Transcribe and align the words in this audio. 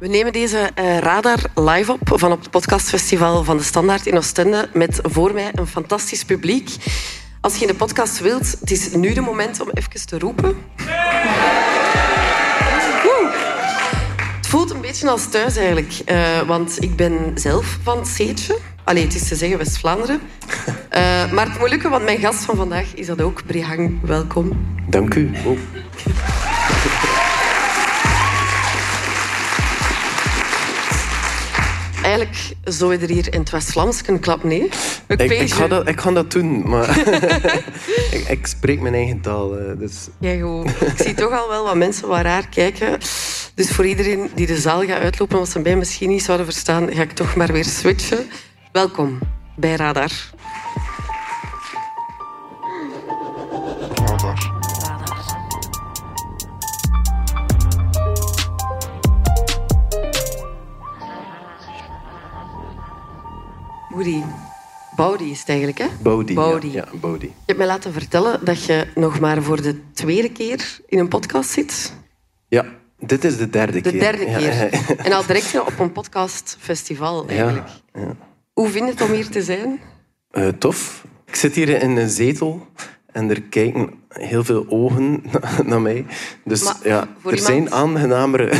We 0.00 0.08
nemen 0.08 0.32
deze 0.32 0.70
uh, 0.78 0.98
radar 0.98 1.38
live 1.54 1.92
op 1.92 2.00
van 2.14 2.32
op 2.32 2.40
het 2.40 2.50
podcastfestival 2.50 3.44
van 3.44 3.56
de 3.56 3.62
Standaard 3.62 4.06
in 4.06 4.16
Oostende 4.16 4.68
met 4.72 4.98
voor 5.02 5.32
mij 5.32 5.50
een 5.54 5.66
fantastisch 5.66 6.24
publiek. 6.24 6.70
Als 7.40 7.54
je 7.54 7.60
in 7.60 7.66
de 7.66 7.74
podcast 7.74 8.20
wilt, 8.20 8.56
het 8.60 8.70
is 8.70 8.92
nu 8.92 9.12
de 9.12 9.20
moment 9.20 9.60
om 9.60 9.70
even 9.70 10.06
te 10.06 10.18
roepen. 10.18 10.56
Het 14.36 14.46
voelt 14.46 14.70
een 14.70 14.80
beetje 14.80 15.10
als 15.10 15.28
thuis 15.28 15.56
eigenlijk, 15.56 16.00
uh, 16.06 16.40
want 16.40 16.82
ik 16.82 16.96
ben 16.96 17.30
zelf 17.34 17.78
van 17.82 17.98
het 17.98 18.08
Seetje. 18.08 18.58
Allee, 18.84 19.04
het 19.04 19.14
is 19.14 19.28
te 19.28 19.34
zeggen 19.34 19.58
West-Vlaanderen. 19.58 20.20
Uh, 20.56 21.32
maar 21.32 21.48
het 21.48 21.58
moet 21.58 21.68
lukken, 21.70 21.90
want 21.90 22.04
mijn 22.04 22.18
gast 22.18 22.44
van 22.44 22.56
vandaag 22.56 22.94
is 22.94 23.06
dat 23.06 23.20
ook. 23.20 23.46
Brihang, 23.46 23.98
welkom. 24.02 24.76
Dank 24.88 25.14
u. 25.14 25.30
Oh. 25.44 25.58
Eigenlijk 32.10 32.52
zou 32.64 32.92
je 32.92 32.98
er 32.98 33.08
hier 33.08 33.32
in 33.34 33.40
het 33.40 33.50
West-Vlaams 33.50 34.02
kunnen 34.02 34.22
klap, 34.22 34.44
nee? 34.44 34.68
Ik, 35.06 35.20
ik, 35.20 35.50
ga 35.52 35.68
dat, 35.68 35.88
ik 35.88 36.00
ga 36.00 36.10
dat 36.10 36.30
doen, 36.32 36.68
maar 36.68 36.98
ik, 38.16 38.24
ik, 38.28 38.46
spreek 38.46 38.80
mijn 38.80 38.94
eigen 38.94 39.20
taal. 39.20 39.56
eh, 39.58 39.78
Dus 39.78 40.08
Ja, 40.18 40.40
goed. 40.40 40.70
Ik 40.70 40.92
zie 40.96 41.14
toch 41.14 41.32
al 41.32 41.48
wel 41.48 41.64
wat 41.64 41.74
mensen 41.74 42.08
wat 42.08 42.20
raar 42.20 42.48
kijken. 42.48 42.98
Dus 43.54 43.70
voor 43.70 43.86
iedereen 43.86 44.30
die 44.34 44.46
de 44.46 44.56
zaal 44.56 44.84
gaat 44.84 45.00
uitlopen, 45.00 45.38
wat 45.38 45.48
ze 45.48 45.58
mij 45.58 45.76
misschien 45.76 46.08
niet 46.08 46.22
zouden 46.22 46.46
verstaan, 46.46 46.92
ga 46.92 47.02
ik 47.02 47.12
toch 47.12 47.34
maar 47.34 47.52
weer 47.52 47.64
switchen. 47.64 48.30
Welkom 48.72 49.18
bij 49.56 49.74
Radar. 49.74 50.10
Woody. 64.00 64.22
Bowdy 64.96 65.24
is 65.24 65.38
het 65.38 65.48
eigenlijk, 65.48 65.78
hè? 65.78 65.86
Bodhi. 66.02 66.34
Bodhi. 66.34 66.66
Ja, 66.72 66.72
ja, 66.92 66.98
Bodhi. 66.98 67.26
Je 67.26 67.32
hebt 67.46 67.58
mij 67.58 67.66
laten 67.66 67.92
vertellen 67.92 68.44
dat 68.44 68.64
je 68.64 68.86
nog 68.94 69.20
maar 69.20 69.42
voor 69.42 69.62
de 69.62 69.80
tweede 69.92 70.32
keer 70.32 70.78
in 70.86 70.98
een 70.98 71.08
podcast 71.08 71.50
zit. 71.50 71.92
Ja, 72.48 72.64
dit 72.98 73.24
is 73.24 73.36
de 73.36 73.50
derde 73.50 73.80
De 73.80 73.90
keer. 73.90 74.00
derde 74.00 74.30
Ja, 74.30 74.38
keer. 74.38 74.54
ja. 74.54 74.68
En 75.04 75.12
al 75.12 75.26
direct 75.26 75.60
op 75.60 75.78
een 75.78 75.92
podcastfestival, 75.92 77.26
eigenlijk. 77.28 77.68
ja. 77.94 78.16
Hoe 78.52 78.68
vind 78.68 78.84
je 78.84 78.90
het 78.90 79.00
om 79.00 79.10
hier 79.12 79.28
te 79.28 79.42
zijn? 79.42 79.80
Eh, 80.30 80.48
tof. 80.48 81.04
Ik 81.26 81.34
zit 81.34 81.54
hier 81.54 81.68
in 81.82 81.96
een 81.96 82.08
zetel 82.10 82.66
en 83.12 83.30
er 83.30 83.42
kijken 83.42 83.90
heel 84.08 84.44
veel 84.44 84.66
ogen 84.68 85.22
naar 85.64 85.80
mij. 85.80 86.06
Dus 86.44 86.62
Maar 86.64 86.76
ja, 86.82 87.00
er 87.00 87.08
iemand- 87.24 87.40
zijn 87.40 87.72
aangenamere 87.72 88.52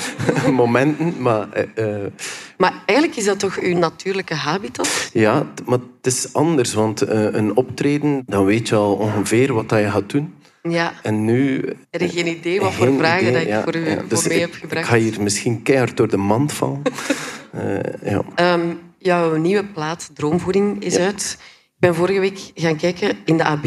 momenten, 0.52 1.14
maar 1.22 1.52
eh, 1.52 2.04
eh, 2.04 2.12
Maar 2.60 2.82
eigenlijk 2.86 3.18
is 3.18 3.24
dat 3.24 3.38
toch 3.38 3.58
uw 3.58 3.78
natuurlijke 3.78 4.34
habitat? 4.34 5.10
ja, 5.12 5.46
maar 5.66 5.78
het 5.78 6.06
is 6.06 6.32
anders, 6.32 6.74
want 6.74 7.02
eh, 7.02 7.24
een 7.32 7.56
optreden, 7.56 8.22
dan 8.26 8.44
weet 8.44 8.68
je 8.68 8.74
al 8.74 8.94
ongeveer 8.94 9.52
wat 9.52 9.68
dat 9.68 9.78
je 9.78 9.90
gaat 9.90 10.10
doen. 10.10 10.34
Ja. 10.62 10.92
En 11.02 11.24
nu... 11.24 11.64
Heb 11.90 12.00
je 12.00 12.08
geen 12.08 12.26
idee 12.26 12.60
wat 12.60 12.72
voor 12.72 12.92
vragen 12.98 13.20
idee, 13.20 13.32
dat 13.32 13.42
ik 13.42 13.48
ja, 13.48 13.62
voor 13.62 13.76
u 13.76 13.88
ja. 13.88 13.98
voor 13.98 14.08
Dus 14.08 14.26
mee 14.28 14.34
ik- 14.36 14.40
heb 14.40 14.54
gebracht? 14.54 14.84
Ik 14.84 14.90
ga 14.92 14.96
hier 14.98 15.22
misschien 15.22 15.62
keihard 15.62 15.96
door 15.96 16.08
de 16.08 16.16
mand 16.16 16.52
vallen. 16.52 16.82
Eh, 17.52 18.10
ja. 18.10 18.22
Ehm, 18.34 18.60
jouw 18.98 19.36
nieuwe 19.36 19.64
plaat, 19.64 20.10
Droomvoeding, 20.14 20.82
is 20.84 20.96
uit. 20.96 21.38
Ik 21.64 21.74
ben 21.78 21.94
vorige 21.94 22.20
week 22.20 22.38
gaan 22.54 22.76
kijken 22.76 23.16
in 23.24 23.36
de 23.36 23.44
AB. 23.44 23.66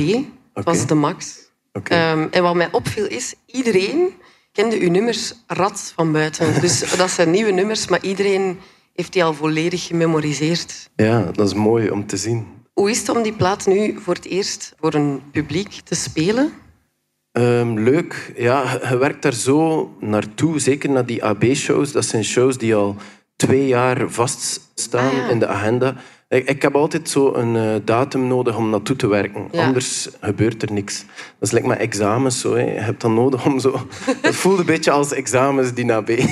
Was 0.53 0.87
de 0.87 0.95
max. 0.95 1.39
Oké. 1.73 1.93
Ehm, 1.93 2.27
en 2.31 2.43
wat 2.43 2.55
mij 2.55 2.69
opviel 2.71 3.07
is, 3.07 3.33
iedereen 3.45 4.09
kende 4.51 4.79
uw 4.79 4.89
nummers 4.89 5.33
rad 5.47 5.91
van 5.95 6.11
buiten. 6.11 6.53
Dus 6.61 6.95
dat 6.97 7.09
zijn 7.09 7.31
nieuwe 7.31 7.51
nummers, 7.51 7.87
maar 7.87 8.01
iedereen 8.03 8.59
heeft 8.93 9.13
die 9.13 9.23
al 9.23 9.33
volledig 9.33 9.85
gememoriseerd. 9.87 10.89
ja, 10.95 11.31
dat 11.33 11.47
is 11.47 11.53
mooi 11.53 11.89
om 11.89 12.05
te 12.07 12.17
zien. 12.17 12.47
Hoe 12.73 12.89
is 12.89 12.99
het 12.99 13.09
om 13.09 13.21
die 13.23 13.33
plaat 13.33 13.65
nu 13.67 13.99
voor 13.99 14.13
het 14.13 14.25
eerst 14.25 14.73
voor 14.79 14.93
een 14.93 15.21
publiek 15.31 15.69
te 15.83 15.95
spelen? 15.95 16.51
Ehm, 17.31 17.77
leuk. 17.79 18.33
Ja, 18.37 18.79
je 18.89 18.97
werkt 18.97 19.21
daar 19.21 19.33
zo 19.33 19.91
naartoe. 19.99 20.59
Zeker 20.59 20.89
naar 20.89 21.05
die 21.05 21.23
AB-shows. 21.23 21.91
Dat 21.91 22.05
zijn 22.05 22.23
shows 22.23 22.57
die 22.57 22.75
al 22.75 22.95
twee 23.35 23.67
jaar 23.67 24.09
vaststaan 24.09 25.09
Ah, 25.09 25.13
ja. 25.17 25.29
in 25.29 25.39
de 25.39 25.47
agenda. 25.47 25.95
Ik, 26.29 26.49
ik 26.49 26.61
heb 26.61 26.75
altijd 26.75 27.09
zo 27.09 27.33
een 27.33 27.55
eh, 27.55 27.81
datum 27.85 28.27
nodig 28.27 28.57
om 28.57 28.69
naartoe 28.69 28.95
te 28.95 29.07
werken. 29.07 29.47
Ja. 29.51 29.65
Anders 29.65 30.09
gebeurt 30.21 30.61
er 30.61 30.71
niks. 30.71 31.05
Dat 31.39 31.49
is 31.49 31.51
like 31.51 31.67
met 31.67 31.77
examens. 31.79 32.39
Zo, 32.39 32.53
hè. 32.55 32.61
Je 32.73 32.79
hebt 32.79 33.01
dan 33.01 33.13
nodig 33.13 33.45
om 33.45 33.59
zo... 33.59 33.87
Het 34.21 34.35
voelt 34.35 34.59
een 34.59 34.65
beetje 34.65 34.91
als 34.91 35.11
examens, 35.13 35.73
die 35.73 35.93
AB. 35.93 36.07
Dat 36.07 36.17
is 36.17 36.27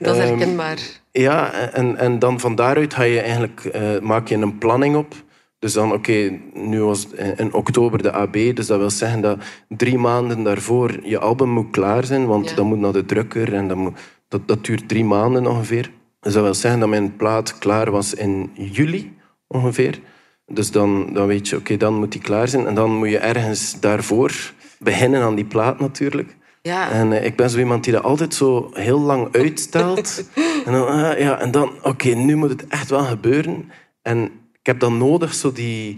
Ehm, 0.00 0.16
herkenbaar. 0.18 0.78
Ja, 1.20 1.52
en, 1.52 1.96
en 1.96 2.18
dan 2.18 2.40
van 2.40 2.54
daaruit 2.54 2.94
ga 2.94 3.02
je 3.02 3.20
eigenlijk, 3.20 3.64
eh, 3.64 3.98
maak 4.00 4.28
je 4.28 4.34
een 4.34 4.58
planning 4.58 4.96
op. 4.96 5.14
Dus 5.58 5.72
dan, 5.72 5.92
oké, 5.92 6.38
nu 6.54 6.82
was 6.82 7.06
in 7.36 7.52
oktober 7.52 8.02
de 8.02 8.12
AB, 8.12 8.32
dus 8.32 8.66
dat 8.66 8.78
wil 8.78 8.90
zeggen 8.90 9.20
dat 9.20 9.38
drie 9.68 9.98
maanden 9.98 10.42
daarvoor 10.42 10.98
je 11.02 11.18
album 11.18 11.48
moet 11.48 11.70
klaar 11.70 12.04
zijn, 12.04 12.26
want 12.26 12.48
Ja. 12.48 12.56
dat 12.56 12.64
moet 12.64 12.78
naar 12.78 12.92
de 12.92 13.04
drukker 13.04 13.54
en 13.54 13.68
dat, 13.68 13.76
moet, 13.76 13.98
dat, 14.28 14.48
dat 14.48 14.64
duurt 14.64 14.88
drie 14.88 15.04
maanden 15.04 15.46
ongeveer. 15.46 15.90
Dus 16.20 16.32
dat 16.32 16.42
wil 16.42 16.54
zeggen 16.54 16.80
dat 16.80 16.88
mijn 16.88 17.16
plaat 17.16 17.58
klaar 17.58 17.90
was 17.90 18.14
in 18.14 18.50
juli 18.54 19.16
ongeveer. 19.46 19.98
Dus 20.46 20.70
dan, 20.70 21.12
dan 21.12 21.26
weet 21.26 21.48
je, 21.48 21.56
oké, 21.56 21.76
dan 21.76 21.94
moet 21.94 22.12
die 22.12 22.20
klaar 22.20 22.48
zijn. 22.48 22.66
En 22.66 22.74
dan 22.74 22.90
moet 22.96 23.10
je 23.10 23.18
ergens 23.18 23.80
daarvoor 23.80 24.52
beginnen 24.78 25.22
aan 25.22 25.34
die 25.34 25.44
plaat 25.44 25.80
natuurlijk. 25.80 26.36
Ja. 26.66 26.90
En 26.90 27.12
eh, 27.12 27.24
ik 27.24 27.36
ben 27.36 27.50
zo 27.50 27.58
iemand 27.58 27.84
die 27.84 27.92
dat 27.92 28.02
altijd 28.02 28.34
zo 28.34 28.70
heel 28.72 29.00
lang 29.00 29.28
uitstelt. 29.34 30.24
en 30.66 30.72
dan, 30.72 30.86
ah, 30.88 31.18
ja, 31.18 31.38
en 31.40 31.50
dan 31.50 31.70
oké, 31.82 32.08
nu 32.08 32.36
moet 32.36 32.50
het 32.50 32.66
echt 32.66 32.90
wel 32.90 33.04
gebeuren. 33.04 33.70
En 34.02 34.22
ik 34.60 34.66
heb 34.72 34.80
dan 34.80 34.98
nodig, 34.98 35.34
zo 35.34 35.52
die, 35.52 35.96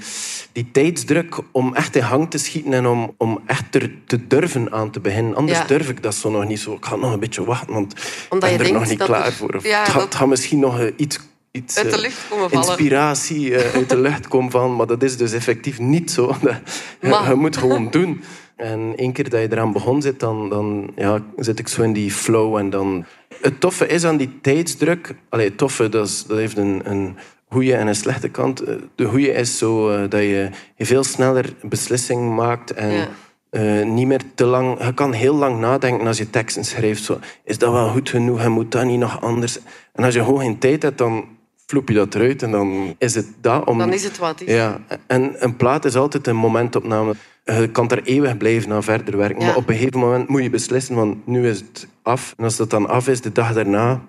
die 0.53 0.71
tijdsdruk, 0.73 1.39
om 1.53 1.75
echt 1.75 1.97
in 1.97 2.03
gang 2.03 2.31
te 2.31 2.39
schieten 2.39 2.73
en 2.73 2.87
om, 2.87 3.15
om 3.19 3.41
echt 3.47 3.75
er 3.75 3.91
te 4.07 4.27
durven 4.27 4.73
aan 4.73 4.91
te 4.91 5.01
beginnen. 5.01 5.35
Anders 5.37 5.59
Ja. 5.59 5.65
durf 5.65 5.89
ik 5.89 6.03
dat 6.03 6.15
zo 6.15 6.31
nog 6.31 6.47
niet 6.49 6.61
zo. 6.61 6.73
Ik 6.73 6.85
ga 6.85 6.97
nog 6.97 7.13
een 7.13 7.21
beetje 7.21 7.45
wachten, 7.45 7.73
want 7.75 7.95
Omdat 8.29 8.31
ik 8.31 8.41
ben 8.41 8.51
je 8.51 8.57
er 8.57 8.65
denkt 8.65 8.79
nog 8.79 8.89
niet 8.89 9.03
klaar 9.09 9.27
er- 9.27 9.33
voor. 9.33 9.55
Of 9.55 9.65
Ja, 9.65 9.79
het, 9.81 9.89
gaat, 9.89 10.01
dat- 10.01 10.15
gaat 10.15 10.29
misschien 10.29 10.59
nog 10.59 10.81
eh, 10.81 10.93
iets... 10.97 11.19
iets 11.53 11.77
Uit 11.79 11.91
de 11.91 11.97
eh, 11.97 12.03
lucht 12.03 12.29
komen 12.29 12.51
vallen. 12.51 12.67
Inspiratie 12.69 13.57
uit 13.57 13.89
de 13.89 13.99
lucht 14.01 14.29
komen 14.29 14.51
van, 14.51 14.77
maar 14.77 14.87
dat 14.87 15.03
is 15.03 15.17
dus 15.17 15.33
effectief 15.33 15.79
niet 15.79 16.11
zo. 16.11 16.35
Maar- 17.01 17.29
je 17.29 17.35
moet 17.35 17.57
gewoon 17.57 17.91
doen. 17.91 18.23
En 18.59 18.93
één 18.97 19.13
keer 19.13 19.31
dat 19.31 19.41
je 19.41 19.53
eraan 19.53 19.73
begon 19.73 20.03
zit, 20.03 20.21
dan, 20.21 20.49
dan 20.49 20.91
ja, 20.97 21.23
zit 21.37 21.59
ik 21.59 21.69
zo 21.69 21.83
in 21.83 21.93
die 21.93 22.11
flow. 22.13 22.57
En 22.57 22.71
dan... 22.71 23.05
Het 23.41 23.61
toffe 23.61 23.87
is 23.87 24.05
aan 24.05 24.17
die 24.17 24.39
tijdsdruk... 24.43 25.15
Allee, 25.29 25.49
het 25.49 25.59
toffe, 25.59 25.89
dat, 25.89 26.07
is, 26.07 26.25
dat 26.25 26.39
heeft 26.39 26.57
een, 26.57 26.81
een 26.85 27.17
goede 27.49 27.75
en 27.75 27.87
een 27.87 27.95
slechte 27.95 28.29
kant. 28.29 28.61
Eh, 28.61 28.75
De 28.95 29.05
goede 29.05 29.33
is 29.33 29.59
zo 29.59 29.91
eh, 29.91 30.01
dat 30.09 30.21
je 30.21 30.51
veel 30.79 31.05
sneller 31.05 31.55
beslissingen 31.63 32.35
maakt 32.35 32.73
en... 32.73 32.93
Ja. 32.93 33.09
eh, 33.51 33.85
niet 33.87 34.07
meer 34.07 34.23
te 34.35 34.45
lang. 34.45 34.85
Je 34.85 34.95
kan 34.95 35.13
heel 35.13 35.35
lang 35.35 35.61
nadenken 35.61 36.07
als 36.07 36.19
je 36.19 36.31
teksten 36.31 36.65
schrijft. 36.65 37.05
Zo, 37.05 37.19
is 37.45 37.59
dat 37.59 37.73
wel 37.73 37.89
goed 37.89 38.11
genoeg? 38.11 38.41
En 38.41 38.53
moet 38.53 38.73
dat 38.73 38.85
niet 38.85 38.99
nog 38.99 39.21
anders? 39.21 39.59
En 39.93 40.05
als 40.05 40.15
je 40.15 40.25
gewoon 40.25 40.41
geen 40.41 40.59
tijd 40.59 40.83
hebt, 40.83 40.99
dan 40.99 41.25
vloep 41.67 41.89
je 41.89 41.95
dat 41.95 42.15
eruit 42.15 42.43
en 42.43 42.51
dan 42.51 42.95
is 42.99 43.15
het 43.15 43.27
dat. 43.41 43.67
Om... 43.67 43.79
Dan 43.79 43.93
is 43.93 44.05
het 44.05 44.19
wat 44.19 44.41
is. 44.41 44.55
Ja, 44.55 44.81
en 45.07 45.35
een 45.39 45.57
plaat 45.57 45.85
is 45.85 45.97
altijd 45.97 46.27
een 46.27 46.37
momentopname. 46.37 47.15
Je 47.57 47.69
kan 47.73 47.91
er 47.91 48.03
eeuwig 48.03 48.37
blijven 48.37 48.73
aan 48.73 48.83
verder 48.83 49.17
werken. 49.17 49.41
Ja. 49.41 49.47
Maar 49.47 49.57
op 49.57 49.69
een 49.69 49.77
gegeven 49.77 50.01
moment 50.01 50.29
moet 50.29 50.43
je 50.43 50.51
beslissen, 50.51 50.95
want 50.95 51.27
nu 51.27 51.49
is 51.49 51.59
het 51.59 51.89
af. 52.03 52.35
En 52.37 52.45
als 52.45 52.57
dat 52.57 52.71
dan 52.71 52.89
af 52.89 53.09
is, 53.09 53.21
de 53.21 53.33
dag 53.33 53.53
daarna... 53.53 54.01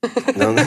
Dan, 0.36 0.58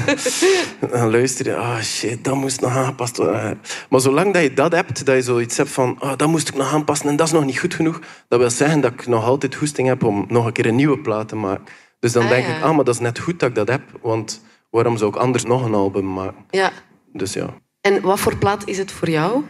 dan 0.92 1.12
luister 1.12 1.46
je, 1.46 1.56
ah 1.56 1.82
shit, 1.82 2.24
dat 2.24 2.36
moest 2.36 2.62
nog 2.62 2.76
aangepast 2.76 3.18
worden. 3.18 3.60
Maar 3.90 4.00
zolang 4.00 4.34
dat 4.34 4.42
je 4.44 4.54
dat 4.54 4.72
hebt, 4.72 5.06
dat 5.06 5.16
je 5.16 5.22
zoiets 5.22 5.58
hebt 5.58 5.70
van, 5.70 5.96
ah, 6.00 6.18
dat 6.18 6.28
moest 6.28 6.48
ik 6.48 6.56
nog 6.56 6.74
aanpassen 6.74 7.10
en 7.10 7.16
dat 7.16 7.28
is 7.28 7.34
nog 7.34 7.46
niet 7.46 7.60
goed 7.60 7.74
genoeg, 7.74 8.00
dat 8.28 8.40
wil 8.40 8.50
zeggen 8.50 8.82
dat 8.82 8.92
ik 8.92 9.08
nog 9.08 9.24
altijd 9.24 9.56
goesting 9.56 9.88
heb 9.88 10.04
om 10.04 10.26
nog 10.28 10.46
een 10.46 10.52
keer 10.52 10.66
een 10.66 10.76
nieuwe 10.76 11.00
plaat 11.00 11.28
te 11.28 11.36
maken. 11.36 11.66
Dus 12.00 12.12
dan 12.12 12.24
Ah, 12.24 12.30
denk 12.30 12.46
ja. 12.46 12.56
ik, 12.58 12.64
ah, 12.64 12.76
maar 12.76 12.86
dat 12.86 12.94
is 12.94 13.00
net 13.00 13.20
goed 13.20 13.40
dat 13.40 13.50
ik 13.50 13.56
dat 13.56 13.68
heb, 13.68 13.82
want 14.02 14.42
waarom 14.70 14.98
zou 14.98 15.10
ik 15.12 15.18
anders 15.18 15.44
nog 15.44 15.66
een 15.66 15.74
album 15.74 16.14
maken? 16.14 16.46
Ja. 16.50 16.72
Dus 17.14 17.34
ja. 17.34 17.48
En 17.82 18.02
wat 18.02 18.20
voor 18.20 18.36
plaat 18.38 18.68
is 18.68 18.78
het 18.78 18.92
voor 18.92 19.10
jou? 19.10 19.44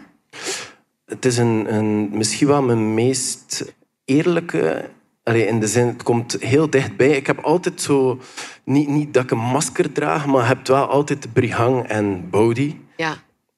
Het 1.05 1.25
is 1.25 1.37
een, 1.37 1.73
een, 1.75 2.09
misschien 2.17 2.47
wel 2.47 2.61
mijn 2.61 2.93
meest 2.93 3.73
eerlijke... 4.05 4.89
Allee, 5.23 5.47
in 5.47 5.59
de 5.59 5.67
zin, 5.67 5.87
het 5.87 6.03
komt 6.03 6.37
heel 6.39 6.69
dichtbij. 6.69 7.09
Ik 7.09 7.27
heb 7.27 7.39
altijd 7.39 7.81
zo... 7.81 8.19
Niet, 8.63 8.87
niet 8.87 9.13
dat 9.13 9.23
ik 9.23 9.31
een 9.31 9.37
masker 9.37 9.91
draag, 9.91 10.25
maar 10.25 10.41
je 10.41 10.47
hebt 10.47 10.67
wel 10.67 10.85
altijd 10.85 11.33
Brihang 11.33 11.87
en 11.87 12.29
Bodhi. 12.29 12.79
Ja. 12.97 13.15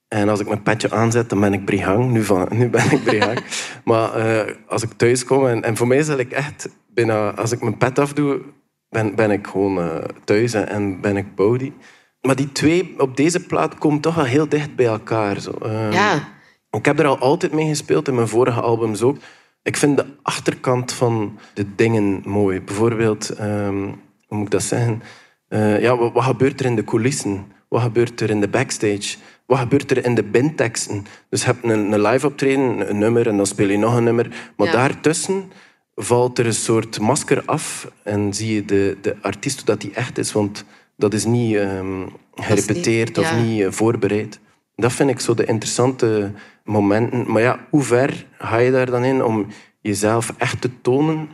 En 0.07 0.29
als 0.29 0.39
ik 0.39 0.47
mijn 0.47 0.63
petje 0.63 0.91
aanzet, 0.91 1.29
dan 1.29 1.39
ben 1.39 1.53
ik 1.53 1.65
Brihang. 1.65 2.11
Nu, 2.11 2.23
van, 2.23 2.47
nu 2.51 2.69
ben 2.69 2.91
ik 2.91 3.03
Brihang. 3.03 3.39
maar 3.85 4.13
eh, 4.13 4.53
als 4.67 4.83
ik 4.83 4.91
thuis 4.95 5.25
kom... 5.25 5.47
En, 5.47 5.63
en 5.63 5.77
voor 5.77 5.87
mij 5.87 5.97
is 5.97 6.07
dat 6.07 6.19
ik 6.19 6.31
echt... 6.31 6.69
Bijna, 6.93 7.29
als 7.29 7.51
ik 7.51 7.61
mijn 7.61 7.77
pet 7.77 7.99
afdoe, 7.99 8.41
ben, 8.89 9.15
ben 9.15 9.31
ik 9.31 9.47
gewoon 9.47 9.79
eh, 9.79 10.03
thuis 10.23 10.53
en, 10.53 10.69
en 10.69 11.01
ben 11.01 11.17
ik 11.17 11.35
Bodhi. 11.35 11.73
Maar 12.21 12.35
die 12.35 12.51
twee 12.51 12.93
op 12.97 13.17
deze 13.17 13.45
plaat 13.45 13.77
komen 13.77 13.99
toch 13.99 14.15
wel 14.15 14.25
heel 14.25 14.49
dicht 14.49 14.75
bij 14.75 14.85
elkaar. 14.85 15.39
Zo. 15.39 15.51
Eh, 15.51 15.91
Ja. 15.91 16.35
Ik 16.77 16.85
heb 16.85 16.99
er 16.99 17.05
al 17.07 17.17
altijd 17.17 17.51
mee 17.53 17.67
gespeeld, 17.67 18.07
in 18.07 18.15
mijn 18.15 18.27
vorige 18.27 18.59
albums 18.61 19.01
ook. 19.01 19.17
Ik 19.63 19.77
vind 19.77 19.97
de 19.97 20.05
achterkant 20.21 20.91
van 20.93 21.37
de 21.53 21.65
dingen 21.75 22.21
mooi. 22.25 22.61
Bijvoorbeeld, 22.61 23.29
ehm, 23.29 23.83
hoe 24.27 24.37
moet 24.37 24.45
ik 24.45 24.51
dat 24.51 24.63
zeggen? 24.63 25.01
Eh, 25.47 25.81
ja, 25.81 25.97
wat, 25.97 26.13
wat 26.13 26.23
gebeurt 26.23 26.59
er 26.59 26.65
in 26.65 26.75
de 26.75 26.83
coulissen? 26.83 27.45
Wat 27.69 27.81
gebeurt 27.81 28.21
er 28.21 28.29
in 28.29 28.39
de 28.41 28.47
backstage? 28.47 29.17
Wat 29.45 29.59
gebeurt 29.59 29.91
er 29.91 30.05
in 30.05 30.15
de 30.15 30.23
bandteksten? 30.23 31.05
Dus 31.29 31.39
je 31.41 31.45
hebt 31.45 31.63
een, 31.63 31.91
een 31.91 32.01
live 32.01 32.27
optreden, 32.27 32.89
een 32.89 32.97
nummer, 32.97 33.27
en 33.27 33.37
dan 33.37 33.45
speel 33.45 33.69
je 33.69 33.77
nog 33.77 33.95
een 33.95 34.03
nummer. 34.03 34.51
Maar 34.57 34.67
Ja. 34.67 34.73
daartussen 34.73 35.51
valt 35.95 36.39
er 36.39 36.45
een 36.45 36.53
soort 36.53 36.99
masker 36.99 37.43
af 37.45 37.91
en 38.03 38.33
zie 38.33 38.53
je 38.55 38.65
de, 38.65 38.97
de 39.01 39.15
artiest 39.21 39.65
dat 39.65 39.81
die 39.81 39.91
echt 39.93 40.17
is. 40.17 40.31
Want 40.31 40.63
dat 40.97 41.13
is 41.13 41.25
niet 41.25 41.55
ehm, 41.55 42.01
gerepeteerd 42.35 43.07
niet- 43.07 43.17
of 43.25 43.35
niet 43.35 43.61
eh, 43.61 43.71
voorbereid. 43.71 44.39
Dat 44.77 44.93
vind 44.93 45.09
ik 45.09 45.19
zo 45.19 45.33
de 45.33 45.45
interessante 45.45 46.31
momenten. 46.63 47.31
Maar 47.31 47.41
ja, 47.41 47.59
hoe 47.69 47.83
ver 47.83 48.25
ga 48.37 48.57
je 48.57 48.71
daar 48.71 48.85
dan 48.85 49.03
in 49.03 49.23
om 49.23 49.47
jezelf 49.81 50.33
echt 50.37 50.61
te 50.61 50.81
tonen? 50.81 51.29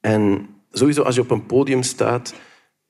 En 0.00 0.48
sowieso 0.70 1.02
als 1.02 1.14
je 1.14 1.20
op 1.20 1.30
een 1.30 1.46
podium 1.46 1.82
staat, 1.82 2.34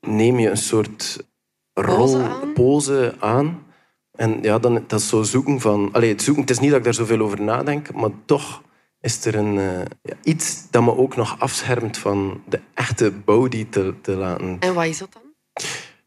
neem 0.00 0.38
je 0.38 0.50
een 0.50 0.56
soort 0.56 1.26
rol, 1.72 1.96
Pose 1.96 2.22
aan? 2.22 2.52
pose 2.52 3.14
aan. 3.18 3.64
En 4.12 4.42
ja, 4.42 4.58
dan, 4.58 4.84
dat 4.86 5.00
is 5.00 5.08
zo 5.08 5.22
zoeken 5.22 5.60
van... 5.60 5.88
Allee, 5.92 6.08
het, 6.08 6.22
zoeken, 6.22 6.42
het 6.42 6.50
is 6.50 6.58
niet 6.58 6.70
dat 6.70 6.78
ik 6.78 6.84
daar 6.84 6.94
zoveel 6.94 7.20
over 7.20 7.42
nadenk, 7.42 7.92
maar 7.92 8.10
toch 8.24 8.62
is 9.00 9.24
er 9.24 9.34
een, 9.34 9.58
eh, 9.58 10.12
iets 10.22 10.70
dat 10.70 10.82
me 10.82 10.96
ook 10.96 11.16
nog 11.16 11.40
afschermt 11.40 11.98
van 11.98 12.42
de 12.48 12.60
echte 12.74 13.12
body 13.24 13.66
te, 13.68 13.94
te 14.02 14.12
laten. 14.12 14.56
En 14.60 14.74
wat 14.74 14.84
is 14.84 14.98
dat 14.98 15.12
dan? 15.12 15.22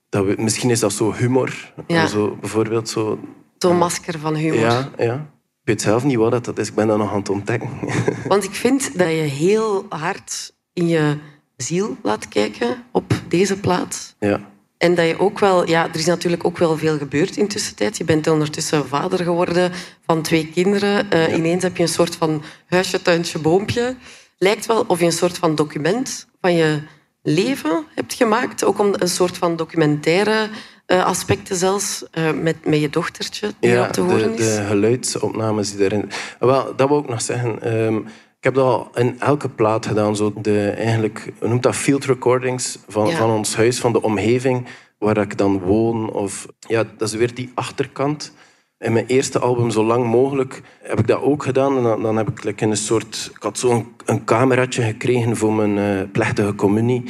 Dat 0.09 0.25
we, 0.25 0.35
misschien 0.37 0.69
is 0.69 0.79
dat 0.79 0.93
zo 0.93 1.13
humor. 1.13 1.73
Ja. 1.87 2.07
Zo, 2.07 2.37
bijvoorbeeld 2.39 2.89
zo... 2.89 3.19
Zo'n 3.59 3.77
masker 3.77 4.19
van 4.19 4.35
humor. 4.35 4.59
Ja, 4.59 4.89
ja. 4.97 5.13
Ik 5.61 5.75
weet 5.75 5.81
zelf 5.81 6.03
niet 6.03 6.17
wat 6.17 6.45
dat 6.45 6.57
is. 6.57 6.67
Ik 6.67 6.75
ben 6.75 6.87
dat 6.87 6.97
nog 6.97 7.11
aan 7.11 7.19
het 7.19 7.29
ontdekken. 7.29 7.69
Want 8.27 8.43
ik 8.43 8.53
vind 8.53 8.97
dat 8.97 9.07
je 9.07 9.13
heel 9.13 9.85
hard 9.89 10.53
in 10.73 10.87
je 10.87 11.17
ziel 11.57 11.97
laat 12.03 12.27
kijken 12.27 12.83
op 12.91 13.13
deze 13.27 13.59
plaat. 13.59 14.15
ja. 14.19 14.47
En 14.77 14.95
dat 14.95 15.07
je 15.07 15.19
ook 15.19 15.39
wel... 15.39 15.67
Ja, 15.67 15.87
er 15.89 15.95
is 15.95 16.05
natuurlijk 16.05 16.45
ook 16.45 16.57
wel 16.57 16.77
veel 16.77 16.97
gebeurd 16.97 17.37
in 17.37 17.47
tussentijd. 17.47 17.97
Je 17.97 18.03
bent 18.03 18.27
ondertussen 18.27 18.87
vader 18.87 19.19
geworden 19.23 19.71
van 20.05 20.21
twee 20.21 20.47
kinderen. 20.53 21.11
Eh, 21.11 21.33
Ineens 21.37 21.63
heb 21.63 21.77
je 21.77 21.83
een 21.83 21.89
soort 21.89 22.15
van 22.15 22.43
huisje, 22.67 23.01
tuintje, 23.01 23.39
boompje. 23.39 23.95
Lijkt 24.37 24.65
wel 24.65 24.83
of 24.87 24.99
je 24.99 25.05
een 25.05 25.11
soort 25.11 25.37
van 25.37 25.55
document 25.55 26.27
van 26.41 26.53
je 26.53 26.79
leven 27.23 27.85
hebt 27.95 28.13
gemaakt. 28.13 28.63
Ook 28.63 28.79
om 28.79 28.93
een 28.93 29.07
soort 29.09 29.37
van 29.37 29.55
documentaire 29.55 30.49
eh, 30.89 31.05
aspecten 31.05 31.55
zelfs. 31.55 32.05
eh, 32.11 32.31
met, 32.31 32.65
met 32.65 32.79
je 32.81 32.89
dochtertje 32.89 33.51
die 33.59 33.69
Ja, 33.71 33.85
op 33.85 33.91
te 33.91 34.01
horen 34.01 34.35
de, 34.35 34.43
is. 34.43 34.55
de 34.55 34.63
geluidsopnames 34.67 35.71
die 35.75 35.83
erin... 35.85 36.09
Wel, 36.39 36.75
dat 36.75 36.87
wil 36.89 36.99
ik 36.99 37.09
nog 37.09 37.21
zeggen. 37.21 37.61
Ehm, 37.61 37.95
ik 38.37 38.43
heb 38.45 38.53
dat 38.53 38.65
al 38.65 38.89
in 38.95 39.15
elke 39.19 39.49
plaat 39.49 39.85
gedaan. 39.85 40.15
Zo 40.15 40.33
de, 40.41 40.69
eigenlijk, 40.69 41.33
noemt 41.41 41.63
dat? 41.63 41.75
Field 41.75 42.05
recordings 42.05 42.79
van, 42.87 43.07
Ja. 43.07 43.15
van 43.17 43.29
ons 43.29 43.55
huis, 43.55 43.79
van 43.79 43.91
de 43.91 44.01
omgeving 44.01 44.65
waar 44.97 45.17
ik 45.17 45.37
dan 45.37 45.59
woon. 45.59 46.11
Of, 46.11 46.45
ja, 46.59 46.83
dat 46.97 47.07
is 47.07 47.13
weer 47.15 47.33
die 47.33 47.51
achterkant. 47.53 48.31
In 48.79 48.93
mijn 48.93 49.05
eerste 49.05 49.39
album, 49.39 49.69
Zo 49.71 49.83
Lang 49.85 50.05
Mogelijk, 50.05 50.61
heb 50.83 50.99
ik 50.99 51.07
dat 51.07 51.21
ook 51.21 51.43
gedaan. 51.43 51.77
En 51.77 51.83
dan, 51.83 52.01
dan 52.01 52.17
heb 52.17 52.29
ik 52.29 52.43
like, 52.43 52.63
in 52.63 52.69
een 52.71 52.77
soort... 52.77 53.31
Ik 53.35 53.43
had 53.43 53.57
zo'n 53.57 53.87
een 54.05 54.23
cameraatje 54.23 54.81
gekregen 54.83 55.37
voor 55.37 55.53
mijn 55.53 55.77
eh, 55.77 56.11
plechtige 56.11 56.55
communie. 56.55 57.03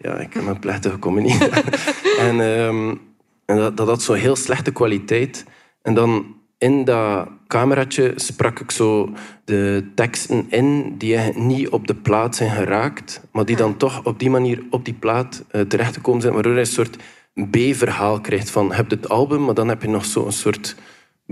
Ja, 0.00 0.14
ik 0.18 0.34
heb 0.34 0.42
mijn 0.42 0.58
plechtige 0.58 0.98
communie. 0.98 1.38
en 2.18 2.40
ehm, 2.40 2.94
en 3.46 3.56
dat, 3.56 3.76
dat 3.76 3.88
had 3.88 4.02
zo'n 4.02 4.16
heel 4.16 4.36
slechte 4.36 4.72
kwaliteit. 4.72 5.44
En 5.82 5.94
dan 5.94 6.34
in 6.58 6.84
dat 6.84 7.28
cameraatje 7.46 8.12
sprak 8.16 8.60
ik 8.60 8.70
zo 8.70 9.12
de 9.44 9.90
teksten 9.94 10.46
in 10.48 10.94
die 10.98 11.18
niet 11.34 11.68
op 11.68 11.86
de 11.86 11.94
plaat 11.94 12.36
zijn 12.36 12.50
geraakt, 12.50 13.20
maar 13.32 13.44
die 13.44 13.56
dan 13.56 13.76
toch 13.76 14.04
op 14.04 14.18
die 14.18 14.30
manier 14.30 14.62
op 14.70 14.84
die 14.84 14.94
plaat 14.94 15.44
eh, 15.50 15.60
terechtgekomen 15.60 16.20
zijn, 16.20 16.34
waardoor 16.34 16.52
je 16.52 16.58
een 16.58 16.66
soort 16.66 16.96
B-verhaal 17.50 18.20
krijgt 18.20 18.50
van 18.50 18.72
heb 18.72 18.90
je 18.90 18.96
het 18.96 19.08
album, 19.08 19.44
maar 19.44 19.54
dan 19.54 19.68
heb 19.68 19.82
je 19.82 19.88
nog 19.88 20.04
zo'n 20.04 20.32
soort 20.32 20.76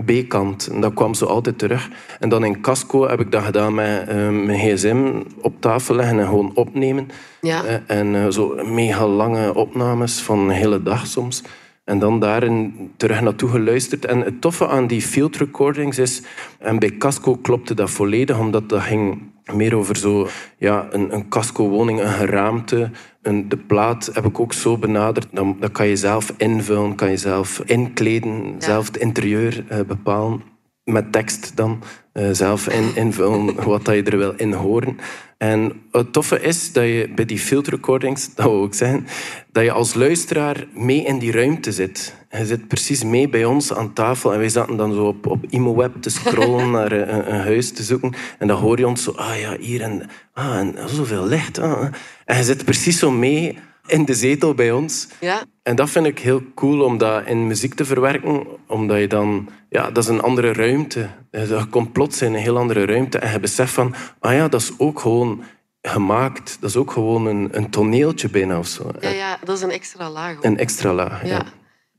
B-kant. 0.05 0.67
En 0.67 0.81
dat 0.81 0.93
kwam 0.93 1.13
zo 1.13 1.25
altijd 1.25 1.57
terug. 1.57 1.89
En 2.19 2.29
dan 2.29 2.45
in 2.45 2.61
Casco 2.61 3.07
heb 3.07 3.19
ik 3.19 3.31
dat 3.31 3.43
gedaan 3.43 3.73
met 3.73 4.07
eh, 4.07 4.15
mijn 4.29 4.59
gsm 4.59 5.21
op 5.41 5.61
tafel 5.61 5.95
leggen 5.95 6.19
en 6.19 6.25
gewoon 6.25 6.51
opnemen. 6.55 7.07
Ja. 7.41 7.63
Eh, 7.63 7.97
en 7.97 8.33
zo 8.33 8.55
mega 8.63 9.07
lange 9.07 9.53
opnames 9.53 10.19
van 10.21 10.39
een 10.39 10.49
hele 10.49 10.83
dag 10.83 11.07
soms. 11.07 11.43
En 11.85 11.99
dan 11.99 12.19
daarin 12.19 12.91
terug 12.97 13.21
naartoe 13.21 13.49
geluisterd. 13.49 14.05
En 14.05 14.21
het 14.21 14.41
toffe 14.41 14.67
aan 14.67 14.87
die 14.87 15.01
field 15.01 15.37
recordings 15.37 15.97
is... 15.97 16.21
En 16.59 16.79
bij 16.79 16.97
Casco 16.97 17.35
klopte 17.35 17.73
dat 17.73 17.89
volledig, 17.89 18.39
omdat 18.39 18.69
dat 18.69 18.81
ging 18.81 19.21
meer 19.53 19.75
over 19.75 19.95
zo... 19.95 20.27
Ja, 20.57 20.87
een, 20.91 21.13
een 21.13 21.29
Casco-woning, 21.29 21.99
een 21.99 22.07
geraamte. 22.07 22.91
Een, 23.21 23.49
de 23.49 23.57
plaat 23.57 24.09
heb 24.13 24.25
ik 24.25 24.39
ook 24.39 24.53
zo 24.53 24.77
benaderd. 24.77 25.27
Dan, 25.31 25.57
dat 25.59 25.71
kan 25.71 25.87
je 25.87 25.95
zelf 25.95 26.33
invullen, 26.37 26.95
kan 26.95 27.09
je 27.09 27.17
zelf 27.17 27.61
inkleden. 27.65 28.55
Zelf 28.57 28.85
het 28.85 28.97
interieur 28.97 29.65
eh, 29.67 29.79
bepalen 29.87 30.41
met 30.83 31.11
tekst 31.11 31.55
dan 31.55 31.83
eh, 32.15 32.29
zelf 32.31 32.67
in, 32.67 32.95
invullen 32.95 33.63
wat 33.63 33.85
dat 33.85 33.95
je 33.95 34.03
er 34.03 34.17
wil 34.17 34.33
in 34.37 34.53
horen. 34.53 34.97
En 35.37 35.81
het 35.91 36.13
toffe 36.13 36.41
is 36.41 36.71
dat 36.71 36.83
je 36.83 37.11
bij 37.15 37.25
die 37.25 37.39
field 37.39 37.67
recordings, 37.67 38.35
dat 38.35 38.45
wil 38.45 38.63
ik 38.63 38.73
zeggen, 38.73 39.07
dat 39.51 39.63
je 39.63 39.71
als 39.71 39.93
luisteraar 39.93 40.67
mee 40.73 41.03
in 41.03 41.19
die 41.19 41.31
ruimte 41.31 41.71
zit. 41.71 42.15
Je 42.29 42.45
zit 42.45 42.67
precies 42.67 43.03
mee 43.03 43.29
bij 43.29 43.45
ons 43.45 43.73
aan 43.73 43.93
tafel 43.93 44.33
en 44.33 44.39
wij 44.39 44.49
zaten 44.49 44.77
dan 44.77 44.93
zo 44.93 45.05
op, 45.05 45.27
op 45.27 45.45
ImoWeb 45.49 46.01
te 46.01 46.09
scrollen 46.09 46.71
naar 46.71 46.91
een, 46.91 47.33
een 47.33 47.41
huis 47.41 47.71
te 47.71 47.83
zoeken. 47.83 48.13
En 48.39 48.47
dan 48.47 48.59
hoor 48.59 48.77
je 48.77 48.87
ons 48.87 49.03
zo, 49.03 49.11
ah 49.11 49.39
ja, 49.39 49.57
hier 49.59 49.81
en, 49.81 50.09
ah, 50.33 50.57
en 50.57 50.75
zoveel 50.85 51.27
licht. 51.27 51.59
Ah. 51.59 51.71
ah. 51.71 51.93
En 52.25 52.37
je 52.37 52.43
zit 52.43 52.65
precies 52.65 52.99
zo 52.99 53.11
mee 53.11 53.57
in 53.87 54.05
de 54.05 54.13
zetel 54.13 54.53
bij 54.53 54.71
ons. 54.71 55.07
Ja. 55.19 55.43
En 55.63 55.75
dat 55.75 55.89
vind 55.89 56.05
ik 56.05 56.19
heel 56.19 56.41
cool 56.55 56.81
om 56.83 56.97
dat 56.97 57.25
in 57.27 57.47
muziek 57.47 57.73
te 57.73 57.85
verwerken, 57.85 58.47
omdat 58.67 58.99
je 58.99 59.07
dan, 59.07 59.49
ja, 59.69 59.91
dat 59.91 60.03
is 60.03 60.09
een 60.09 60.21
andere 60.21 60.53
ruimte. 60.53 61.09
Je 61.31 61.65
komt 61.69 61.91
plots 61.93 62.21
in 62.21 62.33
een 62.33 62.39
heel 62.39 62.57
andere 62.57 62.85
ruimte 62.85 63.17
en 63.19 63.31
je 63.31 63.39
beseft 63.39 63.73
van, 63.73 63.95
ah 64.19 64.33
ja, 64.33 64.47
dat 64.47 64.61
is 64.61 64.71
ook 64.77 64.99
gewoon 64.99 65.43
gemaakt. 65.81 66.57
Dat 66.59 66.69
is 66.69 66.75
ook 66.75 66.91
gewoon 66.91 67.25
een, 67.25 67.49
een 67.51 67.69
toneeltje 67.69 68.29
bijna 68.29 68.57
of 68.57 68.67
zo. 68.67 68.91
Ja, 68.99 69.09
ja, 69.09 69.37
dat 69.43 69.57
is 69.57 69.63
een 69.63 69.71
extra 69.71 70.09
laag. 70.09 70.35
ook. 70.37 70.43
Een 70.43 70.57
extra 70.57 70.93
laag. 70.93 71.21
Ja. 71.23 71.27
Ja. 71.29 71.43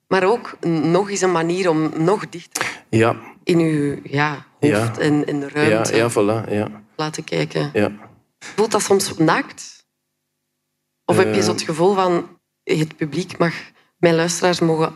Maar 0.08 0.24
ook 0.24 0.56
nog 0.82 1.10
eens 1.10 1.20
een 1.20 1.32
manier 1.32 1.70
om 1.70 1.90
nog 1.96 2.28
dichter 2.28 2.82
Ja, 2.90 3.16
in 3.44 3.58
uw 3.58 3.96
ja, 4.02 4.44
hoofd 4.60 4.72
Ja. 4.74 4.92
en 4.98 5.24
in 5.26 5.40
de 5.40 5.48
ja, 5.54 5.68
ruimte 5.68 5.96
ja, 5.96 6.10
voilà. 6.10 6.50
Ja, 6.52 6.68
laten 6.96 7.24
kijken. 7.24 7.70
ja. 7.72 7.92
Voelt 8.38 8.70
dat 8.70 8.82
soms 8.82 9.16
naakt? 9.16 9.75
Of 11.06 11.16
heb 11.16 11.26
je 11.34 11.38
Eh. 11.40 11.44
zo 11.44 11.50
het 11.52 11.62
gevoel 11.62 11.94
van 11.94 12.26
het 12.64 12.96
publiek 12.96 13.38
mag, 13.38 13.54
mijn 13.98 14.14
luisteraars 14.14 14.60
mogen 14.60 14.94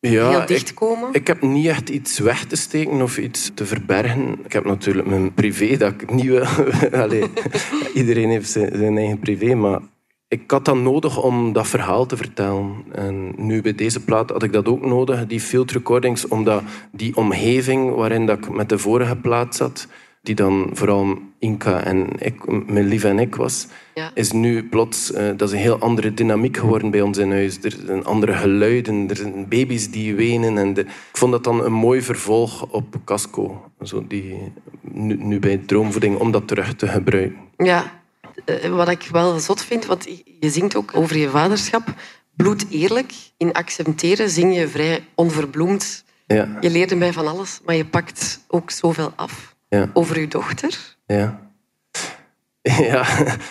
ja 0.00 0.28
heel 0.30 0.40
ik- 0.40 0.46
dicht 0.46 0.74
komen? 0.74 1.08
Ik 1.12 1.26
heb 1.26 1.42
niet 1.42 1.66
echt 1.66 1.88
iets 1.88 2.18
weg 2.18 2.44
te 2.44 2.56
steken 2.56 3.02
of 3.02 3.18
iets 3.18 3.50
te 3.54 3.66
verbergen. 3.66 4.38
Ik 4.44 4.52
heb 4.52 4.64
natuurlijk 4.64 5.06
mijn 5.06 5.34
privé 5.34 5.76
dat 5.76 5.92
ik 5.92 6.10
niet 6.12 6.26
wil. 6.26 6.44
Allee, 7.02 7.24
iedereen 7.94 8.28
heeft 8.30 8.50
zijn, 8.50 8.70
zijn 8.76 8.96
eigen 8.98 9.18
privé, 9.18 9.54
maar 9.54 9.80
ik 10.28 10.50
had 10.50 10.64
dat 10.64 10.76
nodig 10.76 11.22
om 11.22 11.52
dat 11.52 11.66
verhaal 11.68 12.06
te 12.06 12.16
vertellen. 12.16 12.84
En 12.92 13.32
nu 13.36 13.62
bij 13.62 13.74
deze 13.74 14.00
plaat 14.04 14.30
had 14.30 14.42
ik 14.42 14.52
dat 14.52 14.66
ook 14.68 14.84
nodig, 14.86 15.26
die 15.26 15.40
field 15.40 15.70
recordings, 15.72 16.28
omdat 16.28 16.62
die 16.92 17.16
omgeving 17.16 17.94
waarin 17.94 18.26
dat 18.26 18.38
ik 18.38 18.48
met 18.50 18.68
de 18.68 18.78
vorige 18.78 19.16
plaat 19.16 19.54
zat, 19.56 19.86
die 20.22 20.34
dan 20.34 20.70
vooral 20.72 21.18
Inka 21.38 21.82
en 21.84 22.08
ik, 22.18 22.46
mijn 22.66 22.86
lief 22.86 23.04
en 23.04 23.18
ik 23.18 23.34
was, 23.34 23.66
Ja. 23.94 24.10
is 24.14 24.32
nu 24.32 24.68
plots, 24.68 25.12
eh, 25.12 25.26
dat 25.36 25.48
is 25.48 25.54
een 25.54 25.60
heel 25.60 25.78
andere 25.78 26.14
dynamiek 26.14 26.56
geworden 26.56 26.90
bij 26.90 27.00
ons 27.00 27.18
in 27.18 27.30
huis. 27.30 27.58
Er 27.62 27.76
zijn 27.86 28.04
andere 28.04 28.32
geluiden, 28.32 29.08
er 29.08 29.16
zijn 29.16 29.48
baby's 29.48 29.90
die 29.90 30.14
wenen. 30.14 30.58
En 30.58 30.74
de, 30.74 30.80
ik 30.80 30.88
vond 31.16 31.32
dat 31.32 31.44
dan 31.44 31.64
een 31.64 31.72
mooi 31.72 32.02
vervolg 32.02 32.62
op 32.70 32.94
Casco. 33.04 33.70
Zo 33.82 34.04
die, 34.08 34.52
nu, 34.80 35.16
nu 35.16 35.38
bij 35.38 35.56
Droomvoeding, 35.56 36.16
om 36.18 36.30
dat 36.30 36.48
terug 36.48 36.74
te 36.74 36.88
gebruiken. 36.88 37.38
Ja, 37.56 37.96
Eh, 38.44 38.68
wat 38.70 38.88
ik 38.88 39.08
wel 39.12 39.38
zot 39.38 39.62
vind, 39.64 39.86
want 39.86 40.04
je 40.40 40.50
zingt 40.50 40.76
ook 40.76 40.90
over 40.94 41.16
je 41.16 41.28
vaderschap. 41.28 41.94
Bloed 42.36 42.66
eerlijk, 42.70 43.12
in 43.36 43.52
accepteren 43.52 44.30
zing 44.30 44.54
je 44.56 44.68
vrij 44.68 45.04
onverbloemd. 45.14 46.04
Ja, 46.26 46.58
Je 46.60 46.70
leerde 46.70 46.94
mij 46.96 47.12
van 47.12 47.26
alles, 47.26 47.60
maar 47.64 47.74
je 47.74 47.84
pakt 47.86 48.44
ook 48.48 48.70
zoveel 48.70 49.12
af 49.16 49.56
ja, 49.68 49.90
over 49.92 50.20
je 50.20 50.28
dochter. 50.28 50.96
ja. 51.06 51.46
Ja, 52.80 53.06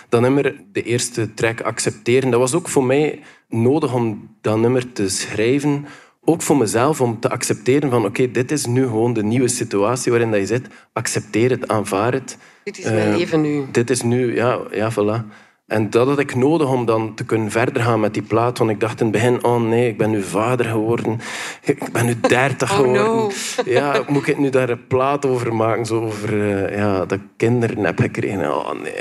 dat 0.10 0.22
nummer, 0.22 0.56
de 0.72 0.84
eerste 0.84 1.34
track 1.34 1.62
accepteren, 1.62 2.30
dat 2.30 2.40
was 2.40 2.54
ook 2.54 2.68
voor 2.70 2.84
mij 2.84 3.20
nodig 3.50 3.94
om 3.94 4.36
dat 4.42 4.58
nummer 4.58 4.92
te 4.92 5.10
schrijven. 5.10 5.86
Ook 6.22 6.42
voor 6.42 6.58
mezelf, 6.58 7.02
om 7.02 7.20
te 7.20 7.30
accepteren 7.30 7.90
van 7.90 8.06
oké, 8.06 8.32
dit 8.32 8.52
is 8.52 8.66
nu 8.66 8.84
gewoon 8.84 9.14
de 9.14 9.24
nieuwe 9.24 9.48
situatie 9.48 10.12
waarin 10.12 10.32
dat 10.32 10.40
je 10.40 10.46
zit. 10.46 10.68
Accepteer 10.94 11.50
het, 11.50 11.68
aanvaard 11.68 12.14
het. 12.14 12.38
Dit 12.64 12.78
is 12.78 12.84
mijn 12.84 13.12
Eh, 13.12 13.18
leven 13.18 13.42
nu. 13.42 13.66
Dit 13.72 13.90
is 13.90 14.02
nu, 14.02 14.36
ja, 14.36 14.60
ja, 14.72 14.92
voilà. 14.92 15.26
En 15.68 15.90
dat 15.90 16.08
had 16.08 16.20
ik 16.20 16.36
nodig 16.36 16.70
om 16.72 16.86
dan 16.86 17.16
te 17.16 17.26
kunnen 17.26 17.52
verder 17.52 17.84
gaan 17.84 18.00
met 18.00 18.14
die 18.14 18.24
plaat. 18.24 18.58
Want 18.58 18.70
ik 18.72 18.80
dacht 18.80 19.00
in 19.00 19.06
het 19.06 19.16
begin, 19.16 19.44
oh 19.44 19.62
nee, 19.62 19.88
ik 19.90 19.98
ben 19.98 20.10
nu 20.10 20.24
vader 20.24 20.66
geworden. 20.66 21.20
Ik 21.64 21.92
ben 21.92 22.06
nu 22.06 22.20
dertig 22.20 22.72
Oh 22.72 22.76
geworden. 22.76 23.04
no. 23.04 23.32
Ja, 23.66 24.04
moet 24.08 24.28
ik 24.28 24.38
nu 24.38 24.50
daar 24.50 24.70
een 24.70 24.88
plaat 24.88 25.26
over 25.26 25.56
maken? 25.56 25.86
Zo 25.86 26.02
over 26.02 26.42
eh, 26.68 26.78
ja, 26.78 26.98
dat 26.98 27.12
ik 27.12 27.22
kinderen 27.38 27.84
heb 27.84 28.00
gekregen. 28.00 28.56
Oh 28.56 28.72
nee. 28.82 28.94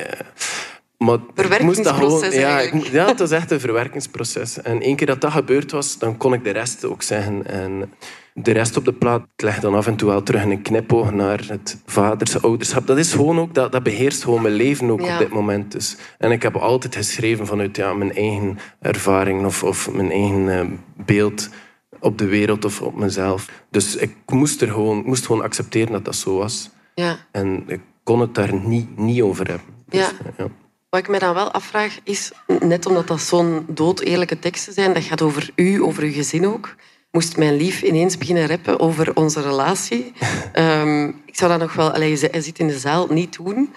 Maar 0.99 1.19
ik 1.37 1.63
moest 1.63 1.85
dat 1.85 1.95
gewoon, 1.95 2.31
ja, 2.31 2.61
ik, 2.61 2.87
ja, 2.87 3.07
het 3.07 3.19
was 3.19 3.31
echt 3.31 3.51
een 3.51 3.61
verwerkingsproces. 3.61 4.63
En 4.63 4.81
één 4.81 4.97
keer 4.97 5.07
dat 5.07 5.21
dat 5.21 5.33
gebeurd 5.33 5.71
was, 5.71 5.99
dan 5.99 6.17
kon 6.17 6.33
ik 6.33 6.45
de 6.45 6.51
rest 6.51 6.85
ook 6.85 7.03
zeggen. 7.03 7.47
En 7.47 7.93
de 8.35 8.53
rest 8.53 8.77
op 8.77 8.85
de 8.85 8.93
plaat, 8.93 9.23
ik 9.37 9.43
leg 9.43 9.61
dan 9.61 9.75
af 9.75 9.87
en 9.87 9.97
toe 9.97 10.09
wel 10.09 10.23
terug 10.23 10.43
een 10.45 10.63
knipoog 10.63 11.13
naar 11.13 11.45
het 11.49 11.83
vaders, 11.87 12.43
ouderschap. 12.43 12.87
Dat 12.87 12.99
is 12.99 13.13
gewoon 13.13 13.39
ook, 13.39 13.55
dat, 13.55 13.73
dat 13.73 13.83
beheerst 13.83 14.25
gewoon 14.25 14.43
mijn 14.43 14.55
leven 14.55 14.91
ook 14.91 15.01
Ja. 15.01 15.13
op 15.13 15.19
dit 15.19 15.29
moment. 15.29 15.73
Dus. 15.73 15.97
En 16.19 16.31
ik 16.31 16.43
heb 16.43 16.57
altijd 16.57 16.97
geschreven 16.97 17.47
vanuit 17.47 17.77
ja, 17.77 17.95
mijn 17.95 18.15
eigen 18.15 18.59
ervaring 18.81 19.45
of, 19.47 19.63
of 19.65 19.91
mijn 19.93 20.11
eigen 20.11 20.49
eh, 20.59 20.67
beeld 21.07 21.49
op 22.01 22.19
de 22.19 22.27
wereld 22.27 22.65
of 22.65 22.81
op 22.83 22.97
mezelf. 22.97 23.49
Dus 23.71 23.97
ik 23.97 24.15
moest, 24.27 24.63
er 24.63 24.69
gewoon, 24.69 25.03
moest 25.05 25.27
gewoon 25.27 25.43
accepteren 25.43 25.93
dat 25.93 26.05
dat 26.05 26.17
zo 26.17 26.37
was. 26.37 26.71
Ja. 26.95 27.17
En 27.31 27.65
ik 27.67 27.81
kon 28.03 28.21
het 28.21 28.35
daar 28.35 28.55
niet, 28.55 28.99
niet 28.99 29.23
over 29.23 29.47
hebben. 29.49 29.67
Dus, 29.89 30.13
Ja. 30.39 30.49
Wat 30.97 31.05
ik 31.05 31.11
me 31.11 31.19
dan 31.19 31.35
wel 31.35 31.51
afvraag 31.51 31.99
is, 32.05 32.33
net 32.61 32.87
omdat 32.87 33.07
dat 33.07 33.21
zo'n 33.21 33.67
doodeerlijke 33.69 34.39
teksten 34.39 34.73
zijn, 34.73 34.93
dat 34.93 35.03
gaat 35.03 35.23
over 35.23 35.51
u, 35.55 35.83
over 35.83 36.03
uw 36.03 36.13
gezin 36.13 36.47
ook, 36.47 36.75
moest 37.11 37.37
mijn 37.37 37.57
lief 37.57 37.83
ineens 37.83 38.19
beginnen 38.19 38.47
rappen 38.47 38.81
over 38.81 39.15
onze 39.15 39.41
relatie. 39.41 40.13
Ehm, 40.53 41.09
ik 41.27 41.37
zou 41.37 41.51
dat 41.51 41.61
nog 41.61 41.75
wel... 41.75 41.91
Allee, 41.91 42.19
hij 42.19 42.41
zit 42.41 42.59
in 42.59 42.67
de 42.67 42.79
zaal, 42.79 43.07
niet 43.07 43.37
doen. 43.37 43.73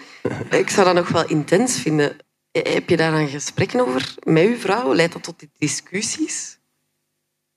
Ik 0.49 0.69
zou 0.69 0.85
dat 0.85 0.95
nog 0.95 1.07
wel 1.09 1.27
intens 1.27 1.79
vinden. 1.79 2.17
Heb 2.51 2.89
je 2.89 2.97
daar 2.97 3.11
dan 3.11 3.27
gesprekken 3.27 3.79
over 3.79 4.15
met 4.23 4.43
uw 4.43 4.57
vrouw? 4.57 4.93
Leidt 4.95 5.13
dat 5.13 5.23
tot 5.23 5.43
discussies? 5.57 6.59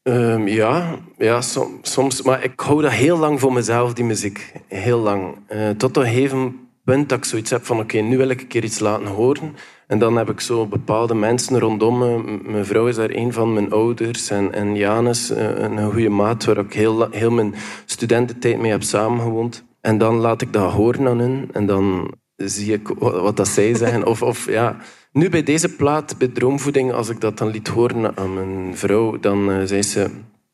Ehm, 0.03 0.47
ja, 0.47 0.99
ja 1.19 1.41
som- 1.41 1.79
soms. 1.83 2.23
Maar 2.23 2.45
ik 2.45 2.61
hou 2.61 2.83
dat 2.83 2.93
heel 2.93 3.19
lang 3.19 3.41
voor 3.41 3.53
mezelf, 3.53 3.93
die 3.93 4.05
muziek. 4.05 4.53
Heel 4.69 4.99
lang. 4.99 5.37
Eh, 5.47 5.71
tot 5.71 5.97
op 5.97 5.97
een 5.97 6.09
gegeven 6.13 6.71
punt 6.85 7.09
dat 7.09 7.19
ik 7.19 7.25
zoiets 7.25 7.51
heb 7.51 7.65
van... 7.65 7.79
Oké, 7.79 7.99
nu 7.99 8.17
wil 8.17 8.29
ik 8.29 8.41
een 8.41 8.47
keer 8.47 8.65
iets 8.65 8.79
laten 8.79 9.07
horen. 9.07 9.55
En 9.87 9.99
dan 9.99 10.17
heb 10.17 10.31
ik 10.31 10.41
zo 10.41 10.67
bepaalde 10.67 11.15
mensen 11.15 11.59
rondom 11.59 11.99
me. 11.99 12.41
Mijn 12.43 12.65
vrouw 12.65 12.87
is 12.87 12.97
daar 12.97 13.11
een 13.11 13.33
van 13.33 13.53
mijn 13.53 13.73
ouders. 13.73 14.31
En, 14.31 14.53
en 14.53 14.77
Janus, 14.77 15.31
eh, 15.31 15.59
een 15.59 15.93
goede 15.93 16.09
maat... 16.09 16.45
waar 16.45 16.59
ik 16.59 16.73
heel, 16.73 17.11
heel 17.11 17.31
mijn 17.31 17.55
studententijd 17.85 18.59
mee 18.59 18.71
heb 18.71 18.83
samengewoond. 18.83 19.65
En 19.81 19.99
dan 19.99 20.15
laat 20.15 20.43
ik 20.43 20.53
dat 20.53 20.73
horen 20.73 21.07
aan 21.07 21.19
hun. 21.19 21.49
En 21.53 21.67
dan 21.67 22.15
zie 22.37 22.73
ik 22.73 22.89
wat 22.99 23.37
dat 23.37 23.49
zij 23.49 23.75
zeggen. 23.75 24.07
Of, 24.07 24.23
of 24.23 24.47
ja... 24.51 24.77
Nu 25.13 25.29
bij 25.29 25.43
deze 25.43 25.77
plaat, 25.77 26.19
bij 26.19 26.29
Droomvoeding, 26.29 26.93
als 26.93 27.09
ik 27.09 27.21
dat 27.21 27.39
dan 27.39 27.49
liet 27.49 27.69
horen 27.69 28.17
aan 28.17 28.35
mijn 28.35 28.77
vrouw, 28.77 29.19
dan 29.21 29.51
eh, 29.51 29.61
zei 29.65 29.83
ze... 29.83 30.01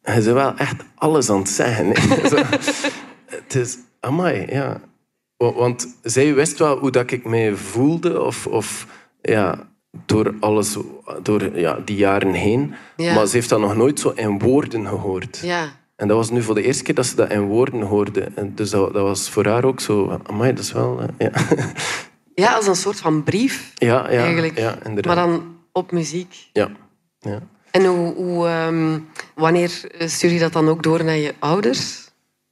Je 0.01 0.13
bent 0.13 0.25
wel 0.25 0.57
echt 0.57 0.85
alles 0.95 1.31
aan 1.31 1.39
het 1.39 1.49
zeggen. 1.49 1.87
hè." 1.87 2.29
Zo. 2.29 2.37
het 3.27 3.55
is... 3.55 3.79
Amai, 4.01 4.47
ja. 4.51 4.81
Wa- 5.39 5.53
Want 5.53 5.97
zij 6.03 6.35
wist 6.35 6.59
wel 6.59 6.79
hoe 6.79 6.91
dat 6.91 7.11
ik 7.11 7.25
mij 7.25 7.55
voelde, 7.55 8.23
of, 8.23 8.47
of 8.47 8.87
ja, 9.23 9.69
door 10.07 10.35
alles, 10.41 10.77
door 11.23 11.59
ja, 11.59 11.79
die 11.85 11.97
jaren 11.97 12.33
heen. 12.33 12.75
Ja. 12.97 13.15
Maar 13.15 13.27
ze 13.27 13.37
heeft 13.37 13.49
dat 13.49 13.61
nog 13.61 13.77
nooit 13.77 14.01
zo 14.01 14.13
in 14.15 14.39
woorden 14.39 14.87
gehoord. 14.87 15.41
Ja. 15.43 15.69
En 15.97 16.09
dat 16.09 16.17
was 16.17 16.31
nu 16.31 16.43
voor 16.43 16.55
de 16.55 16.63
eerste 16.63 16.83
keer 16.83 16.95
dat 16.95 17.07
ze 17.07 17.17
dat 17.17 17.31
in 17.31 17.41
woorden 17.43 17.83
hoorde. 17.83 18.29
En 18.35 18.55
dus 18.55 18.71
dat, 18.71 18.93
dat 18.93 19.03
was 19.03 19.31
voor 19.31 19.47
haar 19.47 19.65
ook 19.65 19.81
zo... 19.81 20.21
Amai, 20.27 20.53
dat 20.53 20.65
is 20.65 20.73
wel... 20.73 21.01
ja. 21.19 21.31
ja, 22.35 22.55
als 22.55 22.67
een 22.67 22.77
soort 22.77 23.01
van 23.01 23.23
brief, 23.23 23.73
ja, 23.75 24.11
ja, 24.11 24.19
eigenlijk. 24.19 24.59
ja, 24.59 24.79
inderdaad. 24.85 25.15
maar 25.17 25.27
dan 25.27 25.57
op 25.73 25.93
muziek. 25.93 26.35
Ja, 26.53 26.71
ja. 27.19 27.41
En 27.71 27.85
hoe, 27.85 28.15
hoe, 28.15 28.47
ehm, 28.47 28.99
wanneer 29.35 29.81
stuur 29.99 30.31
je 30.31 30.39
dat 30.39 30.53
dan 30.53 30.69
ook 30.69 30.83
door 30.83 31.05
naar 31.05 31.17
je 31.17 31.35
ouders? 31.39 32.08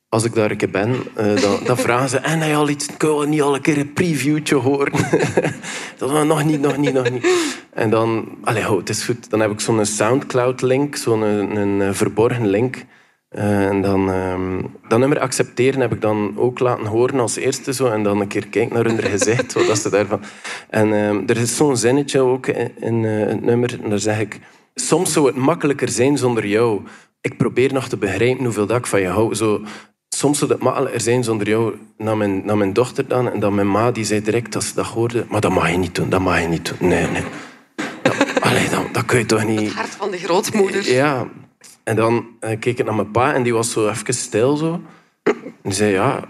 Als 0.09 0.25
ik 0.25 0.35
daar 0.35 0.51
een 0.51 0.57
keer 0.57 0.71
ben, 0.71 0.95
eh, 1.15 1.41
dan, 1.41 1.59
dan 1.65 1.77
vragen 1.77 2.09
ze... 2.09 2.19
En 2.19 2.49
je 2.49 2.55
al 2.55 2.69
iets... 2.69 2.97
Kunnen 2.97 3.19
we 3.19 3.27
niet 3.27 3.43
al 3.43 3.55
een 3.55 3.61
keer 3.61 3.79
een 3.79 3.93
previewtje 3.93 4.55
horen? 4.55 4.93
dat 5.99 6.11
was 6.11 6.25
nog 6.25 6.45
niet, 6.45 6.61
nog 6.61 6.77
niet, 6.77 6.93
nog 6.93 7.11
niet. 7.11 7.27
En 7.73 7.91
dan... 7.91 8.29
Allee, 8.45 8.65
ho, 8.65 8.79
het 8.79 8.89
is 8.89 9.05
goed. 9.05 9.31
Dan 9.31 9.41
heb 9.41 9.51
ik 9.51 9.61
zo'n 9.61 9.87
Soundcloud-link. 9.87 10.97
Zo'n 10.97 11.23
een, 11.23 11.57
een, 11.57 11.83
eh, 11.83 11.93
verborgen 11.93 12.47
link. 12.47 12.85
Eh, 13.29 13.67
en 13.67 13.83
dan... 13.83 14.11
ehm, 14.11 14.63
dat 14.89 14.99
nummer 14.99 15.19
accepteren 15.19 15.81
heb 15.81 15.93
ik 15.93 16.01
dan 16.01 16.35
ook 16.37 16.59
laten 16.59 16.87
horen 16.87 17.21
als 17.21 17.37
eerste. 17.37 17.73
Zo, 17.73 17.87
en 17.91 18.03
dan 18.03 18.21
een 18.21 18.27
keer 18.27 18.47
kijken 18.47 18.75
naar 18.75 18.85
hun 18.85 19.03
gezicht. 19.19 19.67
Wat 19.67 19.79
ze 19.79 19.91
daarvan... 19.91 20.21
En 20.71 20.93
ehm, 20.93 21.23
er 21.27 21.37
is 21.37 21.57
zo'n 21.57 21.77
zinnetje 21.77 22.21
ook 22.21 22.47
in, 22.47 23.05
eh, 23.05 23.27
het 23.27 23.43
nummer. 23.43 23.83
En 23.83 23.91
daar 23.91 23.99
zeg 23.99 24.21
ik... 24.21 24.41
Soms 24.75 25.13
zou 25.13 25.27
het 25.27 25.37
makkelijker 25.37 25.89
zijn 25.89 26.19
zonder 26.19 26.47
jou. 26.47 26.81
Ik 27.21 27.37
probeer 27.37 27.73
nog 27.73 27.89
te 27.89 27.97
begrijpen 27.97 28.45
hoeveel 28.45 28.67
dat 28.67 28.79
ik 28.79 28.87
van 28.87 29.01
je 29.01 29.09
hou. 29.09 29.35
Zo, 29.35 29.63
soms 30.17 30.39
zou 30.39 30.51
het 30.53 30.63
makkelijker 30.63 31.01
zijn 31.01 31.25
zonder 31.25 31.49
jou 31.49 31.75
naar 31.99 32.17
mijn, 32.17 32.45
naar 32.45 32.57
mijn 32.57 32.73
dochter 32.73 33.09
dan. 33.09 33.31
En 33.33 33.41
dan 33.41 33.55
mijn 33.55 33.71
ma, 33.71 33.91
die 33.91 34.05
zei 34.05 34.23
direct 34.23 34.55
als 34.55 34.69
ze 34.69 34.75
dat 34.75 34.87
hoorde... 34.87 35.27
Maar 35.29 35.41
dat 35.41 35.53
mag 35.53 35.71
je 35.71 35.77
niet 35.77 35.95
doen, 35.95 36.09
dat 36.11 36.21
mag 36.21 36.41
je 36.41 36.47
niet 36.47 36.67
doen. 36.79 36.89
Nee, 36.89 37.07
nee. 37.07 37.23
Dat, 38.03 38.41
allee, 38.41 38.69
dat, 38.69 38.95
dat 38.95 39.05
kun 39.05 39.19
je 39.19 39.27
toch 39.27 39.45
niet... 39.45 39.61
Het 39.61 39.73
hart 39.73 39.89
van 39.89 40.11
de 40.11 40.19
grootmoeder. 40.19 40.93
Ja. 40.93 41.27
En 41.85 41.97
dan 41.97 42.27
eh, 42.41 42.59
keek 42.59 42.79
ik 42.79 42.85
naar 42.85 42.95
mijn 42.95 43.11
pa 43.11 43.35
en 43.35 43.43
die 43.43 43.55
was 43.55 43.71
zo 43.71 43.89
even 43.89 44.15
stil 44.15 44.57
zo. 44.57 44.81
En 45.23 45.35
die 45.63 45.73
zei, 45.73 45.93
ja... 45.93 46.21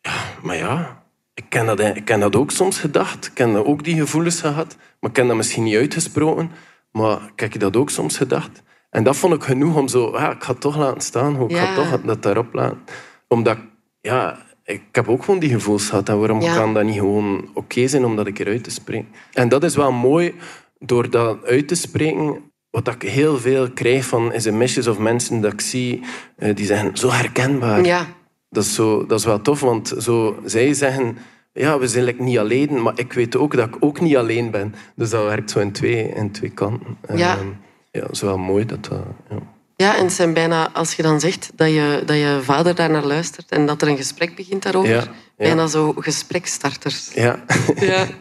Ja, 0.00 0.12
maar 0.42 0.56
ja... 0.56 1.02
Ik 1.34 1.44
ken, 1.48 1.66
dat, 1.66 1.80
ik 1.80 2.04
ken 2.04 2.20
dat 2.20 2.36
ook 2.36 2.50
soms 2.50 2.78
gedacht. 2.78 3.26
Ik 3.26 3.34
ken 3.34 3.66
ook 3.66 3.84
die 3.84 3.96
gevoelens 3.96 4.40
gehad. 4.40 4.76
Maar 5.00 5.10
ik 5.10 5.16
ken 5.16 5.26
dat 5.26 5.36
misschien 5.36 5.62
niet 5.62 5.76
uitgesproken. 5.76 6.50
Maar 6.92 7.18
ik 7.34 7.40
heb 7.52 7.60
dat 7.60 7.76
ook 7.76 7.90
soms 7.90 8.16
gedacht. 8.16 8.62
En 8.90 9.04
dat 9.04 9.16
vond 9.16 9.34
ik 9.34 9.42
genoeg 9.42 9.76
om 9.76 9.88
zo... 9.88 10.10
Ja, 10.18 10.32
ik 10.32 10.42
ga 10.42 10.50
het 10.52 10.60
toch 10.60 10.76
laten 10.76 11.00
staan. 11.00 11.40
Ik 11.42 11.50
Ja. 11.50 11.64
ga 11.64 11.74
toch 11.74 12.00
dat 12.00 12.22
daarop 12.22 12.52
laten. 12.54 12.78
Omdat... 13.28 13.58
Ja, 14.00 14.38
ik 14.64 14.82
heb 14.92 15.08
ook 15.08 15.24
gewoon 15.24 15.40
die 15.40 15.50
gevoelens 15.50 15.88
gehad. 15.88 16.08
En 16.08 16.18
waarom 16.18 16.40
Ja. 16.40 16.54
kan 16.56 16.74
dat 16.74 16.84
niet 16.84 16.94
gewoon 16.98 17.48
oké 17.54 17.86
zijn 17.88 18.04
om 18.04 18.16
dat 18.16 18.26
een 18.26 18.32
keer 18.32 18.46
uit 18.46 18.64
te 18.64 18.70
spreken? 18.70 19.08
En 19.32 19.48
dat 19.48 19.64
is 19.64 19.76
wel 19.76 19.92
mooi, 19.92 20.34
door 20.78 21.10
dat 21.10 21.44
uit 21.44 21.68
te 21.68 21.74
spreken... 21.74 22.52
Wat 22.70 22.88
ik 22.88 23.02
heel 23.02 23.38
veel 23.38 23.70
krijg 23.70 24.04
van 24.06 24.32
mesjes 24.52 24.86
of 24.86 24.98
mensen 24.98 25.40
dat 25.40 25.52
ik 25.52 25.60
zie, 25.60 26.00
eh, 26.36 26.54
die 26.56 26.66
zeggen, 26.66 26.96
zo 26.96 27.10
herkenbaar. 27.10 27.84
Ja. 27.84 28.06
Dat 28.50 28.64
is, 28.64 28.74
zo, 28.74 29.06
dat 29.06 29.18
is 29.18 29.24
wel 29.24 29.40
tof, 29.40 29.60
want 29.60 29.94
zo, 29.98 30.38
zij 30.44 30.72
zeggen... 30.72 31.16
Ja, 31.52 31.78
we 31.78 31.88
zijn 31.88 32.04
like, 32.04 32.22
niet 32.22 32.38
alleen, 32.38 32.82
maar 32.82 32.92
ik 32.96 33.12
weet 33.12 33.36
ook 33.36 33.56
dat 33.56 33.68
ik 33.68 33.76
ook 33.80 34.00
niet 34.00 34.16
alleen 34.16 34.50
ben. 34.50 34.74
Dus 34.96 35.10
dat 35.10 35.24
werkt 35.24 35.50
zo 35.50 35.58
in 35.60 35.72
twee, 35.72 36.08
in 36.14 36.30
twee 36.30 36.50
kanten. 36.50 36.96
Ja. 37.14 37.36
Ehm, 37.36 37.46
ja, 37.90 38.00
dat 38.00 38.10
is 38.10 38.20
wel 38.20 38.38
mooi 38.38 38.66
dat 38.66 38.84
dat... 38.84 39.02
Ja. 39.30 39.43
Ja, 39.76 39.96
en 39.96 40.04
het 40.04 40.12
zijn 40.12 40.32
bijna, 40.32 40.70
als 40.72 40.94
je 40.94 41.02
dan 41.02 41.20
zegt 41.20 41.50
dat 41.54 41.68
je, 41.68 42.02
dat 42.06 42.16
je 42.16 42.40
vader 42.42 42.74
daar 42.74 42.90
naar 42.90 43.04
luistert 43.04 43.50
en 43.50 43.66
dat 43.66 43.82
er 43.82 43.88
een 43.88 43.96
gesprek 43.96 44.36
begint 44.36 44.62
daarover, 44.62 44.90
Ja, 44.90 45.00
ja. 45.00 45.08
bijna 45.36 45.66
zo 45.66 45.94
gesprekstarters. 45.98 47.10
Ja. 47.14 47.44
Ja. 47.76 48.06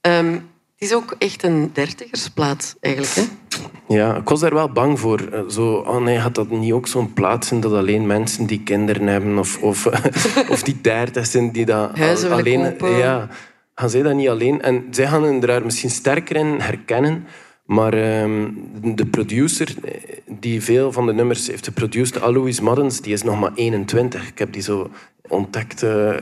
Ehm, 0.00 0.32
het 0.32 0.88
is 0.88 0.92
ook 0.94 1.14
echt 1.18 1.42
een 1.42 1.70
dertigersplaat, 1.72 2.76
eigenlijk. 2.80 3.14
Hè? 3.14 3.22
ja, 3.94 4.16
ik 4.16 4.28
was 4.28 4.40
daar 4.40 4.54
wel 4.54 4.72
bang 4.72 5.00
voor. 5.00 5.20
Eh, 5.32 5.40
Zo, 5.48 5.72
oh 5.72 6.02
nee, 6.02 6.18
had 6.18 6.34
dat 6.34 6.50
niet 6.50 6.72
ook 6.72 6.86
zo'n 6.86 7.12
plaats 7.12 7.48
zijn 7.48 7.60
dat 7.60 7.72
alleen 7.72 8.06
mensen 8.06 8.46
die 8.46 8.62
kinderen 8.62 9.06
hebben 9.06 9.38
of, 9.38 9.62
of, 9.62 9.86
of 10.54 10.62
die 10.62 10.80
dertig 10.80 11.26
zijn 11.26 11.52
die 11.52 11.64
dat 11.64 11.98
Huizen 11.98 12.32
alleen... 12.32 12.76
Ja, 12.80 13.28
gaan 13.74 13.90
zij 13.90 14.02
dat 14.02 14.14
niet 14.14 14.28
alleen? 14.28 14.62
En 14.62 14.86
zij 14.90 15.06
gaan 15.06 15.22
hen 15.22 15.40
daar 15.40 15.64
misschien 15.64 15.90
sterker 15.90 16.36
in 16.36 16.60
herkennen. 16.60 17.26
Maar 17.68 17.92
ehm, 17.92 18.50
de 18.94 19.06
producer 19.06 19.74
eh, 19.84 19.92
die 20.26 20.62
veel 20.62 20.92
van 20.92 21.06
de 21.06 21.12
nummers 21.12 21.46
heeft 21.46 21.64
geproduceerd, 21.64 22.20
Alois 22.20 22.60
Maddens, 22.60 23.00
die 23.00 23.12
is 23.12 23.22
nog 23.22 23.40
maar 23.40 23.52
21. 23.54 24.28
Ik 24.28 24.38
heb 24.38 24.52
die 24.52 24.62
zo 24.62 24.90
ontdekt 25.28 25.82
eh, 25.82 26.14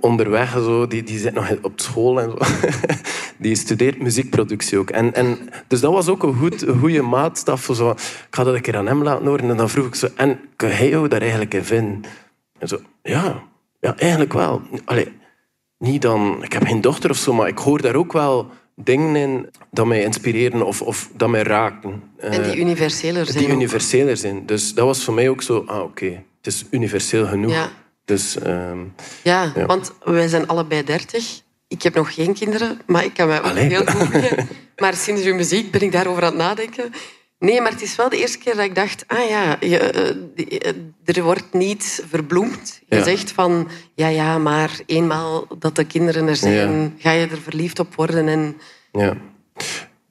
onderweg. 0.00 0.50
Zo. 0.50 0.86
Die, 0.86 1.02
die 1.02 1.18
zit 1.18 1.34
nog 1.34 1.56
op 1.62 1.80
school 1.80 2.20
en 2.20 2.30
zo. 2.30 2.38
Die 3.36 3.54
studeert 3.54 4.02
muziekproductie 4.02 4.78
ook. 4.78 4.90
En, 4.90 5.14
en, 5.14 5.38
dus 5.68 5.80
dat 5.80 5.92
was 5.92 6.08
ook 6.08 6.22
een, 6.22 6.34
goed, 6.34 6.64
goede 6.80 7.02
maatstaf. 7.02 7.68
Zo. 7.72 7.90
Ik 7.90 8.26
ga 8.30 8.44
dat 8.44 8.54
een 8.54 8.60
keer 8.60 8.76
aan 8.76 8.86
hem 8.86 9.02
laten 9.02 9.26
horen. 9.26 9.50
En 9.50 9.56
dan 9.56 9.70
vroeg 9.70 9.86
ik 9.86 9.94
zo, 9.94 10.08
en 10.16 10.40
kan 10.56 10.70
hij 10.70 10.88
jou 10.88 11.08
daar 11.08 11.20
eigenlijk 11.20 11.54
in 11.54 11.64
vinden? 11.64 12.02
En 12.58 12.68
zo, 12.68 12.78
ja, 13.02 13.42
ja 13.80 13.96
eigenlijk 13.96 14.32
wel. 14.32 14.62
Allee, 14.84 15.12
niet 15.78 16.02
dan, 16.02 16.42
ik 16.42 16.52
heb 16.52 16.66
geen 16.66 16.80
dochter 16.80 17.10
of 17.10 17.16
zo, 17.16 17.32
maar 17.32 17.48
ik 17.48 17.58
hoor 17.58 17.82
daar 17.82 17.94
ook 17.94 18.12
wel 18.12 18.50
dingen 18.76 19.16
in 19.16 19.50
dat 19.70 19.86
mij 19.86 20.02
inspireren 20.02 20.66
of, 20.66 20.82
of 20.82 21.10
dat 21.16 21.28
mij 21.28 21.42
raken. 21.42 22.02
En 22.16 22.42
die 22.42 22.52
Eh, 22.52 22.58
universeler 22.58 23.26
zijn. 23.26 23.38
die 23.44 23.48
universeler 23.54 24.16
zijn. 24.16 24.46
Dus 24.46 24.74
dat 24.74 24.84
was 24.86 25.04
voor 25.04 25.14
mij 25.14 25.28
ook 25.28 25.42
zo, 25.42 25.62
ah 25.66 25.82
oké, 25.82 26.06
het 26.36 26.46
is 26.46 26.64
universeel 26.70 27.26
genoeg. 27.26 27.52
Ja. 27.52 27.70
Dus 28.04 28.38
ehm, 28.38 28.78
Ja, 29.22 29.52
Ja. 29.54 29.66
want 29.66 29.92
wij 30.04 30.28
zijn 30.28 30.46
allebei 30.46 30.84
dertig. 30.84 31.40
Ik 31.68 31.82
heb 31.82 31.94
nog 31.94 32.14
geen 32.14 32.34
kinderen, 32.34 32.80
maar 32.86 33.04
ik 33.04 33.14
kan 33.14 33.26
mij 33.28 33.38
ook 33.38 33.44
Allee. 33.44 33.64
heel 33.68 33.86
goed... 33.86 34.30
maar 34.82 34.94
sinds 34.94 35.22
uw 35.22 35.34
muziek 35.34 35.70
ben 35.70 35.80
ik 35.80 35.92
daarover 35.92 36.22
aan 36.22 36.28
het 36.28 36.38
nadenken. 36.38 36.92
Nee, 37.44 37.60
maar 37.60 37.70
het 37.70 37.82
is 37.82 37.96
wel 37.96 38.08
de 38.08 38.16
eerste 38.18 38.38
keer 38.38 38.54
dat 38.56 38.64
ik 38.64 38.74
dacht... 38.74 39.04
Ah 39.06 39.28
ja, 39.28 39.56
je, 39.60 39.78
eh, 39.78 40.68
eh, 40.68 40.74
er 41.04 41.22
wordt 41.22 41.52
niet 41.52 42.04
verbloemd. 42.08 42.80
Je 42.88 42.96
Ja. 42.96 43.02
zegt 43.04 43.32
van... 43.32 43.68
Ja, 43.94 44.08
ja, 44.08 44.38
maar 44.38 44.80
eenmaal 44.86 45.46
dat 45.58 45.76
de 45.76 45.84
kinderen 45.84 46.28
er 46.28 46.36
zijn... 46.36 46.80
Ja. 46.82 46.90
ga 46.98 47.10
je 47.10 47.26
er 47.26 47.40
verliefd 47.42 47.78
op 47.78 47.94
worden. 47.94 48.28
En, 48.28 48.60
ja. 48.92 49.16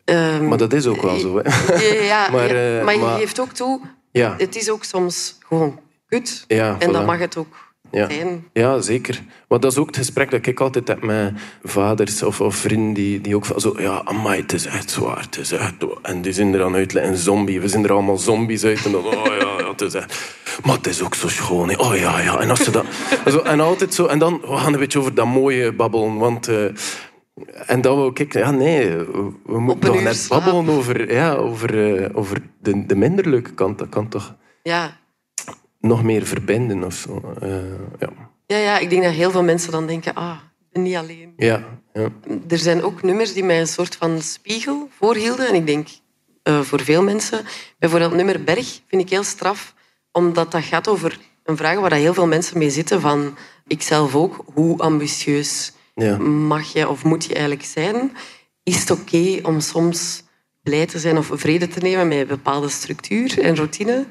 ehm, 0.06 0.48
Maar 0.48 0.58
dat 0.58 0.74
is 0.74 0.86
ook 0.86 1.02
wel 1.02 1.20
zo. 1.20 1.42
Hè. 1.44 1.74
ja, 1.76 2.04
ja, 2.04 2.30
Maar, 2.36 2.50
eh, 2.50 2.84
maar 2.84 2.94
je 2.94 3.00
maar- 3.00 3.20
geeft 3.20 3.40
ook 3.40 3.52
toe... 3.52 3.80
Ja. 4.12 4.36
Het 4.38 4.56
is 4.56 4.70
ook 4.70 4.84
soms 4.84 5.38
gewoon 5.48 5.80
kut. 6.08 6.44
Ja, 6.48 6.76
en 6.80 6.92
dan 6.92 7.06
mag 7.06 7.20
het 7.20 7.38
ook 7.38 7.73
ja. 7.94 8.10
zijn. 8.10 8.48
Ja, 8.54 8.82
zeker. 8.82 9.22
Maar 9.48 9.60
dat 9.60 9.72
is 9.72 9.78
ook 9.78 9.88
het 9.88 9.98
gesprek 9.98 10.32
dat 10.32 10.46
ik 10.46 10.60
altijd 10.60 10.88
heb 10.88 11.04
met 11.04 11.34
vaders 11.64 12.24
of, 12.24 12.42
of 12.42 12.56
vrienden 12.56 12.94
die, 12.94 13.22
die 13.22 13.36
ook 13.36 13.46
van 13.46 13.60
zo... 13.60 13.76
Ja, 13.78 14.02
amai, 14.04 14.42
het 14.42 14.54
is 14.54 14.66
echt 14.66 14.90
zwaar. 14.90 15.22
Het 15.22 15.38
is 15.38 15.52
echt... 15.52 15.74
En 16.02 16.22
die 16.22 16.34
zijn 16.34 16.54
er 16.54 16.60
dan 16.60 16.76
uit, 16.76 16.96
een 16.96 17.16
zombie. 17.16 17.62
We 17.62 17.68
zijn 17.68 17.84
er 17.84 17.92
allemaal 17.92 18.18
zombies 18.18 18.64
uit. 18.64 18.86
En 18.86 18.92
dan, 18.92 19.06
oh 19.06 19.26
ja, 19.26 19.60
ja, 19.60 19.70
het 19.70 19.82
is 19.82 19.94
echt... 19.94 20.36
Maar 20.66 20.76
het 20.76 20.88
is 20.88 21.04
ook 21.04 21.16
zo 21.16 21.28
schoon. 21.28 21.70
hè. 21.70 21.76
Oh 21.76 21.96
ja, 21.96 22.20
ja. 22.20 22.40
En, 22.40 22.50
als 22.50 22.64
ze 22.64 22.72
dat, 22.72 22.86
zo, 23.28 23.40
en 23.40 23.60
altijd 23.60 23.94
zo... 23.94 24.06
En 24.06 24.20
dan, 24.20 24.42
we 24.42 24.58
gaan 24.58 24.74
een 24.74 24.80
beetje 24.80 25.00
over 25.00 25.14
dat 25.14 25.26
mooie 25.26 25.74
babbelen. 25.74 26.18
Want... 26.18 26.48
eh, 26.48 26.66
en 27.66 27.82
dan 27.82 27.98
wou 27.98 28.12
ik... 28.14 28.34
Ja, 28.34 28.52
nee. 28.52 28.90
We, 29.46 29.60
moeten 29.60 29.94
nog 29.94 30.04
net 30.04 30.26
babbelen 30.30 30.70
over, 30.70 31.14
ja, 31.14 31.34
over, 31.34 31.98
eh, 32.04 32.10
over 32.14 32.42
de, 32.62 32.86
de 32.86 32.96
minder 32.96 33.30
leuke 33.30 33.54
kant. 33.54 33.78
Dat 33.78 33.90
kan 33.90 34.08
toch 34.08 34.36
Ja. 34.64 35.02
Nog 35.84 36.04
meer 36.04 36.26
verbinden 36.26 36.84
of 36.84 36.94
zo. 36.94 37.34
Eh, 37.42 37.50
ja. 38.00 38.10
Ja, 38.48 38.58
ja, 38.58 38.78
ik 38.80 38.90
denk 38.90 39.04
dat 39.04 39.14
heel 39.14 39.32
veel 39.32 39.44
mensen 39.44 39.72
dan 39.72 39.88
denken, 39.88 40.14
ah, 40.14 40.38
ik 40.60 40.66
ben 40.72 40.82
niet 40.82 40.96
alleen. 40.96 41.34
Ja, 41.38 41.64
ja. 41.94 42.08
Er 42.48 42.58
zijn 42.58 42.84
ook 42.84 43.04
nummers 43.04 43.34
die 43.34 43.44
mij 43.44 43.60
een 43.60 43.68
soort 43.68 43.96
van 43.96 44.22
spiegel 44.22 44.90
voorhielden. 44.98 45.48
En 45.48 45.56
ik 45.56 45.66
denk 45.66 45.88
eh, 46.44 46.60
voor 46.62 46.82
veel 46.82 47.04
mensen, 47.04 47.42
bijvoorbeeld 47.80 48.14
nummer 48.14 48.44
Berg 48.44 48.82
vind 48.88 49.02
ik 49.02 49.10
heel 49.10 49.24
straf, 49.24 49.74
omdat 50.12 50.52
dat 50.52 50.64
gaat 50.64 50.88
over 50.88 51.20
een 51.44 51.58
vraag 51.58 51.80
waar 51.80 51.94
heel 51.94 52.14
veel 52.14 52.28
mensen 52.28 52.58
mee 52.58 52.70
zitten 52.70 53.02
van 53.02 53.38
ikzelf 53.68 54.16
ook, 54.16 54.46
hoe 54.54 54.80
ambitieus 54.80 55.72
Ja. 55.96 56.18
mag 56.18 56.74
je 56.74 56.90
of 56.90 57.04
moet 57.04 57.26
je 57.26 57.34
eigenlijk 57.34 57.66
zijn? 57.66 58.12
Is 58.64 58.80
het 58.80 58.92
oké 58.92 59.40
om 59.44 59.60
soms 59.60 60.24
blij 60.64 60.86
te 60.86 61.00
zijn 61.00 61.18
of 61.18 61.30
vrede 61.34 61.68
te 61.68 61.80
nemen 61.80 62.08
met 62.08 62.18
een 62.18 62.28
bepaalde 62.28 62.70
structuur 62.70 63.40
en 63.42 63.56
routine? 63.56 64.06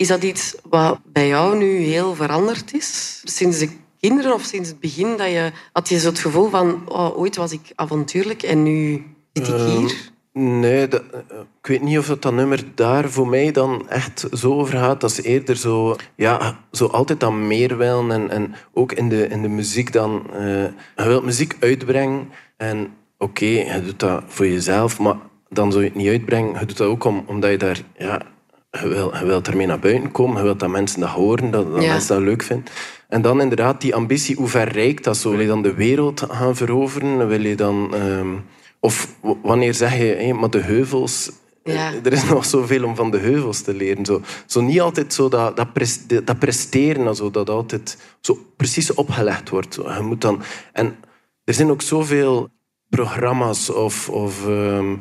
Is 0.00 0.08
dat 0.08 0.22
iets 0.22 0.54
wat 0.68 0.98
bij 1.04 1.28
jou 1.28 1.56
nu 1.56 1.76
heel 1.78 2.14
veranderd 2.14 2.74
is? 2.74 3.20
Sinds 3.24 3.58
de 3.58 3.68
kinderen 4.00 4.34
of 4.34 4.42
sinds 4.42 4.68
het 4.68 4.80
begin 4.80 5.16
dat 5.16 5.26
je, 5.30 5.50
had 5.72 5.88
je 5.88 5.98
zo 5.98 6.08
het 6.08 6.18
gevoel 6.18 6.48
van 6.50 6.82
oh, 6.88 7.18
ooit 7.18 7.36
was 7.36 7.52
ik 7.52 7.60
avontuurlijk 7.74 8.42
en 8.42 8.62
nu 8.62 9.04
zit 9.32 9.48
ik 9.48 9.54
hier? 9.54 10.10
Nee, 10.32 10.88
dat- 10.88 11.02
eh, 11.12 11.38
ik 11.60 11.66
weet 11.66 11.82
niet 11.82 11.98
of 11.98 12.06
dat, 12.06 12.22
dat 12.22 12.32
nummer 12.32 12.64
daar 12.74 13.10
voor 13.10 13.28
mij 13.28 13.50
dan 13.52 13.88
echt 13.88 14.26
zo 14.32 14.52
over 14.52 14.78
gaat. 14.78 15.00
Dat 15.00 15.10
is 15.10 15.22
eerder 15.22 15.56
zo, 15.56 15.96
ja, 16.16 16.58
zo 16.72 16.86
altijd 16.86 17.20
dan 17.20 17.46
meer 17.46 17.76
willen. 17.76 18.10
En, 18.10 18.30
en 18.30 18.54
ook 18.72 18.92
in 18.92 19.08
de, 19.08 19.28
in 19.28 19.42
de 19.42 19.48
muziek 19.48 19.92
dan. 19.92 20.26
eh, 20.32 20.64
je 20.96 21.04
wilt 21.04 21.24
muziek 21.24 21.56
uitbrengen. 21.60 22.28
En 22.56 22.92
oké, 23.18 23.44
je 23.46 23.82
doet 23.84 24.00
dat 24.00 24.22
voor 24.26 24.46
jezelf. 24.48 24.98
Maar 24.98 25.16
dan 25.48 25.70
zou 25.72 25.84
je 25.84 25.88
het 25.90 25.98
niet 25.98 26.08
uitbrengen. 26.08 26.60
Je 26.60 26.66
doet 26.66 26.76
dat 26.76 26.88
ook 26.88 27.04
om, 27.04 27.24
omdat 27.26 27.50
je 27.50 27.56
daar... 27.56 27.80
Ja, 27.98 28.22
je, 28.70 28.88
wil, 28.88 29.16
je 29.16 29.24
wilt 29.24 29.48
ermee 29.48 29.66
naar 29.66 29.78
buiten 29.78 30.10
komen. 30.10 30.36
Je 30.36 30.42
wilt 30.42 30.60
dat 30.60 30.68
mensen 30.70 31.00
dat 31.00 31.08
horen. 31.08 31.50
Dat, 31.50 31.72
dat 31.72 31.82
Ja. 31.82 31.92
mensen 31.92 32.14
dat 32.14 32.24
leuk 32.24 32.42
vinden. 32.42 32.64
En 33.08 33.22
dan 33.22 33.40
inderdaad 33.40 33.80
die 33.80 33.94
ambitie, 33.94 34.36
hoe 34.36 34.48
ver 34.48 34.68
reikt 34.72 35.04
dat 35.04 35.16
zo? 35.16 35.30
Wil 35.30 35.40
je 35.40 35.46
dan 35.46 35.62
de 35.62 35.74
wereld 35.74 36.24
gaan 36.28 36.56
veroveren? 36.56 37.28
Wil 37.28 37.40
je 37.46 37.54
dan... 37.56 37.94
ehm, 37.94 38.34
of 38.80 39.08
wanneer 39.42 39.74
zeg 39.74 39.96
je, 39.96 40.04
hé, 40.04 40.32
maar 40.32 40.50
de 40.50 40.60
heuvels... 40.60 41.30
Ja. 41.64 41.92
Er 42.02 42.12
is 42.12 42.24
nog 42.30 42.44
zoveel 42.44 42.84
om 42.84 42.96
van 42.96 43.10
de 43.10 43.18
heuvels 43.18 43.60
te 43.60 43.74
leren. 43.74 44.04
Zo, 44.04 44.20
zo 44.46 44.60
niet 44.60 44.80
altijd 44.80 45.14
zo 45.14 45.28
dat, 45.28 45.56
dat, 45.56 45.72
pres- 45.72 46.06
dat 46.06 46.38
presteren, 46.38 47.06
en 47.06 47.14
zo, 47.16 47.30
dat 47.30 47.50
altijd 47.50 47.96
zo 48.20 48.38
precies 48.56 48.94
opgelegd 48.94 49.48
wordt. 49.48 49.74
Je 49.74 49.98
moet 50.02 50.20
dan, 50.20 50.42
en 50.72 50.96
er 51.44 51.54
zijn 51.54 51.70
ook 51.70 51.82
zoveel 51.82 52.48
programma's 52.88 53.68
of, 53.70 54.08
of 54.08 54.46
ehm, 54.48 54.96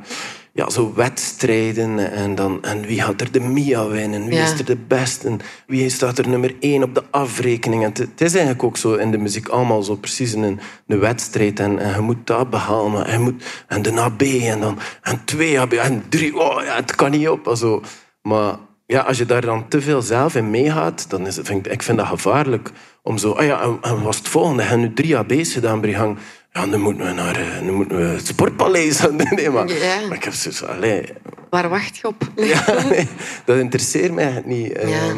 ja, 0.53 0.69
zo 0.69 0.93
wedstrijden. 0.95 2.11
En, 2.11 2.35
dan, 2.35 2.63
en 2.63 2.81
wie 2.81 3.01
gaat 3.01 3.21
er 3.21 3.31
de 3.31 3.39
Mia 3.39 3.87
winnen? 3.87 4.25
Wie 4.25 4.37
Ja. 4.37 4.43
is 4.43 4.59
er 4.59 4.65
de 4.65 4.77
beste? 4.87 5.27
En 5.27 5.39
Wie 5.67 5.89
staat 5.89 6.17
er 6.17 6.27
nummer 6.29 6.55
één 6.59 6.83
op 6.83 6.95
de 6.95 7.03
afrekening? 7.09 7.83
En 7.83 7.89
het, 7.93 8.21
is 8.21 8.31
eigenlijk 8.31 8.63
ook 8.63 8.77
zo 8.77 8.93
in 8.93 9.11
de 9.11 9.17
muziek 9.17 9.47
allemaal 9.47 9.83
zo 9.83 9.95
precies 9.95 10.33
een, 10.33 10.59
een 10.87 10.99
wedstrijd. 10.99 11.59
En, 11.59 11.79
en 11.79 11.93
je 11.95 12.01
moet 12.01 12.27
dat 12.27 12.49
behalen. 12.49 13.05
En, 13.05 13.11
je 13.11 13.19
moet, 13.19 13.43
en 13.67 13.81
de 13.81 13.91
AB 14.01 14.21
en 14.21 14.59
dan 14.59 14.79
en 15.01 15.21
twee 15.25 15.59
AB 15.59 15.73
en 15.73 16.03
drie. 16.09 16.37
Oh, 16.39 16.63
ja, 16.63 16.75
het 16.75 16.95
kan 16.95 17.11
niet 17.11 17.29
op. 17.29 17.47
Also, 17.47 17.81
maar 18.21 18.55
ja, 18.85 19.01
als 19.01 19.17
je 19.17 19.25
daar 19.25 19.41
dan 19.41 19.67
te 19.67 19.81
veel 19.81 20.01
zelf 20.01 20.35
in 20.35 20.49
meegaat, 20.49 21.09
dan 21.09 21.27
is 21.27 21.35
het, 21.35 21.47
vind 21.47 21.65
ik, 21.65 21.71
ik 21.71 21.83
vind 21.83 21.97
dat 21.97 22.07
gevaarlijk. 22.07 22.71
Om 23.03 23.17
zo, 23.17 23.31
ah 23.31 23.45
ja, 23.45 23.61
en, 23.61 23.77
en 23.81 24.01
was 24.01 24.17
het 24.17 24.27
volgende? 24.27 24.63
Hebben 24.63 24.87
nu 24.87 24.93
drie 24.93 25.17
AB's 25.17 25.53
gedaan, 25.53 25.81
Brihang? 25.81 26.17
Ja, 26.51 26.65
nu 26.65 26.77
moeten 26.77 27.05
we 27.05 27.11
naar 27.11 27.35
eh, 27.35 27.59
nu 27.61 27.71
moeten 27.71 27.97
we 27.97 28.03
het 28.03 28.27
Sportpaleis 28.27 28.99
gaan. 28.99 29.15
Nee, 29.15 29.49
maar, 29.49 29.67
Ja. 29.67 29.99
maar 30.07 30.17
ik 30.17 30.23
heb 30.23 30.33
zoiets 30.33 30.63
allee, 30.63 31.13
Waar 31.49 31.69
wacht 31.69 31.97
je 31.97 32.07
op? 32.07 32.31
ja, 32.35 32.83
nee, 32.89 33.07
dat 33.45 33.57
interesseert 33.57 34.13
mij 34.13 34.41
niet. 34.45 34.67
Ja. 34.71 34.79
Ehm, 34.81 35.17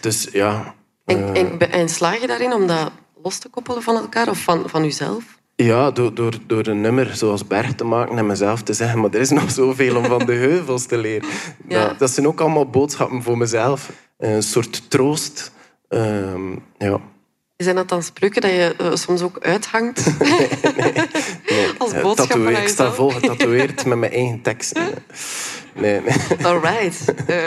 Dus 0.00 0.28
ja, 0.32 0.74
En, 1.04 1.34
en, 1.34 1.70
en 1.70 1.88
slaag 1.88 2.20
je 2.20 2.26
daarin 2.26 2.52
om 2.52 2.66
dat 2.66 2.90
los 3.22 3.38
te 3.38 3.48
koppelen 3.48 3.82
van 3.82 3.96
elkaar 3.96 4.28
of 4.28 4.38
van, 4.38 4.62
van 4.66 4.82
jezelf? 4.84 5.24
ja 5.56 5.90
door, 5.90 6.14
door, 6.14 6.32
door 6.46 6.66
een 6.66 6.80
nummer 6.80 7.16
zoals 7.16 7.46
Berg 7.46 7.74
te 7.74 7.84
maken 7.84 8.18
en 8.18 8.26
mezelf 8.26 8.62
te 8.62 8.72
zeggen, 8.72 9.00
maar 9.00 9.10
er 9.10 9.20
is 9.20 9.30
nog 9.30 9.50
zoveel 9.50 9.96
om 9.96 10.04
van 10.04 10.26
de 10.26 10.32
heuvels 10.48 10.86
te 10.86 10.98
leren. 10.98 11.28
Ja. 11.68 11.86
Dat, 11.88 11.98
dat 11.98 12.10
zijn 12.10 12.26
ook 12.26 12.40
allemaal 12.40 12.70
boodschappen 12.70 13.22
voor 13.22 13.38
mezelf. 13.38 13.90
Een 14.18 14.42
soort 14.42 14.90
troost. 14.90 15.52
Ehm, 15.88 16.52
ja. 16.78 17.00
Zijn 17.62 17.76
dat 17.76 17.88
dan 17.88 18.02
spreuken 18.02 18.40
dat 18.42 18.50
je 18.50 18.74
eh, 18.78 18.94
soms 18.94 19.22
ook 19.22 19.38
uithangt? 19.38 20.06
Als 21.78 21.92
Eh, 21.92 22.02
boodschap 22.02 22.28
tatoeëer- 22.28 22.62
Ik 22.62 22.68
sta 22.68 22.92
vol 22.92 23.08
getatoeëerd 23.10 23.84
met 23.84 23.98
mijn 23.98 24.12
eigen 24.12 24.40
teksten. 24.42 24.86
Nee, 25.74 26.00
nee. 26.00 26.16
Alright. 26.46 27.14
Eh, 27.26 27.44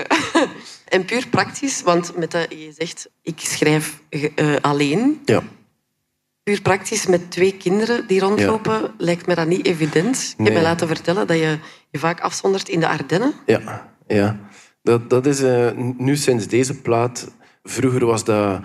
en 0.96 1.06
puur 1.06 1.28
praktisch, 1.28 1.82
want 1.82 2.18
met 2.18 2.32
dat 2.32 2.46
je 2.50 2.72
zegt, 2.78 3.10
ik 3.22 3.40
schrijf 3.40 4.00
eh, 4.10 4.26
alleen. 4.62 5.22
Ja. 5.26 5.44
Puur 6.44 6.62
praktisch 6.62 7.06
met 7.08 7.32
twee 7.32 7.58
kinderen 7.58 8.08
die 8.08 8.20
rondlopen, 8.20 8.94
lijkt 8.98 9.28
me 9.28 9.36
dat 9.36 9.48
niet 9.48 9.66
evident. 9.66 10.16
Ik 10.18 10.28
heb 10.30 10.38
Nee. 10.38 10.54
mij 10.54 10.62
laten 10.64 10.88
vertellen 10.88 11.28
dat 11.28 11.38
je 11.38 11.58
je 11.92 12.00
vaak 12.00 12.20
afzondert 12.20 12.70
in 12.70 12.80
de 12.80 12.88
Ardennen. 12.88 13.34
Ja, 13.46 13.90
ja. 14.08 14.40
Dat, 14.84 15.10
dat 15.10 15.26
is 15.26 15.42
nu 15.98 16.16
sinds 16.16 16.48
deze 16.48 16.82
plaat. 16.82 17.28
Vroeger 17.64 18.06
was 18.06 18.24
dat... 18.24 18.60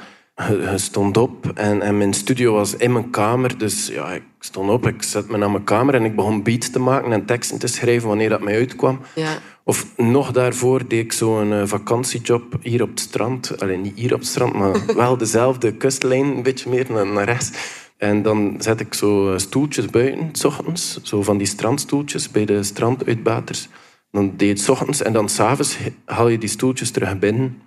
Je, 0.48 0.72
stond 0.78 1.16
op 1.16 1.52
en, 1.54 1.82
en 1.82 1.98
mijn 1.98 2.14
studio 2.14 2.52
was 2.52 2.76
in 2.76 2.92
mijn 2.92 3.10
kamer. 3.10 3.58
Dus 3.58 3.86
ja, 3.86 4.12
ik 4.12 4.22
stond 4.38 4.70
op, 4.70 4.86
ik 4.86 5.02
zette 5.02 5.30
me 5.30 5.38
naar 5.38 5.50
mijn 5.50 5.64
kamer 5.64 5.94
en 5.94 6.04
ik 6.04 6.16
begon 6.16 6.42
beats 6.42 6.70
te 6.70 6.78
maken 6.78 7.12
en 7.12 7.24
teksten 7.24 7.58
te 7.58 7.66
schrijven 7.66 8.08
wanneer 8.08 8.28
dat 8.28 8.40
mij 8.40 8.54
uitkwam. 8.54 9.00
Ja. 9.14 9.38
Of 9.64 9.86
nog 9.96 10.32
daarvoor 10.32 10.88
deed 10.88 11.04
ik 11.04 11.12
zo'n 11.12 11.52
eh, 11.52 11.62
vakantiejob 11.64 12.56
hier 12.62 12.82
op 12.82 12.88
het 12.88 13.00
strand. 13.00 13.60
Alleen 13.60 13.80
niet 13.80 13.98
hier 13.98 14.14
op 14.14 14.18
het 14.18 14.28
strand, 14.28 14.54
maar 14.54 14.86
wel 14.94 15.16
dezelfde 15.16 15.72
kustlijn, 15.72 16.24
een 16.24 16.42
beetje 16.42 16.70
meer 16.70 16.86
naar, 16.88 17.06
naar 17.06 17.24
rechts. 17.24 17.50
En 17.96 18.22
dan 18.22 18.54
zet 18.58 18.80
ik 18.80 18.94
zo 18.94 19.32
eh, 19.32 19.38
stoeltjes 19.38 19.86
buiten, 19.86 20.28
s 20.32 20.44
ochtends. 20.44 20.98
Zo 21.02 21.22
van 21.22 21.38
die 21.38 21.46
strandstoeltjes 21.46 22.30
bij 22.30 22.44
de 22.44 22.62
stranduitbaters. 22.62 23.68
Dan 24.10 24.32
deed 24.36 24.48
het 24.48 24.60
's 24.60 24.68
ochtends 24.68 25.02
en 25.02 25.12
dan 25.12 25.28
s'avonds 25.28 25.76
haal 26.04 26.28
je 26.28 26.38
die 26.38 26.48
stoeltjes 26.48 26.90
terug 26.90 27.18
binnen. 27.18 27.62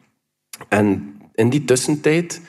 En 0.70 1.16
in 1.34 1.50
die 1.50 1.66
tussentijd 1.66 2.42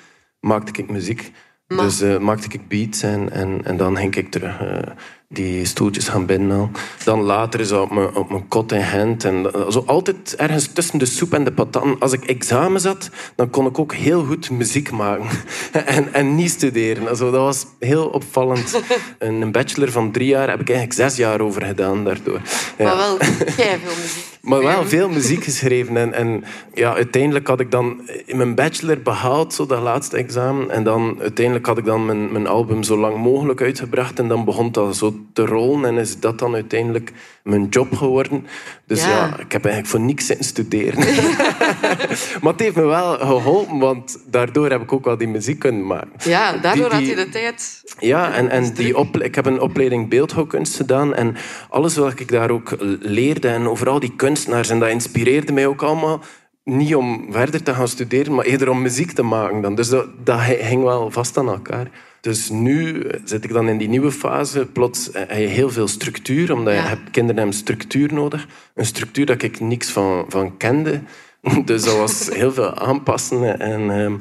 maakte 0.44 0.82
ik 0.82 0.90
muziek. 0.90 1.32
Maar- 1.68 1.84
Dus 1.84 2.00
eh, 2.00 2.18
maakte 2.18 2.48
ik 2.50 2.68
beats 2.68 3.02
en, 3.02 3.30
en, 3.32 3.64
en 3.64 3.76
dan 3.76 3.96
ging 3.96 4.14
ik 4.16 4.30
terug 4.30 4.60
eh, 4.60 4.92
die 5.28 5.64
stoeltjes 5.64 6.08
gaan 6.08 6.26
binnenhalen. 6.26 6.70
Dan 7.04 7.20
later 7.20 7.60
is 7.60 7.68
dat 7.68 7.82
op 7.82 7.90
mijn, 7.90 8.14
op 8.14 8.30
mijn 8.30 8.48
kot 8.48 8.72
in 8.72 8.82
Gent. 8.82 9.24
En 9.24 9.42
dat- 9.42 9.72
zo 9.72 9.82
altijd 9.86 10.34
ergens 10.36 10.66
tussen 10.72 10.98
de 10.98 11.06
soep 11.06 11.32
en 11.32 11.44
de 11.44 11.52
patatten. 11.52 11.96
Als 11.98 12.12
ik 12.12 12.24
examen 12.24 12.80
zat, 12.80 13.10
dan 13.36 13.50
kon 13.50 13.66
ik 13.66 13.78
ook 13.78 13.94
heel 13.94 14.24
goed 14.24 14.50
muziek 14.50 14.90
maken. 14.90 15.26
en, 15.72 16.12
en 16.14 16.34
niet 16.34 16.50
studeren. 16.50 17.08
Also, 17.08 17.30
dat 17.30 17.40
was 17.40 17.66
heel 17.78 18.06
opvallend. 18.06 18.80
Een 19.18 19.52
bachelor 19.52 19.90
van 19.90 20.12
drie 20.12 20.28
jaar 20.28 20.48
heb 20.50 20.60
ik 20.60 20.68
eigenlijk 20.68 20.98
zes 20.98 21.16
jaar 21.16 21.40
over 21.40 21.62
gedaan 21.62 22.04
daardoor. 22.04 22.40
Ja. 22.78 22.84
Maar 22.84 22.96
wel 22.96 23.16
jij 23.56 23.78
veel 23.84 24.02
muziek. 24.02 24.24
Maar 24.40 24.62
wel 24.62 24.86
veel 24.86 25.08
muziek 25.08 25.44
geschreven. 25.44 25.96
En, 25.96 26.12
en 26.12 26.44
ja, 26.74 26.94
uiteindelijk 26.94 27.46
had 27.46 27.60
ik 27.60 27.70
dan 27.70 28.10
in 28.26 28.36
mijn 28.36 28.54
bachelor 28.54 29.00
behaald, 29.02 29.54
zo 29.54 29.66
dat 29.66 29.82
laatste 29.82 30.16
examen. 30.16 30.70
En 30.70 30.84
dan 30.84 31.16
uiteindelijk 31.20 31.66
had 31.66 31.78
ik 31.78 31.84
dan 31.84 32.06
mijn, 32.06 32.32
mijn 32.32 32.46
album 32.46 32.82
zo 32.82 32.98
lang 32.98 33.16
mogelijk 33.16 33.60
uitgebracht. 33.62 34.18
En 34.18 34.28
dan 34.28 34.44
begon 34.44 34.72
dat 34.72 34.96
zo 34.96 35.13
te 35.32 35.44
rollen. 35.46 35.84
En 35.84 35.98
is 35.98 36.20
dat 36.20 36.38
dan 36.38 36.54
uiteindelijk 36.54 37.12
mijn 37.42 37.66
job 37.68 37.94
geworden. 37.96 38.46
Dus 38.86 39.02
ja, 39.04 39.08
Ja. 39.08 39.38
ik 39.38 39.52
heb 39.52 39.64
eigenlijk 39.64 39.86
voor 39.86 40.00
niks 40.00 40.26
zitten 40.26 40.44
studeren. 40.44 40.98
maar 42.42 42.52
het 42.52 42.60
heeft 42.60 42.76
me 42.76 42.84
wel 42.84 43.18
geholpen, 43.18 43.78
want 43.78 44.18
daardoor 44.30 44.70
heb 44.70 44.82
ik 44.82 44.92
ook 44.92 45.04
wel 45.04 45.16
die 45.16 45.28
muziek 45.28 45.58
kunnen 45.58 45.86
maken. 45.86 46.10
Ja, 46.30 46.52
daardoor 46.56 46.88
Die- 46.90 46.98
die- 46.98 47.08
had 47.08 47.18
je 47.18 47.24
de 47.24 47.30
tijd. 47.30 47.82
Ja, 47.98 48.32
en, 48.32 48.48
en 48.50 48.74
die 48.74 48.96
ople- 48.96 49.24
ik 49.24 49.34
heb 49.34 49.46
een 49.46 49.60
opleiding 49.60 50.08
beeldhouwkunst 50.08 50.76
gedaan. 50.76 51.14
En 51.14 51.36
alles 51.68 51.96
wat 51.96 52.20
ik 52.20 52.28
daar 52.30 52.50
ook 52.50 52.76
leerde, 53.00 53.48
en 53.48 53.68
overal 53.68 54.00
die 54.00 54.12
kunstenaars, 54.16 54.68
en 54.70 54.78
dat 54.78 54.88
inspireerde 54.88 55.52
mij 55.52 55.66
ook 55.66 55.82
allemaal. 55.82 56.20
Niet 56.64 56.94
om 56.94 57.26
verder 57.30 57.62
te 57.62 57.74
gaan 57.74 57.88
studeren, 57.88 58.34
maar 58.34 58.44
eerder 58.44 58.68
om 58.70 58.82
muziek 58.82 59.12
te 59.12 59.22
maken. 59.22 59.60
Dan. 59.60 59.74
Dus 59.74 59.88
dat, 59.88 60.06
dat 60.24 60.40
hing 60.40 60.82
wel 60.82 61.10
vast 61.10 61.36
aan 61.38 61.48
elkaar. 61.48 61.90
Dus 62.24 62.50
nu 62.50 63.06
zit 63.24 63.44
ik 63.44 63.52
dan 63.52 63.68
in 63.68 63.78
die 63.78 63.88
nieuwe 63.88 64.10
fase. 64.10 64.66
Plots 64.66 65.10
heb 65.12 65.30
je 65.30 65.36
heel 65.36 65.70
veel 65.70 65.88
structuur, 65.88 66.52
omdat 66.52 66.74
je 66.74 66.80
hebt, 66.80 67.10
kinderen 67.10 67.36
hebben 67.36 67.56
structuur 67.56 68.12
nodig. 68.12 68.46
Een 68.74 68.86
structuur 68.86 69.26
dat 69.26 69.42
ik 69.42 69.60
niks 69.60 69.90
van, 69.90 70.24
van 70.28 70.56
kende. 70.56 71.00
Dus 71.64 71.84
dat 71.84 71.96
was 71.96 72.28
heel 72.32 72.52
veel 72.52 72.74
aanpassen. 72.74 73.60
En, 73.60 73.90
ehm, 73.90 74.14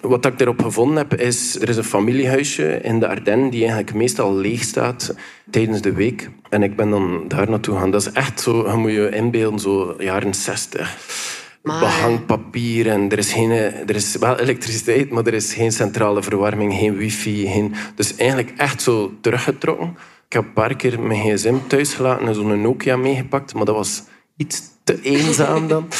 Wat 0.00 0.26
ik 0.26 0.40
erop 0.40 0.62
gevonden 0.62 0.96
heb, 0.96 1.14
is... 1.14 1.60
Er 1.60 1.68
is 1.68 1.76
een 1.76 1.84
familiehuisje 1.84 2.80
in 2.80 3.00
de 3.00 3.08
Ardennen 3.08 3.50
die 3.50 3.60
eigenlijk 3.60 3.94
meestal 3.94 4.36
leeg 4.36 4.62
staat 4.62 5.14
tijdens 5.50 5.80
de 5.80 5.92
week. 5.92 6.30
En 6.48 6.62
ik 6.62 6.76
ben 6.76 6.90
dan 6.90 7.24
daar 7.28 7.50
naartoe 7.50 7.74
gegaan. 7.74 7.90
Dat 7.90 8.00
is 8.00 8.12
echt 8.12 8.40
zo... 8.40 8.70
Je 8.70 8.76
moet 8.76 8.92
je 8.92 9.10
inbeelden, 9.10 9.60
zo 9.60 9.94
jaren 9.98 10.34
60 10.34 11.39
Maar- 11.62 11.80
behangpapier 11.80 12.88
en 12.88 13.08
er 13.10 13.18
is, 13.18 13.32
geen, 13.32 13.50
er 13.50 13.94
is 13.94 14.16
wel 14.16 14.38
elektriciteit, 14.38 15.10
maar 15.10 15.26
er 15.26 15.34
is 15.34 15.54
geen 15.54 15.72
centrale 15.72 16.22
verwarming, 16.22 16.74
geen 16.74 16.96
wifi. 16.96 17.46
Geen, 17.46 17.74
dus 17.94 18.16
eigenlijk 18.16 18.52
echt 18.56 18.82
zo 18.82 19.12
teruggetrokken. 19.20 19.96
Ik 20.26 20.32
heb 20.32 20.44
een 20.44 20.52
paar 20.52 20.76
keer 20.76 21.00
mijn 21.00 21.20
gsm 21.36 21.54
thuis 21.66 21.94
gelaten 21.94 22.26
en 22.26 22.34
zo'n 22.34 22.60
Nokia 22.60 22.96
meegepakt, 22.96 23.54
maar 23.54 23.64
dat 23.64 23.74
was 23.74 24.02
iets 24.36 24.62
te 24.84 25.00
eenzaam 25.02 25.68
dan. 25.68 25.88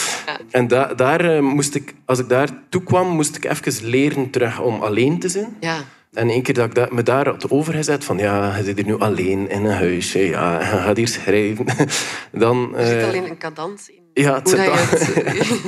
En 0.51 0.69
da- 0.69 0.95
daar 0.95 1.21
eh, 1.21 1.41
moest 1.41 1.75
ik, 1.75 1.95
als 2.05 2.19
ik 2.19 2.29
daar 2.29 2.49
toe 2.69 2.83
kwam, 2.83 3.09
moest 3.09 3.37
ik 3.37 3.45
even 3.45 3.89
leren 3.89 4.31
terug 4.31 4.61
om 4.61 4.81
alleen 4.81 5.19
te 5.19 5.29
zijn. 5.29 5.57
Ja. 5.61 5.77
En 6.13 6.29
één 6.29 6.43
keer 6.43 6.55
dat 6.55 6.77
ik 6.79 6.93
me 6.93 7.03
daar 7.03 7.27
had 7.29 7.51
overgezet 7.51 8.05
van 8.05 8.19
ja, 8.19 8.57
je 8.57 8.65
zit 8.65 8.77
hier 8.77 8.87
nu 8.87 8.99
alleen 8.99 9.51
in 9.51 9.65
een 9.65 9.73
huisje, 9.77 10.19
ja, 10.19 10.59
je 10.59 10.65
gaat 10.65 10.97
hier 10.97 11.09
schrijven. 11.09 11.65
Dan, 12.33 12.75
Er 12.77 12.87
zit 12.87 12.99
eh, 13.03 13.09
alleen 13.09 13.31
een 13.31 13.39
cadans 13.39 13.89
in. 13.89 14.00
Ja, 14.15 14.35
het 14.35 14.49
zit 14.49 14.65
dat. 14.65 15.09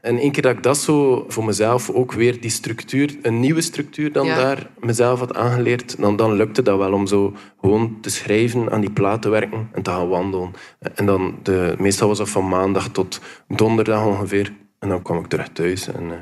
En 0.00 0.18
één 0.18 0.32
keer 0.32 0.42
dat 0.42 0.56
ik 0.56 0.62
dat 0.62 0.78
zo 0.78 1.24
voor 1.28 1.44
mezelf 1.44 1.90
ook 1.90 2.12
weer 2.12 2.40
die 2.40 2.50
structuur, 2.50 3.16
een 3.22 3.40
nieuwe 3.40 3.60
structuur 3.60 4.12
dan 4.12 4.26
Ja. 4.26 4.36
daar 4.36 4.70
mezelf 4.78 5.18
had 5.18 5.34
aangeleerd, 5.34 5.96
dan, 5.98 6.16
dan 6.16 6.32
lukte 6.32 6.62
dat 6.62 6.78
wel 6.78 6.92
om 6.92 7.06
zo 7.06 7.32
gewoon 7.60 7.98
te 8.00 8.10
schrijven, 8.10 8.70
aan 8.70 8.80
die 8.80 8.90
plaat 8.90 9.22
te 9.22 9.28
werken 9.28 9.68
en 9.72 9.82
te 9.82 9.90
gaan 9.90 10.08
wandelen. 10.08 10.50
En 10.94 11.06
dan, 11.06 11.38
de, 11.42 11.74
meestal 11.78 12.08
was 12.08 12.18
dat 12.18 12.28
van 12.28 12.48
maandag 12.48 12.88
tot 12.88 13.20
donderdag 13.48 14.04
ongeveer. 14.06 14.52
En 14.78 14.88
dan 14.88 15.02
kwam 15.02 15.18
ik 15.18 15.26
terug 15.26 15.48
thuis. 15.52 15.86
En, 15.88 16.10
eh, 16.10 16.16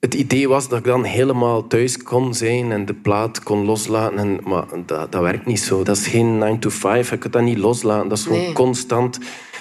het 0.00 0.14
idee 0.14 0.48
was 0.48 0.68
dat 0.68 0.78
ik 0.78 0.84
dan 0.84 1.04
helemaal 1.04 1.66
thuis 1.66 2.02
kon 2.02 2.34
zijn 2.34 2.72
en 2.72 2.86
de 2.86 2.94
plaat 2.94 3.42
kon 3.42 3.64
loslaten. 3.64 4.18
En, 4.18 4.40
maar 4.44 4.64
dat, 4.86 5.12
dat 5.12 5.22
werkt 5.22 5.46
niet 5.46 5.60
zo. 5.60 5.82
Dat 5.82 5.96
is 5.96 6.06
geen 6.06 6.38
9 6.38 6.58
to 6.58 6.70
5. 6.70 7.10
Je 7.10 7.16
kunt 7.18 7.32
dat 7.32 7.42
niet 7.42 7.58
loslaten. 7.58 8.08
Dat 8.08 8.18
is 8.18 8.24
gewoon 8.24 8.38
Nee. 8.40 8.52
constant 8.52 9.18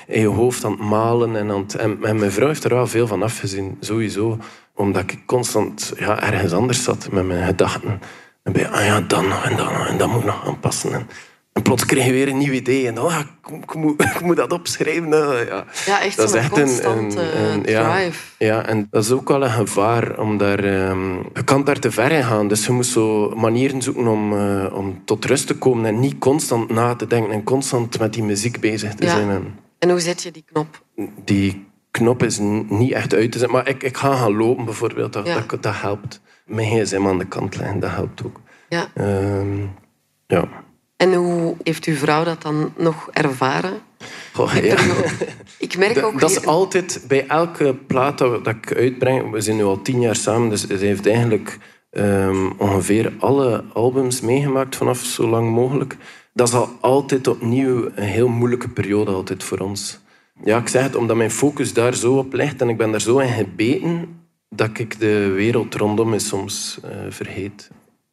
in 0.08 0.22
je 0.22 0.28
hoofd 0.28 0.63
aan 0.65 0.72
het 0.72 0.80
malen. 0.82 1.36
En, 1.36 1.50
aan 1.52 1.60
het- 1.62 1.76
en, 1.76 1.98
en 2.02 2.20
mijn 2.20 2.32
vrouw 2.32 2.48
heeft 2.48 2.63
er 2.63 2.74
wel 2.74 2.88
veel 2.88 3.08
van 3.08 3.24
afgezien, 3.24 3.78
sowieso. 3.80 4.38
Omdat 4.76 5.02
ik 5.12 5.20
constant 5.26 5.93
ja, 5.98 6.22
ergens 6.24 6.54
anders 6.54 6.84
zat 6.84 7.08
met 7.12 7.26
mijn 7.28 7.46
gedachten. 7.46 8.00
En 8.43 8.52
bij, 8.54 8.67
ah 8.70 8.86
ja, 8.86 9.02
dan 9.02 9.28
nog 9.28 9.46
en 9.46 9.56
dan 9.58 9.74
nog, 9.74 9.88
en 9.88 9.98
dat 9.98 10.08
moet 10.10 10.20
ik 10.20 10.26
nog 10.26 10.46
aanpassen. 10.48 10.93
En, 10.93 11.08
en 11.54 11.62
plots 11.62 11.86
kreeg 11.86 12.06
je 12.06 12.12
weer 12.12 12.28
een 12.28 12.38
nieuw 12.38 12.52
idee. 12.54 12.88
En 12.88 12.96
dan, 12.96 13.06
ah, 13.06 13.20
ik, 13.20 13.63
ik 13.63 13.76
moet, 13.76 14.02
ik 14.15 14.22
moet 14.22 14.36
dat 14.36 14.52
opschrijven. 14.54 15.13
eh, 15.13 15.48
Ja. 15.48 15.65
Ja, 15.86 16.02
echt 16.02 16.17
Dat 16.17 16.30
is 16.30 16.36
echt 16.36 16.58
een, 16.58 16.63
constante 16.63 17.22
een, 17.22 17.62
drive. 17.63 18.20
ja, 18.38 18.65
en 18.65 18.88
dat 18.91 19.04
is 19.04 19.12
ook 19.12 19.28
wel 19.28 19.43
een 19.43 19.50
gevaar. 19.50 20.20
Om 20.20 20.38
daar, 20.38 20.60
ehm, 20.63 21.13
je 21.34 21.43
kan 21.46 21.63
daar 21.63 21.80
te 21.80 21.91
ver 21.91 22.12
in 22.12 22.24
gaan. 22.24 22.48
Dus 22.48 22.65
je 22.65 22.72
moet 22.72 22.86
zo 22.86 23.30
manieren 23.36 23.82
zoeken 23.82 24.08
om, 24.08 24.34
eh, 24.38 24.65
om 24.74 25.02
tot 25.06 25.26
rust 25.26 25.48
te 25.48 25.56
komen. 25.58 25.86
En 25.86 26.00
niet 26.00 26.17
constant 26.17 26.70
na 26.70 26.96
te 26.96 27.08
denken 27.08 27.32
en 27.34 27.43
constant 27.43 28.00
met 28.00 28.13
die 28.13 28.24
muziek 28.24 28.60
bezig 28.60 28.93
te 28.96 29.06
Ja. 29.06 29.10
zijn. 29.12 29.30
En 29.30 29.56
En 29.80 29.90
hoe 29.90 30.00
zet 30.00 30.24
je 30.24 30.32
die 30.32 30.44
knop? 30.52 30.82
die 31.26 31.66
knop 31.92 32.24
is 32.24 32.38
niet 32.70 32.92
echt 32.92 33.13
uit 33.13 33.32
te 33.32 33.38
zetten. 33.38 33.56
Maar 33.58 33.68
ik, 33.68 33.84
ik 33.84 33.98
ga 33.98 34.16
gaan 34.16 34.36
lopen 34.36 34.66
bijvoorbeeld. 34.66 35.13
Dat, 35.13 35.28
Ja. 35.28 35.44
dat, 35.48 35.63
dat 35.63 35.74
helpt. 35.82 36.22
Mijn 36.46 36.86
gsm 36.86 37.08
aan 37.08 37.18
de 37.18 37.26
kant 37.28 37.56
leggen, 37.58 37.80
dat 37.80 37.90
helpt 37.90 38.26
ook. 38.26 38.42
Ja. 38.70 38.88
Ehm, 38.94 39.58
ja. 40.28 40.48
En 40.98 41.13
hoe 41.13 41.56
heeft 41.63 41.86
uw 41.86 41.96
vrouw 41.96 42.24
dat 42.24 42.42
dan 42.42 42.74
nog 42.78 43.10
ervaren? 43.12 43.80
Goh, 44.34 44.54
ja. 44.54 44.76
Ik 45.60 45.78
merk 45.78 45.94
Dat, 45.96 46.04
ook... 46.04 46.20
dat 46.20 46.30
is 46.30 46.38
hier- 46.38 46.48
altijd 46.48 47.04
bij 47.08 47.28
elke 47.28 47.76
plaat 47.88 48.18
dat, 48.18 48.46
dat 48.46 48.56
ik 48.56 48.76
uitbreng. 48.76 49.32
We 49.32 49.42
zijn 49.42 49.56
nu 49.58 49.63
al 49.63 49.82
tien 49.82 50.02
jaar 50.02 50.16
samen, 50.16 50.50
dus 50.50 50.68
ze 50.68 50.76
heeft 50.76 51.08
eigenlijk 51.08 51.58
ehm, 51.90 52.50
ongeveer 52.58 53.13
alle 53.20 53.63
albums 53.74 54.22
meegemaakt 54.22 54.76
vanaf 54.76 55.00
zo 55.00 55.28
lang 55.28 55.50
mogelijk. 55.52 55.98
Dat 56.38 56.47
is 56.47 56.54
al 56.54 56.69
altijd 56.82 57.28
opnieuw 57.28 57.86
een 57.95 58.04
heel 58.04 58.28
moeilijke 58.28 58.69
periode 58.69 59.12
altijd 59.12 59.43
voor 59.43 59.58
ons. 59.60 60.00
Ja, 60.43 60.58
ik 60.58 60.67
zeg 60.67 60.84
het 60.84 60.95
omdat 60.95 61.15
mijn 61.17 61.32
focus 61.32 61.73
daar 61.73 61.95
zo 61.95 62.17
op 62.17 62.34
ligt 62.34 62.62
en 62.62 62.69
ik 62.69 62.78
ben 62.78 62.91
daar 62.91 63.02
zo 63.02 63.17
in 63.17 63.34
gebeten 63.34 64.19
dat 64.50 64.80
ik 64.80 65.00
de 65.00 65.28
wereld 65.36 65.76
rondom 65.76 66.10
me 66.10 66.19
soms 66.19 66.80
eh, 66.84 66.89
vergeet. 67.10 67.69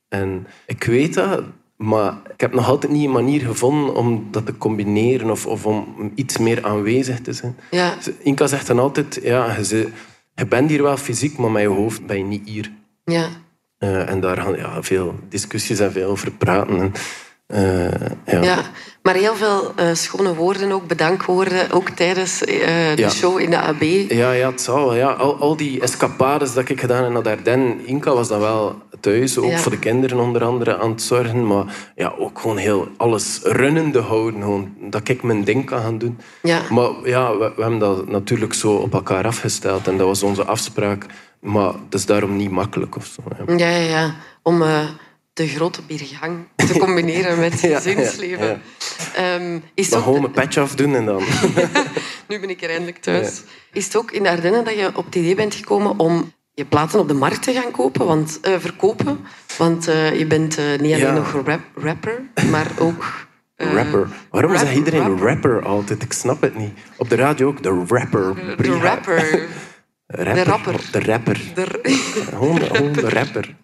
En 0.09 0.47
ik 0.67 0.85
weet 0.85 1.15
dat, 1.15 1.43
maar 1.77 2.15
ik 2.33 2.41
heb 2.41 2.55
nog 2.55 2.69
altijd 2.69 2.93
niet 2.93 3.05
een 3.05 3.11
manier 3.13 3.41
gevonden 3.41 3.95
om 3.95 4.29
dat 4.31 4.47
te 4.47 4.57
combineren 4.57 5.31
of, 5.31 5.47
of 5.47 5.67
om 5.67 6.13
iets 6.15 6.39
meer 6.39 6.65
aanwezig 6.65 7.21
te 7.21 7.33
zijn. 7.33 7.57
Ja. 7.71 7.95
Inka 8.23 8.47
zegt 8.47 8.67
dan 8.67 8.79
altijd, 8.79 9.19
ja, 9.23 9.57
je, 9.57 9.65
ze- 9.65 9.89
je 10.35 10.47
bent 10.47 10.71
hier 10.71 10.83
wel 10.83 10.97
fysiek, 10.97 11.37
maar 11.39 11.51
met 11.51 11.63
je 11.63 11.69
hoofd 11.69 12.07
ben 12.07 12.19
je 12.19 12.25
niet 12.25 12.49
hier. 12.49 12.73
Ja. 13.05 13.29
Eh, 13.79 14.09
en 14.11 14.21
daar 14.21 14.37
gaan 14.37 14.57
ja, 14.57 14.83
veel 14.83 15.19
discussies 15.29 15.79
en 15.79 15.93
veel 15.93 16.09
over 16.11 16.31
praten. 16.31 16.81
En, 16.81 16.93
eh, 17.47 17.91
ja. 18.27 18.43
ja. 18.43 18.59
Maar 19.03 19.15
heel 19.15 19.35
veel 19.37 19.73
eh, 19.77 19.87
schone 19.95 20.35
woorden 20.35 20.73
ook, 20.73 20.87
bedankwoorden, 20.87 21.71
ook 21.71 21.89
tijdens 21.89 22.45
eh, 22.45 22.57
de 22.95 23.03
Ja. 23.03 23.09
show 23.11 23.41
in 23.41 23.51
de 23.51 23.59
AB. 23.61 23.83
Ja, 24.09 24.33
ja, 24.33 24.51
het 24.51 24.61
zal 24.61 24.85
wel. 24.85 24.95
Ja. 24.95 25.11
Al, 25.11 25.37
al 25.37 25.57
die 25.57 25.81
escapades 25.81 26.55
dat 26.55 26.69
ik 26.69 26.81
gedaan 26.81 27.03
heb 27.05 27.13
naar 27.13 27.23
de 27.23 27.31
Ardennen, 27.31 27.87
Inca 27.87 28.13
was 28.15 28.29
dan 28.29 28.41
wel 28.41 28.83
thuis, 29.01 29.39
ook 29.39 29.51
Ja. 29.51 29.59
voor 29.59 29.71
de 29.73 29.79
kinderen 29.79 30.19
onder 30.19 30.45
andere 30.45 30.79
aan 30.79 30.91
het 30.91 31.03
zorgen. 31.03 31.47
Maar 31.47 31.65
ja, 31.95 32.13
ook 32.19 32.39
gewoon 32.41 32.57
heel 32.57 32.89
alles 32.97 33.41
runnende 33.43 34.01
houden, 34.01 34.41
gewoon, 34.41 34.75
dat 34.81 35.09
ik 35.09 35.23
mijn 35.23 35.45
ding 35.45 35.67
kan 35.67 35.81
gaan 35.81 35.99
doen. 35.99 36.19
Ja. 36.43 36.61
Maar 36.71 36.91
ja, 37.05 37.37
we, 37.37 37.53
we 37.57 37.61
hebben 37.63 37.79
dat 37.81 38.09
natuurlijk 38.09 38.55
zo 38.55 38.73
op 38.75 38.95
elkaar 38.95 39.27
afgesteld 39.27 39.89
en 39.89 39.97
dat 39.97 40.07
was 40.07 40.23
onze 40.23 40.45
afspraak. 40.45 41.07
Maar 41.41 41.73
het 41.85 41.95
is 41.95 42.07
daarom 42.07 42.37
niet 42.37 42.51
makkelijk 42.51 42.97
of 42.97 43.07
zo. 43.07 43.23
ja. 43.47 43.57
Ja, 43.57 43.77
ja, 43.77 43.89
ja. 43.89 44.15
Om 44.43 44.63
de 45.35 45.49
grote 45.49 45.81
biergang 45.87 46.39
te 46.57 46.79
combineren 46.85 47.39
met 47.39 47.61
Ja, 47.61 47.77
gezinsleven. 47.81 48.47
ja, 48.47 48.59
Ehm, 49.15 49.59
is 49.75 49.87
het 49.87 49.95
ook, 49.95 50.03
gewoon 50.03 50.21
mijn 50.21 50.33
petje 50.33 50.61
afdoen 50.61 50.95
en 50.95 51.05
dan... 51.05 51.23
nu 52.29 52.41
ben 52.41 52.51
ik 52.51 52.63
er 52.63 52.71
eindelijk 52.71 52.97
thuis. 52.99 53.43
Is 53.73 53.85
het 53.85 53.97
ook 53.97 54.11
in 54.11 54.23
de 54.23 54.31
Ardennen 54.31 54.65
dat 54.65 54.75
je 54.79 54.91
op 54.95 55.05
het 55.05 55.15
idee 55.15 55.35
bent 55.35 55.55
gekomen 55.55 55.99
om 55.99 56.33
je 56.55 56.65
platen 56.65 56.99
op 57.01 57.09
de 57.09 57.15
markt 57.15 57.43
te 57.43 57.53
gaan 57.53 57.71
kopen, 57.71 58.07
want, 58.07 58.39
eh, 58.43 58.53
verkopen? 58.59 59.19
Want 59.59 59.89
eh, 59.89 60.19
je 60.19 60.27
bent 60.27 60.59
eh, 60.59 60.65
niet 60.81 60.95
alleen 60.95 61.15
nog 61.15 61.33
rap, 61.45 61.61
rapper, 61.75 62.23
maar 62.51 62.67
ook... 62.79 63.27
Rapper. 63.57 64.09
Waarom 64.31 64.51
rap- 64.53 64.61
zegt 64.61 64.75
iedereen 64.77 65.01
rapper. 65.01 65.27
rapper 65.27 65.65
altijd? 65.65 66.03
Ik 66.03 66.13
snap 66.13 66.41
het 66.43 66.57
niet. 66.57 66.73
Op 66.97 67.09
de 67.09 67.15
radio 67.17 67.47
ook, 67.47 67.63
de 67.63 67.85
rapper. 67.89 68.35
De 68.57 68.79
rapper. 68.79 69.19
Rapper. 70.07 70.35
De 70.35 70.43
rapper. 70.43 70.81
De 70.93 71.01
rapper. 71.01 71.41
De 72.93 73.09
rapper. 73.09 73.55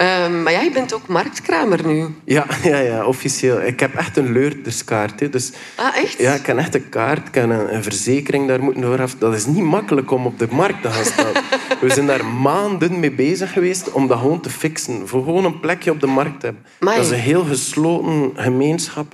Ehm, 0.00 0.42
maar 0.42 0.52
ja, 0.52 0.60
je 0.60 0.70
bent 0.70 0.94
ook 0.94 1.06
marktkramer 1.06 1.86
nu. 1.86 2.06
Ja, 2.24 2.46
ja, 2.62 2.78
ja, 2.78 3.04
officieel. 3.04 3.62
Ik 3.62 3.80
heb 3.80 3.94
echt 3.94 4.16
een 4.16 4.32
leurderskaart. 4.32 5.20
Hè. 5.20 5.28
Dus 5.28 5.52
Ah, 5.76 5.96
echt? 5.96 6.18
ja, 6.18 6.34
ik 6.34 6.46
heb 6.46 6.56
echt 6.56 6.74
een 6.74 6.88
kaart, 6.88 7.28
ik 7.28 7.34
heb 7.34 7.44
een, 7.44 7.74
een 7.74 7.82
verzekering 7.82 8.48
daar 8.48 8.62
moeten 8.62 9.00
af. 9.00 9.14
Dat 9.14 9.34
is 9.34 9.46
niet 9.46 9.62
makkelijk 9.62 10.10
om 10.10 10.26
op 10.26 10.38
de 10.38 10.46
markt 10.50 10.82
te 10.82 10.90
gaan 10.90 11.04
staan. 11.04 11.32
We 11.80 11.90
zijn 11.92 12.06
daar 12.06 12.24
maanden 12.24 13.00
mee 13.00 13.12
bezig 13.12 13.52
geweest 13.52 13.92
om 13.92 14.06
dat 14.06 14.18
gewoon 14.18 14.40
te 14.40 14.50
fixen. 14.50 15.08
Voor 15.08 15.24
gewoon 15.24 15.44
een 15.44 15.60
plekje 15.60 15.90
op 15.90 16.00
de 16.00 16.06
markt 16.06 16.40
te 16.40 16.46
hebben. 16.46 16.64
Amai. 16.80 16.96
Dat 16.96 17.06
is 17.06 17.12
een 17.12 17.18
heel 17.18 17.44
gesloten 17.44 18.30
gemeenschap 18.34 19.12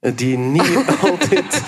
eh, 0.00 0.12
die 0.14 0.38
niet 0.38 0.76
altijd 1.10 1.62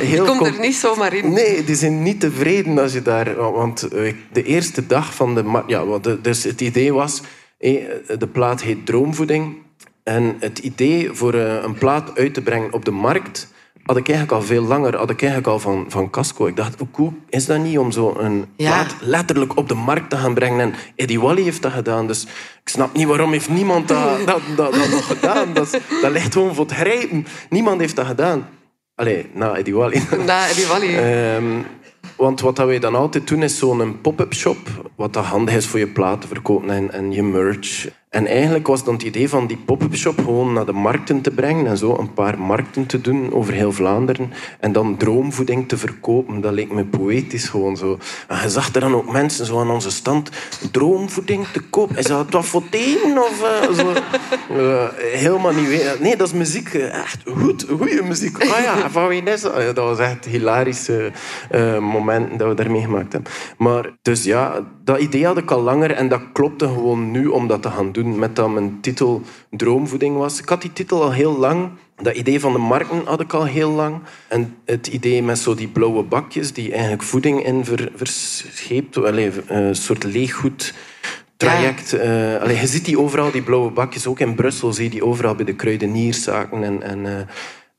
heel... 0.00 0.24
Komt 0.24 0.46
er 0.46 0.60
niet 0.60 0.76
zomaar 0.76 1.14
in. 1.14 1.32
Nee, 1.32 1.64
die 1.64 1.76
zijn 1.76 2.02
niet 2.02 2.20
tevreden 2.20 2.78
als 2.78 2.92
je 2.92 3.02
daar... 3.02 3.34
Want 3.36 3.82
eh, 3.82 4.14
de 4.32 4.42
eerste 4.42 4.86
dag 4.86 5.14
van 5.14 5.34
de... 5.34 5.62
Ja, 5.66 5.84
dus 6.22 6.44
het 6.44 6.60
idee 6.60 6.92
was... 6.92 7.22
eh, 7.64 8.18
De 8.18 8.26
plaat 8.26 8.62
heet 8.62 8.86
Droomvoeding. 8.86 9.56
En 10.02 10.36
het 10.40 10.58
idee 10.58 11.10
voor 11.12 11.34
eh, 11.34 11.62
een 11.62 11.74
plaat 11.74 12.18
uit 12.18 12.34
te 12.34 12.42
brengen 12.42 12.72
op 12.72 12.84
de 12.84 12.90
markt... 12.90 13.52
had 13.82 13.96
ik 13.96 14.08
eigenlijk 14.08 14.38
al 14.38 14.46
veel 14.46 14.62
langer. 14.62 14.96
Had 14.96 15.10
ik 15.10 15.20
eigenlijk 15.22 15.50
al 15.52 15.58
van, 15.58 15.84
van 15.88 16.10
Casco. 16.10 16.46
Ik 16.46 16.56
dacht, 16.56 16.78
hoe 16.78 16.88
cool 16.92 17.12
is 17.28 17.46
dat 17.46 17.58
niet 17.58 17.78
om 17.78 17.90
zo 17.92 18.14
een 18.18 18.44
Ja. 18.56 18.70
plaat 18.70 18.94
letterlijk 19.00 19.56
op 19.56 19.68
de 19.68 19.74
markt 19.74 20.10
te 20.10 20.16
gaan 20.16 20.34
brengen? 20.34 20.60
En 20.60 20.74
Eddie 20.96 21.20
Wally 21.20 21.42
heeft 21.42 21.62
dat 21.62 21.72
gedaan. 21.72 22.06
Dus 22.06 22.22
ik 22.62 22.68
snap 22.68 22.94
niet 22.94 23.06
waarom 23.06 23.32
heeft 23.32 23.48
niemand 23.48 23.88
dat, 23.88 24.18
dat, 24.26 24.40
dat, 24.56 24.74
dat 24.74 24.88
nog 24.90 25.06
gedaan. 25.06 25.52
Dat, 25.54 25.78
dat 26.02 26.10
ligt 26.12 26.32
gewoon 26.32 26.54
voor 26.54 26.64
het 26.64 26.74
grijpen. 26.74 27.26
Niemand 27.50 27.80
heeft 27.80 27.96
dat 27.96 28.06
gedaan. 28.06 28.48
Allee, 28.94 29.26
na 29.32 29.54
Eddie 29.56 29.74
Wally. 29.74 30.02
Na 30.26 30.46
die 30.54 30.66
Wally. 30.66 30.96
Ehm, 30.96 31.44
want 32.16 32.40
wat 32.40 32.58
wij 32.58 32.78
dan 32.78 32.94
altijd 32.94 33.28
doen, 33.28 33.42
is 33.42 33.58
zo'n 33.58 34.00
pop-up 34.00 34.34
shop. 34.34 34.90
Wat 34.96 35.12
dat 35.12 35.24
handig 35.24 35.54
is 35.54 35.66
voor 35.66 35.78
je 35.78 35.88
platen 35.88 36.28
verkopen 36.28 36.70
en, 36.70 36.92
en 36.92 37.12
je 37.12 37.22
merch. 37.22 37.88
En 38.14 38.26
eigenlijk 38.26 38.66
was 38.66 38.84
dan 38.84 38.94
het 38.94 39.02
idee 39.02 39.28
van 39.28 39.46
die 39.46 39.56
pop-up 39.56 39.96
shop 39.96 40.18
gewoon 40.18 40.52
naar 40.52 40.66
de 40.66 40.72
markten 40.72 41.20
te 41.20 41.30
brengen 41.30 41.66
en 41.66 41.76
zo 41.76 41.96
een 41.98 42.12
paar 42.12 42.38
markten 42.38 42.86
te 42.86 43.00
doen 43.00 43.32
over 43.32 43.52
heel 43.52 43.72
Vlaanderen 43.72 44.32
en 44.60 44.72
dan 44.72 44.96
droomvoeding 44.96 45.68
te 45.68 45.76
verkopen. 45.76 46.40
Dat 46.40 46.52
leek 46.52 46.72
me 46.72 46.84
poëtisch 46.84 47.48
gewoon 47.48 47.76
zo. 47.76 47.98
En 48.28 48.42
je 48.42 48.48
zag 48.48 48.74
er 48.74 48.80
dan 48.80 48.94
ook 48.94 49.12
mensen 49.12 49.46
zo 49.46 49.60
aan 49.60 49.70
onze 49.70 49.90
stand 49.90 50.30
droomvoeding 50.70 51.46
te 51.46 51.60
kopen. 51.60 51.96
Is 51.96 52.04
dat 52.04 52.30
wat 52.30 52.44
voor 52.44 52.62
tegen? 52.68 53.18
Of 53.18 53.42
uh, 53.42 53.76
zo? 53.76 53.92
Uh, 54.56 54.84
helemaal 54.96 55.52
niet 55.52 55.68
weten. 55.68 56.02
Nee, 56.02 56.16
dat 56.16 56.26
is 56.26 56.32
muziek. 56.32 56.74
Echt 56.74 57.22
goed, 57.36 57.66
goede 57.78 58.02
muziek. 58.02 58.42
Ah 58.42 58.62
ja, 58.62 58.90
van 58.90 59.08
wie 59.08 59.22
is 59.22 59.40
dat? 59.40 59.54
Dat 59.54 59.76
was 59.76 59.98
echt 59.98 60.24
hilarische 60.24 61.12
uh, 61.54 61.78
momenten 61.78 62.38
dat 62.38 62.48
we 62.48 62.54
daarmee 62.54 62.82
gemaakt 62.82 63.12
hebben. 63.12 63.32
Maar 63.58 63.90
dus 64.02 64.24
ja, 64.24 64.64
dat 64.84 64.98
idee 64.98 65.26
had 65.26 65.38
ik 65.38 65.50
al 65.50 65.62
langer 65.62 65.90
en 65.90 66.08
dat 66.08 66.22
klopte 66.32 66.66
gewoon 66.66 67.10
nu 67.10 67.26
om 67.26 67.46
dat 67.46 67.62
te 67.62 67.70
gaan 67.70 67.92
doen. 67.92 68.03
Met 68.04 68.36
dat 68.36 68.50
mijn 68.50 68.80
titel 68.80 69.22
Droomvoeding 69.50 70.16
was. 70.16 70.40
Ik 70.40 70.48
had 70.48 70.62
die 70.62 70.72
titel 70.72 71.02
al 71.02 71.12
heel 71.12 71.38
lang. 71.38 71.70
Dat 71.96 72.16
idee 72.16 72.40
van 72.40 72.52
de 72.52 72.58
markten 72.58 73.02
had 73.04 73.20
ik 73.20 73.32
al 73.32 73.44
heel 73.44 73.70
lang. 73.70 74.00
En 74.28 74.56
het 74.64 74.86
idee 74.86 75.22
met 75.22 75.38
zo 75.38 75.54
die 75.54 75.68
blauwe 75.68 76.02
bakjes 76.02 76.52
die 76.52 76.72
eigenlijk 76.72 77.02
voeding 77.02 77.44
in 77.44 77.64
ver, 77.64 77.90
verscheept. 77.94 78.96
een 78.96 79.76
soort 79.76 80.04
leeggoed 80.04 80.74
traject. 81.36 81.90
Ja. 81.90 82.44
Uh, 82.44 82.60
je 82.60 82.66
ziet 82.66 82.84
die 82.84 82.98
overal, 82.98 83.30
die 83.30 83.42
blauwe 83.42 83.70
bakjes. 83.70 84.06
Ook 84.06 84.20
in 84.20 84.34
Brussel 84.34 84.72
zie 84.72 84.84
je 84.84 84.90
die 84.90 85.04
overal 85.04 85.34
bij 85.34 85.44
de 85.44 85.54
kruidenierszaken. 85.54 86.62
En, 86.64 86.82
en, 86.82 86.98
uh, 86.98 87.12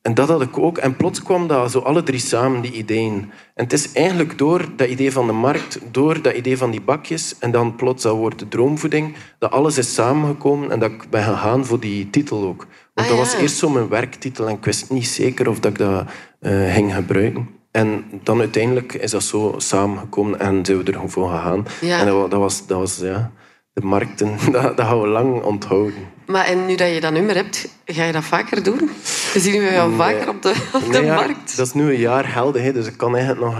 en 0.05 0.13
dat 0.13 0.27
had 0.27 0.41
ik 0.41 0.57
ook. 0.57 0.77
En 0.77 0.95
plots 0.95 1.23
kwam 1.23 1.47
dat 1.47 1.71
zo 1.71 1.79
alle 1.79 2.03
drie 2.03 2.19
samen, 2.19 2.61
die 2.61 2.71
ideeën. 2.71 3.31
En 3.53 3.63
het 3.63 3.73
is 3.73 3.91
eigenlijk 3.91 4.37
door 4.37 4.65
dat 4.75 4.87
idee 4.87 5.11
van 5.11 5.27
de 5.27 5.33
markt, 5.33 5.79
door 5.91 6.21
dat 6.21 6.33
idee 6.33 6.57
van 6.57 6.71
die 6.71 6.81
bakjes 6.81 7.35
en 7.39 7.51
dan 7.51 7.75
plots 7.75 8.03
dat 8.03 8.15
woord 8.15 8.39
de 8.39 8.47
droomvoeding, 8.47 9.15
dat 9.39 9.51
alles 9.51 9.77
is 9.77 9.93
samengekomen 9.93 10.71
en 10.71 10.79
dat 10.79 10.91
ik 10.91 11.09
ben 11.09 11.23
gegaan 11.23 11.65
voor 11.65 11.79
die 11.79 12.09
titel 12.09 12.43
ook. 12.43 12.67
Want 12.93 13.07
Ah, 13.07 13.07
dat 13.07 13.25
ja. 13.25 13.31
was 13.31 13.41
eerst 13.41 13.57
zo 13.57 13.69
mijn 13.69 13.87
werktitel 13.87 14.47
en 14.47 14.55
ik 14.55 14.65
wist 14.65 14.89
niet 14.89 15.07
zeker 15.07 15.49
of 15.49 15.59
dat 15.59 15.71
ik 15.71 15.77
dat 15.77 16.05
eh, 16.39 16.73
ging 16.73 16.93
gebruiken. 16.93 17.49
En 17.71 18.03
dan 18.23 18.39
uiteindelijk 18.39 18.93
is 18.93 19.11
dat 19.11 19.23
zo 19.23 19.53
samengekomen 19.57 20.39
en 20.39 20.65
zijn 20.65 20.77
we 20.77 20.83
er 20.83 20.93
gewoon 20.93 21.09
voor 21.09 21.29
gegaan. 21.29 21.65
Ja. 21.81 21.99
En 21.99 22.05
dat, 22.05 22.31
dat 22.31 22.39
was, 22.39 22.67
dat 22.67 22.77
was 22.77 22.97
ja, 22.97 23.31
de 23.75 23.85
markten, 23.85 24.37
dat, 24.51 24.77
dat 24.77 24.85
gaan 24.87 25.01
we 25.01 25.07
lang 25.07 25.41
onthouden. 25.43 25.93
Maar 26.25 26.45
en 26.45 26.65
nu 26.65 26.75
dat 26.75 26.93
je 26.93 27.01
dat 27.01 27.11
nummer 27.11 27.35
hebt, 27.35 27.67
ga 27.85 28.03
je 28.03 28.11
dat 28.11 28.23
vaker 28.23 28.63
doen? 28.63 28.89
We 29.33 29.39
zien 29.39 29.61
je 29.61 29.71
jou 29.71 29.95
vaker 29.95 30.29
op 30.29 30.41
de, 30.41 30.53
op 30.73 30.81
de 30.81 30.87
Nee, 30.87 31.03
ja, 31.05 31.15
markt. 31.15 31.57
Dat 31.57 31.67
is 31.67 31.73
nu 31.73 31.93
een 31.93 31.99
jaar 31.99 32.23
geldig, 32.25 32.61
hè, 32.61 32.73
dus 32.73 32.87
ik 32.87 32.97
kan 32.97 33.15
eigenlijk 33.15 33.45
nog, 33.45 33.59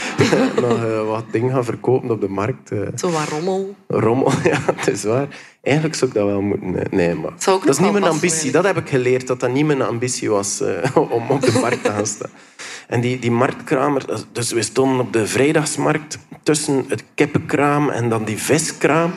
nog 0.68 0.84
eh, 0.84 1.06
wat 1.06 1.24
dingen 1.30 1.50
gaan 1.52 1.64
verkopen 1.64 2.10
op 2.10 2.20
de 2.20 2.28
markt. 2.28 2.70
eh. 2.70 2.78
Zo 2.94 3.10
wat 3.10 3.28
rommel. 3.28 3.74
rommel, 3.88 4.32
ja, 4.50 4.58
het 4.76 4.88
is 4.88 5.04
waar. 5.04 5.26
Eigenlijk 5.62 5.96
zou 5.96 6.10
ik 6.10 6.16
dat 6.16 6.26
wel 6.26 6.40
moeten... 6.40 6.76
eh, 6.76 6.92
Nee, 6.92 7.14
maar 7.14 7.32
dat 7.44 7.68
is 7.68 7.78
niet 7.78 7.92
mijn 7.92 8.04
ambitie. 8.04 8.50
Dat 8.50 8.64
heb 8.64 8.76
ik 8.76 8.88
geleerd, 8.88 9.26
dat 9.26 9.40
dat 9.40 9.52
niet 9.52 9.66
mijn 9.66 9.82
ambitie 9.82 10.30
was 10.30 10.62
om 10.94 11.28
op 11.30 11.40
de 11.42 11.58
markt 11.60 11.84
te 11.84 11.90
gaan 11.90 12.06
staan. 12.06 12.30
En 12.88 13.00
die, 13.00 13.18
die 13.18 13.30
marktkramer... 13.30 14.04
Dus 14.32 14.52
we 14.52 14.62
stonden 14.62 15.00
op 15.00 15.12
de 15.12 15.26
vrijdagsmarkt 15.26 16.18
tussen 16.42 16.84
het 16.88 17.04
kippenkraam 17.14 17.88
en 17.90 18.08
dan 18.08 18.24
die 18.24 18.38
viskraam. 18.38 19.12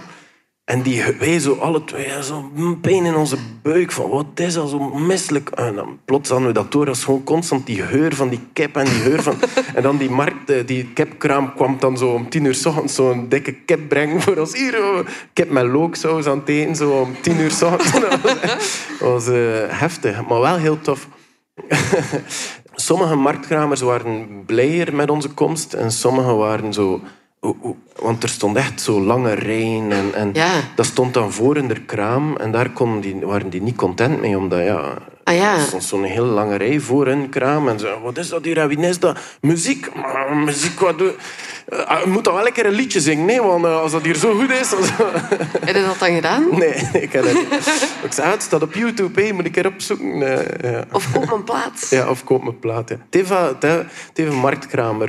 En 0.64 0.82
die, 0.82 1.04
wij 1.20 1.40
zo 1.40 1.54
alle 1.54 1.84
twee, 1.84 2.08
ja, 2.08 2.22
zo 2.22 2.52
pijn 2.82 3.06
in 3.06 3.16
onze 3.16 3.38
buik. 3.62 3.92
Van, 3.92 4.10
wat 4.10 4.26
is 4.36 4.54
dat 4.54 4.70
zo 4.70 4.80
misselijk? 4.80 5.50
En 5.50 6.00
plots 6.06 6.30
hadden 6.30 6.48
we 6.48 6.54
dat 6.54 6.72
door. 6.72 6.86
Dat 6.86 6.96
is 6.96 7.04
gewoon 7.04 7.24
constant 7.24 7.66
die 7.66 7.82
geur 7.82 8.16
van 8.16 8.30
die 8.30 8.40
kip 8.54 8.76
en 8.76 8.86
die 8.86 8.94
geur 8.94 9.24
van... 9.24 9.36
En 9.76 9.84
dan 9.84 9.98
die 9.98 10.10
markt, 10.10 10.50
eh, 10.50 10.66
die 10.66 10.94
kipkraam 10.94 11.54
kwam 11.56 11.80
dan 11.80 11.98
zo 11.98 12.10
om 12.10 12.30
tien 12.30 12.46
uur 12.46 12.56
s 12.56 12.66
ochtends 12.66 12.96
zo'n 12.96 13.30
dikke 13.30 13.52
kip 13.52 13.90
brengen 13.90 14.22
voor 14.22 14.38
ons. 14.38 14.54
Hier, 14.54 14.84
oh, 14.84 15.08
kip 15.34 15.50
met 15.50 15.66
looksaus 15.66 16.26
aan 16.26 16.42
het 16.46 16.78
zo 16.78 16.92
om 16.92 17.16
tien 17.22 17.40
uur 17.40 17.52
s 17.52 17.62
ochtends. 17.62 17.92
Dat 19.00 19.00
was, 19.00 19.28
eh, 19.28 19.36
heftig, 19.68 20.28
maar 20.28 20.40
wel 20.40 20.58
heel 20.58 20.82
tof. 20.82 21.08
Sommige 22.76 23.16
marktkramers 23.16 23.82
waren 23.82 24.44
blijer 24.46 24.96
met 24.96 25.10
onze 25.10 25.30
komst 25.30 25.74
en 25.74 25.92
sommige 25.92 26.34
waren 26.34 26.74
zo... 26.74 27.02
Want 28.00 28.24
er 28.24 28.30
stond 28.30 28.58
echt 28.58 28.82
zo 28.82 29.02
lange 29.02 29.34
rijen 29.34 29.92
en, 29.92 30.14
en 30.14 30.30
Ja. 30.34 30.52
dat 30.76 30.86
stond 30.86 31.14
dan 31.14 31.32
voor 31.32 31.58
in 31.58 31.68
de 31.68 31.82
kraam 31.86 32.38
en 32.38 32.52
daar 32.52 32.70
konden 32.70 33.02
die, 33.02 33.20
waren 33.26 33.50
die 33.50 33.62
niet 33.62 33.76
content 33.76 34.22
mee, 34.22 34.38
omdat 34.38 34.64
ja... 34.64 34.98
Ah 35.24 35.36
ja. 35.36 35.54
Er 35.56 35.62
stond 35.62 35.84
zo'n 35.84 36.04
hele 36.04 36.26
lange 36.26 36.56
rij 36.56 36.80
voor 36.80 37.08
in 37.08 37.22
de 37.22 37.30
kraam 37.30 37.68
en 37.70 37.80
zo, 37.80 38.02
wat 38.02 38.18
is 38.18 38.30
dat 38.30 38.44
hier, 38.46 38.58
en 38.58 38.68
wie 38.68 38.78
is 38.78 39.00
dat? 39.00 39.18
Muziek? 39.42 39.96
Maar 39.96 40.36
muziek, 40.36 40.80
wat 40.80 40.98
doe... 40.98 41.14
Eh, 41.70 42.00
je 42.04 42.10
moet 42.10 42.24
dan 42.24 42.34
wel 42.34 42.46
een 42.48 42.54
keer 42.54 42.66
een 42.66 42.72
liedje 42.74 43.02
zingen, 43.02 43.26
nee, 43.26 43.42
want 43.42 43.66
eh, 43.66 43.80
als 43.82 43.92
dat 43.92 44.02
hier 44.04 44.16
zo 44.16 44.34
goed 44.36 44.52
is... 44.52 44.70
dan- 44.70 44.80
Heb 45.66 45.76
je 45.76 45.84
dat 45.86 46.00
dan 46.00 46.14
gedaan? 46.16 46.48
Nee, 46.52 46.74
ik 47.06 47.12
heb 47.14 47.24
dat 47.24 47.34
niet. 47.34 47.52
Ik 48.04 48.12
zei, 48.14 48.28
ah, 48.28 48.34
het 48.34 48.42
staat 48.42 48.62
op 48.62 48.74
YouTube, 48.74 49.34
moet 49.34 49.46
ik 49.46 49.58
er 49.58 49.68
opzoeken. 49.68 50.38
Eh, 50.62 50.72
ja. 50.72 50.84
Of 50.92 51.16
op 51.16 51.32
een 51.32 51.44
plaats? 51.44 51.90
Ja, 51.90 52.10
of 52.10 52.24
koop 52.24 52.44
mijn 52.44 52.60
plaat. 52.60 52.90
Ja. 52.90 52.96
Het 53.10 53.30
het 53.30 53.62
het 53.62 53.86
heeft 54.14 54.32
een 54.32 54.38
marktkramer. 54.40 55.08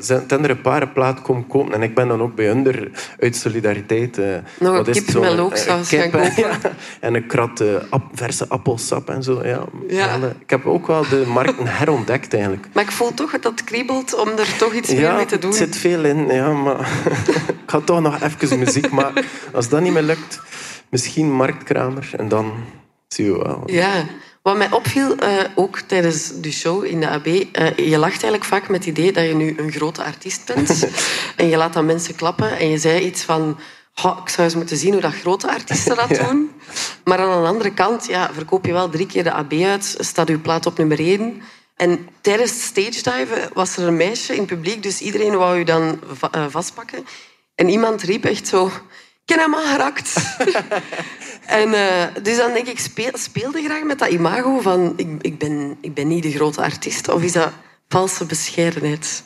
zijn 0.00 0.24
er 0.28 0.50
een 0.50 0.60
paar 0.60 0.88
plaat 0.88 1.22
komen 1.22 1.46
kopen. 1.46 1.74
En 1.74 1.82
ik 1.82 1.94
ben 1.94 2.08
dan 2.08 2.22
ook 2.22 2.34
bij 2.34 2.46
hun 2.46 2.94
uit 3.20 3.36
solidariteit. 3.36 4.16
Nog 4.58 4.76
een 4.78 4.84
kip 4.84 5.06
het 5.06 5.20
met 5.20 5.32
looksaus 5.32 5.92
een 5.92 5.98
gaan 6.00 6.10
kopen. 6.10 6.32
ja. 6.44 6.58
en 7.00 7.14
een 7.14 7.26
krat 7.26 7.62
ap- 7.90 8.10
verse 8.12 8.48
appelsap 8.48 9.10
en 9.10 9.22
zo. 9.22 9.42
Ja. 9.88 10.14
Ik 10.38 10.50
heb 10.50 10.66
ook 10.66 10.86
wel 10.86 11.08
de 11.08 11.24
markten 11.26 11.66
herontdekt 11.66 12.32
eigenlijk. 12.34 12.66
Maar 12.72 12.82
ik 12.84 12.90
voel 12.90 13.14
toch 13.14 13.30
dat 13.30 13.44
het 13.44 13.64
kriebelt 13.64 14.14
om 14.14 14.28
er 14.28 14.56
toch 14.58 14.72
iets 14.74 14.92
meer 14.94 15.14
mee 15.14 15.26
te 15.26 15.38
doen. 15.38 15.52
zit 15.52 15.76
veel 15.88 16.04
in. 16.04 16.26
Ja, 16.26 16.52
maar 16.52 16.80
ik 17.62 17.66
ga 17.66 17.80
toch 17.80 18.00
nog 18.00 18.20
even 18.22 18.58
muziek 18.58 18.90
maken. 18.90 19.24
Als 19.52 19.68
dat 19.68 19.80
niet 19.80 19.92
meer 19.92 20.02
lukt, 20.02 20.40
misschien 20.90 21.32
marktkramer. 21.32 22.10
En 22.16 22.28
dan 22.28 22.52
zie 23.08 23.24
je 23.24 23.38
wel. 23.38 23.62
Ja. 23.66 24.04
Wat 24.42 24.56
mij 24.56 24.70
opviel, 24.70 25.16
eh, 25.16 25.44
ook 25.54 25.78
tijdens 25.78 26.40
de 26.40 26.52
show 26.52 26.84
in 26.84 27.00
de 27.00 27.08
AB, 27.08 27.26
eh, 27.26 27.76
je 27.76 27.98
lacht 27.98 28.22
eigenlijk 28.22 28.44
vaak 28.44 28.68
met 28.68 28.84
het 28.84 28.98
idee 28.98 29.12
dat 29.12 29.24
je 29.26 29.34
nu 29.34 29.54
een 29.56 29.72
grote 29.72 30.04
artiest 30.04 30.54
bent. 30.54 30.88
en 31.36 31.48
je 31.48 31.56
laat 31.56 31.72
dan 31.72 31.86
mensen 31.86 32.14
klappen 32.14 32.58
en 32.58 32.68
je 32.70 32.78
zei 32.78 33.00
iets 33.04 33.22
van... 33.22 33.58
"Goh, 33.92 34.18
ik 34.22 34.28
zou 34.28 34.46
eens 34.46 34.56
moeten 34.56 34.76
zien 34.76 34.92
hoe 34.92 35.00
dat 35.00 35.14
grote 35.14 35.50
artiesten 35.50 35.96
dat 35.96 36.08
Ja. 36.16 36.24
doen. 36.24 36.50
Maar 37.04 37.18
aan 37.18 37.42
de 37.42 37.48
andere 37.48 37.74
kant 37.74 38.06
ja, 38.06 38.30
verkoop 38.32 38.66
je 38.66 38.72
wel 38.72 38.88
drie 38.88 39.06
keer 39.06 39.24
de 39.24 39.32
AB 39.32 39.52
uit, 39.52 39.96
staat 39.98 40.28
je 40.28 40.38
plaat 40.38 40.66
op 40.66 40.78
nummer 40.78 40.98
één. 40.98 41.42
En 41.76 42.08
tijdens 42.20 42.50
het 42.50 42.60
stage-diven 42.60 43.50
was 43.52 43.76
er 43.76 43.86
een 43.86 43.96
meisje 43.96 44.36
in 44.36 44.44
publiek, 44.44 44.82
dus 44.82 45.00
iedereen 45.00 45.36
wou 45.36 45.58
je 45.58 45.64
dan 45.64 46.00
eh, 46.30 46.46
vastpakken. 46.48 47.06
En 47.54 47.68
iemand 47.68 48.02
riep 48.02 48.24
echt 48.24 48.48
zo... 48.48 48.70
Ik 49.24 49.34
heb 49.34 49.40
hem 49.40 49.54
geraakt. 49.54 50.14
En 51.46 51.74
eh, 51.74 52.22
dus 52.22 52.36
dan 52.36 52.52
denk 52.52 52.66
ik, 52.66 52.78
speel, 52.78 53.10
speelde 53.12 53.62
graag 53.62 53.82
met 53.82 53.98
dat 53.98 54.08
imago 54.08 54.60
van 54.60 54.92
ik, 54.96 55.08
ik, 55.20 55.38
ben, 55.38 55.76
ik 55.80 55.94
ben 55.94 56.08
niet 56.08 56.22
de 56.22 56.32
grote 56.32 56.62
artiest. 56.62 57.08
Of 57.08 57.22
is 57.22 57.32
dat 57.32 57.52
valse 57.88 58.24
bescheidenheid? 58.24 59.24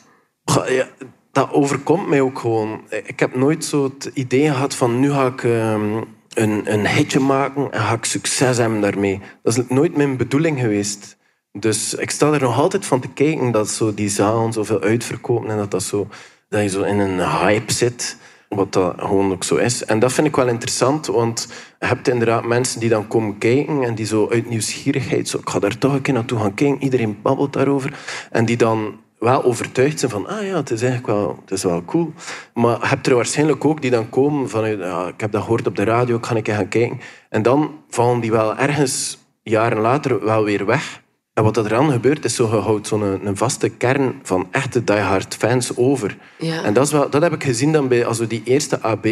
Ja, 0.67 0.89
dat 1.31 1.51
overkomt 1.51 2.07
mij 2.07 2.21
ook 2.21 2.39
gewoon. 2.39 2.81
Ik 2.89 3.19
heb 3.19 3.35
nooit 3.35 3.65
zo 3.65 3.83
het 3.83 4.11
idee 4.13 4.49
gehad 4.49 4.75
van 4.75 4.99
nu 4.99 5.11
ga 5.11 5.25
ik 5.25 5.43
ehm, 5.43 6.01
een, 6.33 6.73
een 6.73 6.87
hitje 6.87 7.19
maken 7.19 7.71
en 7.71 7.81
ga 7.81 7.93
ik 7.93 8.05
succes 8.05 8.57
hebben 8.57 8.81
daarmee. 8.81 9.21
Dat 9.43 9.57
is 9.57 9.63
nooit 9.67 9.97
mijn 9.97 10.17
bedoeling 10.17 10.59
geweest. 10.59 11.17
Dus 11.51 11.93
ik 11.93 12.09
sta 12.09 12.31
er 12.31 12.41
nog 12.41 12.59
altijd 12.59 12.85
van 12.85 12.99
te 12.99 13.07
kijken 13.07 13.51
dat 13.51 13.69
zo 13.69 13.93
die 13.93 14.09
zalen 14.09 14.53
zoveel 14.53 14.81
uitverkopen 14.81 15.49
en 15.49 15.57
dat, 15.57 15.71
dat, 15.71 15.83
zo, 15.83 16.07
dat 16.49 16.61
je 16.61 16.69
zo 16.69 16.81
in 16.81 16.99
een 16.99 17.19
hype 17.19 17.73
zit. 17.73 18.17
Wat 18.49 18.73
dat 18.73 18.93
gewoon 18.97 19.31
ook 19.31 19.43
zo 19.43 19.55
is. 19.55 19.85
En 19.85 19.99
dat 19.99 20.13
vind 20.13 20.27
ik 20.27 20.35
wel 20.35 20.47
interessant, 20.47 21.07
want 21.07 21.47
je 21.79 21.85
hebt 21.85 22.07
inderdaad 22.07 22.45
mensen 22.45 22.79
die 22.79 22.89
dan 22.89 23.07
komen 23.07 23.37
kijken 23.37 23.83
en 23.83 23.95
die 23.95 24.05
zo 24.05 24.29
uit 24.29 24.49
nieuwsgierigheid, 24.49 25.29
zo, 25.29 25.37
ik 25.37 25.49
ga 25.49 25.59
daar 25.59 25.77
toch 25.77 25.93
een 25.93 26.01
keer 26.01 26.13
naartoe 26.13 26.39
gaan 26.39 26.53
kijken, 26.53 26.83
iedereen 26.83 27.21
babbelt 27.21 27.53
daarover. 27.53 27.99
En 28.31 28.45
die 28.45 28.57
dan 28.57 28.99
wel 29.19 29.43
overtuigd 29.43 29.99
zijn 29.99 30.11
van, 30.11 30.27
ah 30.27 30.45
ja, 30.45 30.55
het 30.55 30.71
is 30.71 30.81
eigenlijk 30.81 31.13
wel, 31.13 31.39
het 31.41 31.51
is 31.51 31.63
wel 31.63 31.85
cool. 31.85 32.13
Maar 32.53 32.79
je 32.79 32.87
hebt 32.87 33.07
er 33.07 33.15
waarschijnlijk 33.15 33.65
ook 33.65 33.81
die 33.81 33.91
dan 33.91 34.09
komen 34.09 34.49
van, 34.49 34.77
ja, 34.77 35.07
ik 35.07 35.21
heb 35.21 35.31
dat 35.31 35.41
gehoord 35.41 35.67
op 35.67 35.75
de 35.75 35.83
radio, 35.83 36.17
ik 36.17 36.25
ga 36.25 36.35
een 36.35 36.41
keer 36.41 36.55
gaan 36.55 36.67
kijken. 36.67 36.99
En 37.29 37.41
dan 37.41 37.71
vallen 37.89 38.19
die 38.19 38.31
wel 38.31 38.57
ergens 38.57 39.17
jaren 39.43 39.79
later 39.79 40.25
wel 40.25 40.43
weer 40.43 40.65
weg. 40.65 41.00
En 41.41 41.47
wat 41.47 41.57
er 41.57 41.69
dan 41.69 41.91
gebeurt, 41.91 42.25
is 42.25 42.35
zo, 42.35 42.55
je 42.55 42.61
houdt 42.61 42.87
zo'n 42.87 43.01
een, 43.01 43.25
een 43.27 43.37
vaste 43.37 43.69
kern 43.69 44.19
van 44.23 44.47
echte 44.51 44.83
diehard 44.83 45.35
fans 45.35 45.77
over. 45.77 46.17
Ja. 46.37 46.63
En 46.63 46.73
dat, 46.73 46.85
is 46.85 46.91
wel, 46.91 47.09
dat 47.09 47.21
heb 47.21 47.33
ik 47.33 47.43
gezien 47.43 47.71
dan 47.71 47.87
bij, 47.87 48.05
als 48.05 48.19
we 48.19 48.27
die 48.27 48.41
eerste 48.43 48.81
AB 48.81 49.07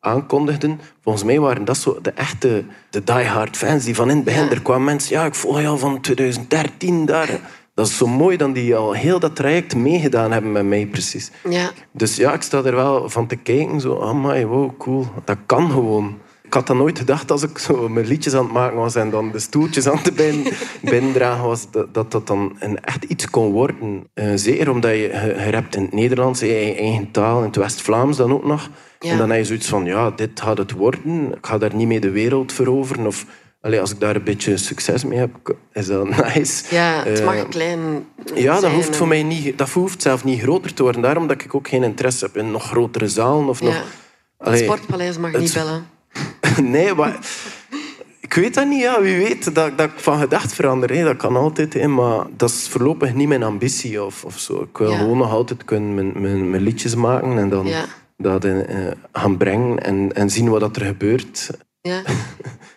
aankondigden. 0.00 0.80
Volgens 1.02 1.24
mij 1.24 1.40
waren 1.40 1.64
dat 1.64 1.76
zo 1.76 1.98
de 2.02 2.10
echte 2.10 2.64
de 2.90 3.04
diehard 3.04 3.56
fans 3.56 3.84
die 3.84 3.94
van 3.94 4.10
in 4.10 4.16
het 4.16 4.24
begin... 4.24 4.44
Ja. 4.44 4.50
Er 4.50 4.62
kwamen 4.62 4.84
mensen, 4.84 5.16
ja, 5.16 5.24
ik 5.24 5.34
volg 5.34 5.64
al 5.64 5.78
van 5.78 6.00
2013 6.00 7.06
daar. 7.06 7.40
Dat 7.74 7.86
is 7.86 7.96
zo 7.96 8.06
mooi 8.06 8.36
dan 8.36 8.52
die 8.52 8.76
al 8.76 8.92
heel 8.92 9.18
dat 9.18 9.36
traject 9.36 9.76
meegedaan 9.76 10.32
hebben 10.32 10.52
met 10.52 10.64
mij, 10.64 10.86
precies. 10.86 11.30
Ja. 11.48 11.70
Dus 11.92 12.16
ja, 12.16 12.32
ik 12.32 12.42
sta 12.42 12.62
er 12.62 12.74
wel 12.74 13.08
van 13.08 13.26
te 13.26 13.36
kijken. 13.36 13.80
Zo, 13.80 14.00
amai, 14.00 14.46
wow, 14.46 14.78
cool. 14.78 15.06
Dat 15.24 15.38
kan 15.46 15.70
gewoon. 15.70 16.18
Ik 16.48 16.54
had 16.54 16.66
dat 16.66 16.76
nooit 16.76 16.98
gedacht 16.98 17.30
als 17.30 17.42
ik 17.42 17.58
zo 17.58 17.88
mijn 17.88 18.06
liedjes 18.06 18.34
aan 18.34 18.44
het 18.44 18.52
maken 18.52 18.76
was 18.76 18.94
en 18.94 19.10
dan 19.10 19.30
de 19.32 19.38
stoeltjes 19.38 19.88
aan 19.88 19.98
het 20.02 20.14
binnen, 20.14 20.52
binnendragen 20.82 21.44
was, 21.44 21.70
dat, 21.70 21.94
dat 21.94 22.10
dat 22.12 22.26
dan 22.26 22.56
een 22.58 22.80
echt 22.80 23.04
iets 23.04 23.30
kon 23.30 23.52
worden. 23.52 24.06
Uh, 24.14 24.32
zeker 24.34 24.70
omdat 24.70 24.90
je, 24.90 24.98
je 25.44 25.50
rapt 25.50 25.76
in 25.76 25.82
het 25.82 25.92
Nederlands, 25.92 26.42
in 26.42 26.48
je 26.48 26.74
eigen 26.74 27.10
taal, 27.10 27.38
in 27.38 27.44
het 27.46 27.56
West-Vlaams 27.56 28.16
dan 28.16 28.32
ook 28.32 28.44
nog. 28.44 28.70
Ja. 29.00 29.10
En 29.10 29.18
dan 29.18 29.30
heb 29.30 29.38
je 29.38 29.44
zoiets 29.44 29.68
van, 29.68 29.84
ja, 29.84 30.10
dit 30.10 30.40
gaat 30.40 30.58
het 30.58 30.72
worden. 30.72 31.32
Ik 31.32 31.46
ga 31.46 31.58
daar 31.58 31.74
niet 31.74 31.86
mee 31.86 32.00
de 32.00 32.10
wereld 32.10 32.52
veroveren. 32.52 33.06
Of 33.06 33.26
allee, 33.60 33.80
als 33.80 33.90
ik 33.92 34.00
daar 34.00 34.16
een 34.16 34.24
beetje 34.24 34.56
succes 34.56 35.04
mee 35.04 35.18
heb, 35.18 35.56
is 35.72 35.86
dat 35.86 36.08
nice. 36.34 36.74
Ja, 36.74 37.02
het 37.04 37.24
mag 37.24 37.34
Eh, 37.34 37.48
klein 37.48 37.78
ja, 38.34 38.52
dat 38.52 38.60
zijn 38.60 38.74
hoeft 38.74 38.88
en- 38.88 38.94
voor 38.94 39.08
mij 39.08 39.22
niet, 39.22 39.58
dat 39.58 39.70
hoeft 39.70 40.02
zelf 40.02 40.24
niet 40.24 40.40
groter 40.40 40.74
te 40.74 40.82
worden. 40.82 41.02
Daarom 41.02 41.26
dat 41.26 41.42
ik 41.42 41.54
ook 41.54 41.68
geen 41.68 41.82
interesse 41.82 42.24
heb 42.24 42.36
in 42.36 42.50
nog 42.50 42.64
grotere 42.64 43.08
zalen. 43.08 43.48
Of 43.48 43.60
nog. 43.62 43.82
Het 44.38 44.58
Sportpaleis 44.58 45.18
mag 45.18 45.32
niet 45.38 45.54
bellen. 45.54 45.96
nee, 46.76 46.94
maar 46.94 47.18
ik 48.20 48.34
weet 48.34 48.54
dat 48.54 48.66
niet. 48.66 48.80
Ja. 48.80 49.00
Wie 49.00 49.16
weet 49.16 49.54
dat, 49.54 49.78
dat 49.78 49.90
ik 49.90 49.98
van 49.98 50.18
gedacht 50.18 50.52
verander. 50.52 50.90
Hè. 50.94 51.04
Dat 51.04 51.16
kan 51.16 51.36
altijd. 51.36 51.74
Hè. 51.74 51.88
Maar 51.88 52.26
dat 52.36 52.50
is 52.50 52.68
voorlopig 52.68 53.14
niet 53.14 53.28
mijn 53.28 53.42
ambitie 53.42 54.02
of, 54.04 54.24
of 54.24 54.38
zo. 54.38 54.62
Ik 54.62 54.78
wil 54.78 54.90
Ja. 54.90 54.98
gewoon 54.98 55.18
nog 55.18 55.30
altijd 55.30 55.64
kunnen 55.64 55.94
mijn, 55.94 56.12
mijn, 56.20 56.50
mijn 56.50 56.62
liedjes 56.62 56.94
maken 56.94 57.38
en 57.38 57.48
dan 57.48 57.66
Ja. 57.66 57.84
dat 58.16 58.44
eh, 58.44 58.76
gaan 59.12 59.36
brengen 59.36 59.82
en, 59.84 60.10
en 60.14 60.30
zien 60.30 60.48
wat 60.48 60.60
dat 60.60 60.76
er 60.76 60.84
gebeurt. 60.84 61.50
Ja. 61.80 62.02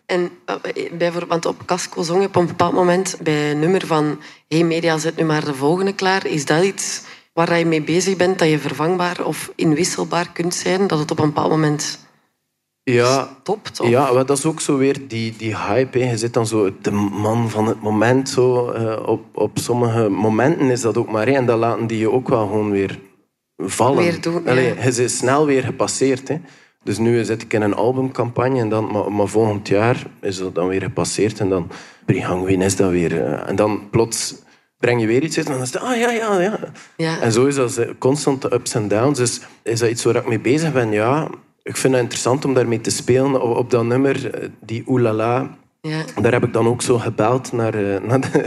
En 0.06 0.30
eh, 0.46 0.56
bijvoorbeeld, 0.98 1.30
want 1.30 1.46
op 1.46 1.66
Casco 1.66 2.02
zong 2.04 2.22
je 2.22 2.28
op 2.28 2.36
een 2.36 2.46
bepaald 2.46 2.74
moment 2.74 3.18
bij 3.24 3.52
een 3.52 3.60
nummer 3.60 3.88
van 3.88 4.20
Hey 4.48 4.64
Media, 4.64 4.98
zet 4.98 5.16
nu 5.16 5.24
maar 5.24 5.46
de 5.46 5.54
volgende 5.54 5.94
klaar. 5.94 6.26
Is 6.26 6.46
dat 6.46 6.64
iets 6.64 7.02
waar 7.34 7.58
je 7.60 7.66
mee 7.66 7.82
bezig 7.82 8.16
bent, 8.18 8.40
dat 8.40 8.50
je 8.50 8.60
vervangbaar 8.60 9.26
of 9.26 9.52
inwisselbaar 9.56 10.30
kunt 10.34 10.56
zijn? 10.56 10.88
Dat 10.88 11.00
het 11.00 11.12
op 11.12 11.20
een 11.20 11.26
bepaald 11.26 11.50
moment 11.50 12.00
Ja, 12.84 13.30
topt? 13.44 13.80
Of? 13.80 13.88
Ja, 13.90 14.24
dat 14.24 14.38
is 14.38 14.46
ook 14.46 14.62
zo 14.62 14.78
weer 14.78 15.08
die, 15.08 15.34
die 15.38 15.58
hype. 15.58 16.00
Hè. 16.00 16.10
Je 16.10 16.18
zit 16.18 16.34
dan 16.34 16.48
zo 16.48 16.70
de 16.82 16.92
man 16.92 17.50
van 17.50 17.68
het 17.68 17.82
moment. 17.82 18.30
Zo, 18.30 18.70
eh, 18.70 19.08
op, 19.08 19.22
op 19.34 19.60
sommige 19.60 20.10
momenten 20.10 20.70
is 20.70 20.82
dat 20.82 20.98
ook 20.98 21.12
maar. 21.12 21.28
Hè. 21.28 21.34
En 21.34 21.46
dat 21.46 21.58
laten 21.58 21.88
die 21.88 21.98
je 22.00 22.12
ook 22.12 22.30
wel 22.30 22.48
gewoon 22.48 22.72
weer 22.72 23.00
vallen. 23.58 24.04
Weer 24.04 24.22
doen, 24.22 24.42
ja. 24.46 24.52
Allee, 24.52 24.76
je 24.76 25.04
is 25.04 25.18
snel 25.18 25.46
weer 25.46 25.64
gepasseerd. 25.64 26.28
Hè. 26.28 26.40
Dus 26.84 26.98
nu 26.98 27.24
zit 27.24 27.42
ik 27.42 27.54
in 27.54 27.62
een 27.62 27.74
albumcampagne. 27.74 28.60
En 28.60 28.70
dan, 28.70 28.92
maar, 28.92 29.12
maar 29.12 29.28
volgend 29.28 29.68
jaar 29.68 30.06
is 30.22 30.38
dat 30.38 30.56
dan 30.56 30.68
weer 30.68 30.82
gepasseerd. 30.82 31.40
En 31.40 31.50
dan 31.50 31.68
Brihangwin 32.06 32.62
is 32.62 32.76
dat 32.76 32.92
weer. 32.92 33.24
eh, 33.24 33.50
en 33.50 33.56
dan 33.56 33.90
plots 33.90 34.36
breng 34.78 35.02
je 35.02 35.08
weer 35.08 35.24
iets 35.24 35.38
uit. 35.38 35.46
En 35.48 35.54
dan 35.54 35.62
is 35.62 35.74
het, 35.74 35.82
ah 35.82 35.98
ja, 35.98 36.12
ja, 36.12 36.42
ja. 36.42 36.60
Ja. 36.98 37.20
En 37.22 37.32
zo 37.32 37.46
is 37.46 37.56
dat 37.56 37.80
constante 38.00 38.54
ups 38.54 38.74
en 38.74 38.88
downs. 38.88 39.18
Dus 39.18 39.42
is 39.64 39.80
dat 39.80 39.90
iets 39.90 40.04
waar 40.04 40.16
ik 40.16 40.28
mee 40.28 40.40
bezig 40.40 40.74
ben? 40.74 40.92
Ja, 40.92 41.30
ik 41.64 41.78
vind 41.78 41.94
het 41.94 42.04
interessant 42.04 42.46
om 42.46 42.54
daarmee 42.54 42.82
te 42.82 42.92
spelen 42.92 43.56
op, 43.58 43.70
dat 43.70 43.84
nummer, 43.84 44.34
eh, 44.34 44.50
die 44.60 44.84
Oelala. 44.88 45.58
Ja. 45.82 46.04
Daar 46.22 46.32
heb 46.32 46.44
ik 46.44 46.54
dan 46.54 46.68
ook 46.68 46.82
zo 46.82 46.98
gebeld 46.98 47.52
naar, 47.52 47.74
eh, 47.74 48.02
naar, 48.10 48.20
de, 48.20 48.44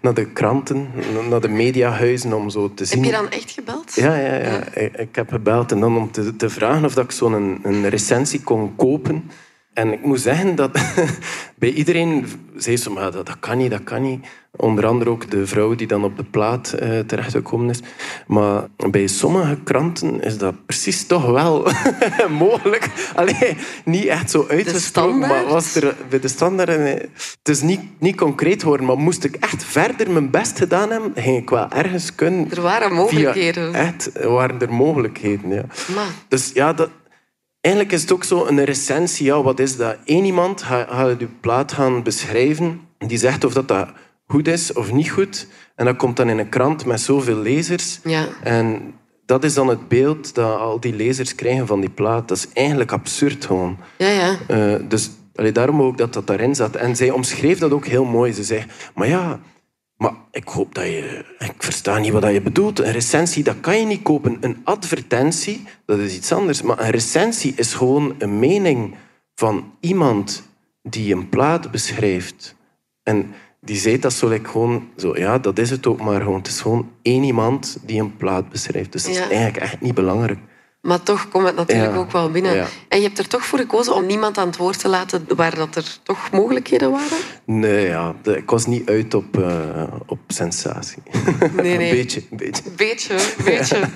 naar 0.00 0.14
de 0.14 0.32
kranten, 0.32 0.88
naar 1.28 1.40
de 1.40 1.48
mediahuizen 1.48 2.32
om 2.32 2.50
zo 2.50 2.74
te 2.74 2.84
zien. 2.84 3.04
Heb 3.04 3.12
je 3.12 3.20
dan 3.20 3.30
echt 3.30 3.50
gebeld? 3.50 3.94
Ja, 3.94 4.16
ja, 4.16 4.34
ja. 4.34 4.72
Ik, 4.74 4.96
ik 4.96 5.16
heb 5.16 5.28
gebeld 5.28 5.72
en 5.72 5.80
dan 5.80 5.96
om 5.96 6.10
te, 6.10 6.36
te 6.36 6.50
vragen 6.50 6.84
of 6.84 6.94
dat 6.94 7.04
ik 7.04 7.10
zo'n 7.10 7.32
een, 7.32 7.58
een 7.62 7.88
recensie 7.88 8.42
kon 8.42 8.76
kopen. 8.76 9.30
En 9.78 9.92
ik 9.92 10.04
moet 10.04 10.20
zeggen 10.20 10.54
dat 10.54 10.70
bij 11.62 11.70
iedereen 11.72 12.26
zei 12.56 12.76
ze, 12.76 12.90
maar 12.90 13.10
dat, 13.12 13.26
dat 13.26 13.36
kan 13.40 13.58
niet, 13.58 13.70
dat 13.70 13.84
kan 13.84 14.02
niet. 14.02 14.26
Onder 14.56 14.86
andere 14.86 15.10
ook 15.10 15.30
de 15.30 15.46
vrouw 15.46 15.74
die 15.74 15.86
dan 15.86 16.04
op 16.04 16.16
de 16.16 16.24
plaat 16.24 16.72
eh, 16.72 16.98
terechtgekomen 16.98 17.70
is. 17.70 17.80
Maar 18.26 18.64
bij 18.90 19.06
sommige 19.06 19.58
kranten 19.64 20.22
is 20.22 20.38
dat 20.38 20.54
precies 20.66 21.06
toch 21.06 21.26
wel 21.26 21.66
mogelijk. 22.28 22.88
Allee, 23.14 23.56
niet 23.84 24.06
echt 24.06 24.30
zo 24.30 24.46
uitgesproken, 24.48 25.18
maar 25.18 25.46
was 25.46 25.74
er 25.74 25.94
bij 26.08 26.20
de 26.20 26.28
standaard... 26.28 26.68
eh, 26.68 26.84
Het 27.42 27.48
is 27.48 27.62
niet, 27.62 27.80
niet 27.98 28.16
concreet 28.16 28.62
worden, 28.62 28.86
maar 28.86 28.98
moest 28.98 29.24
ik 29.24 29.34
echt 29.36 29.64
verder 29.64 30.10
mijn 30.10 30.30
best 30.30 30.58
gedaan 30.58 30.90
hebben, 30.90 31.12
ging 31.14 31.36
ik 31.36 31.50
wel 31.50 31.68
ergens 31.70 32.14
kunnen... 32.14 32.50
Er 32.50 32.60
waren 32.62 32.88
Via, 32.88 32.96
mogelijkheden. 32.98 33.74
echt, 33.74 34.10
waren 34.22 34.60
er 34.60 34.72
mogelijkheden, 34.72 35.50
ja. 35.50 35.64
Maar, 35.94 36.06
Dus 36.28 36.50
ja, 36.54 36.72
dat, 36.72 36.90
eigenlijk 37.68 37.92
is 37.92 38.00
het 38.00 38.12
ook 38.12 38.24
zo 38.24 38.46
een 38.46 38.64
recensie. 38.64 39.26
Ja, 39.26 39.42
wat 39.42 39.58
is 39.58 39.76
dat? 39.76 39.96
Eén 40.04 40.24
iemand 40.24 40.62
gaat, 40.62 41.20
je 41.20 41.28
plaat 41.40 41.72
gaan 41.72 42.02
beschrijven. 42.02 42.80
Die 42.98 43.18
zegt 43.18 43.44
of 43.44 43.52
dat, 43.52 43.68
dat 43.68 43.88
goed 44.26 44.48
is 44.48 44.72
of 44.72 44.92
niet 44.92 45.10
goed. 45.10 45.46
En 45.74 45.84
dat 45.84 45.96
komt 45.96 46.16
dan 46.16 46.28
in 46.28 46.38
een 46.38 46.48
krant 46.48 46.84
met 46.84 47.00
zoveel 47.00 47.36
lezers. 47.36 48.00
ja. 48.04 48.26
En 48.42 48.94
dat 49.26 49.44
is 49.44 49.54
dan 49.54 49.68
het 49.68 49.88
beeld 49.88 50.34
dat 50.34 50.58
al 50.58 50.80
die 50.80 50.94
lezers 50.94 51.34
krijgen 51.34 51.66
van 51.66 51.80
die 51.80 51.90
plaat. 51.90 52.28
Dat 52.28 52.36
is 52.36 52.48
eigenlijk 52.52 52.92
absurd 52.92 53.44
gewoon. 53.44 53.78
Ja, 53.98 54.08
ja. 54.08 54.36
Eh, 54.46 54.80
dus 54.88 55.10
allee, 55.34 55.52
daarom 55.52 55.82
ook 55.82 55.98
dat 55.98 56.12
dat 56.12 56.26
daarin 56.26 56.54
zat. 56.54 56.76
En 56.76 56.96
zij 56.96 57.10
omschreef 57.10 57.58
dat 57.58 57.72
ook 57.72 57.86
heel 57.86 58.04
mooi. 58.04 58.32
Ze 58.32 58.44
zei, 58.44 58.64
maar 58.94 59.08
ja, 59.08 59.40
maar 59.98 60.14
ik 60.30 60.48
hoop 60.48 60.74
dat 60.74 60.84
je... 60.84 61.24
Ik 61.38 61.54
versta 61.58 61.98
niet 61.98 62.12
wat 62.12 62.32
je 62.32 62.40
bedoelt. 62.40 62.78
Een 62.78 62.92
recensie, 62.92 63.44
dat 63.44 63.60
kan 63.60 63.78
je 63.78 63.86
niet 63.86 64.02
kopen. 64.02 64.36
Een 64.40 64.60
advertentie, 64.64 65.64
dat 65.84 65.98
is 65.98 66.16
iets 66.16 66.32
anders. 66.32 66.62
Maar 66.62 66.80
een 66.80 66.90
recensie 66.90 67.52
is 67.56 67.74
gewoon 67.74 68.14
een 68.18 68.38
mening 68.38 68.94
van 69.34 69.72
iemand 69.80 70.48
die 70.82 71.14
een 71.14 71.28
plaat 71.28 71.70
beschrijft. 71.70 72.54
En 73.02 73.34
die 73.60 73.76
zei 73.76 73.98
dat 73.98 74.12
zo 74.12 74.28
like, 74.28 74.48
gewoon... 74.48 74.88
Zo, 74.96 75.16
ja, 75.16 75.38
dat 75.38 75.58
is 75.58 75.70
het 75.70 75.86
ook 75.86 76.00
maar 76.00 76.20
gewoon. 76.20 76.38
Het 76.38 76.46
is 76.46 76.60
gewoon 76.60 76.90
één 77.02 77.22
iemand 77.22 77.78
die 77.82 78.00
een 78.00 78.16
plaat 78.16 78.48
beschrijft. 78.48 78.92
Dus 78.92 79.02
dat 79.02 79.12
is 79.12 79.18
Ja. 79.18 79.28
eigenlijk 79.28 79.56
echt 79.56 79.80
niet 79.80 79.94
belangrijk. 79.94 80.38
Maar 80.88 81.02
toch 81.02 81.28
komt 81.28 81.46
het 81.46 81.56
natuurlijk 81.56 81.92
Ja. 81.92 81.98
ook 81.98 82.12
wel 82.12 82.30
binnen. 82.30 82.54
Ja. 82.54 82.66
En 82.88 82.98
je 83.00 83.06
hebt 83.06 83.18
er 83.18 83.28
toch 83.28 83.44
voor 83.44 83.58
gekozen 83.58 83.94
om 83.94 84.06
niemand 84.06 84.38
aan 84.38 84.46
het 84.46 84.56
woord 84.56 84.78
te 84.78 84.88
laten 84.88 85.24
waar 85.36 85.54
dat 85.54 85.76
er 85.76 85.98
toch 86.02 86.30
mogelijkheden 86.30 86.90
waren? 86.90 87.18
Nee, 87.44 87.86
ja, 87.86 88.14
ik 88.24 88.50
was 88.50 88.66
niet 88.66 88.88
uit 88.88 89.14
op, 89.14 89.38
eh, 89.38 89.82
op 90.06 90.18
sensatie. 90.28 91.02
Nee, 91.52 91.78
beetje, 91.96 92.22
een 92.30 92.36
beetje. 92.36 92.62
Beetje, 92.76 93.16
beetje. 93.44 93.80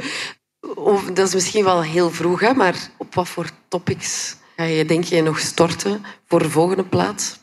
Of, 0.75 1.05
dat 1.05 1.27
is 1.29 1.35
misschien 1.35 1.65
wel 1.65 1.83
heel 1.83 2.11
vroeg, 2.11 2.41
hè, 2.41 2.55
maar 2.55 2.75
op 2.99 3.15
wat 3.15 3.29
voor 3.29 3.51
topics 3.69 4.37
ga 4.57 4.65
je, 4.65 4.85
denk 4.85 5.05
je, 5.05 5.23
nog 5.23 5.39
storten 5.39 6.05
voor 6.27 6.43
de 6.43 6.51
volgende 6.51 6.85
plaat? 6.85 7.39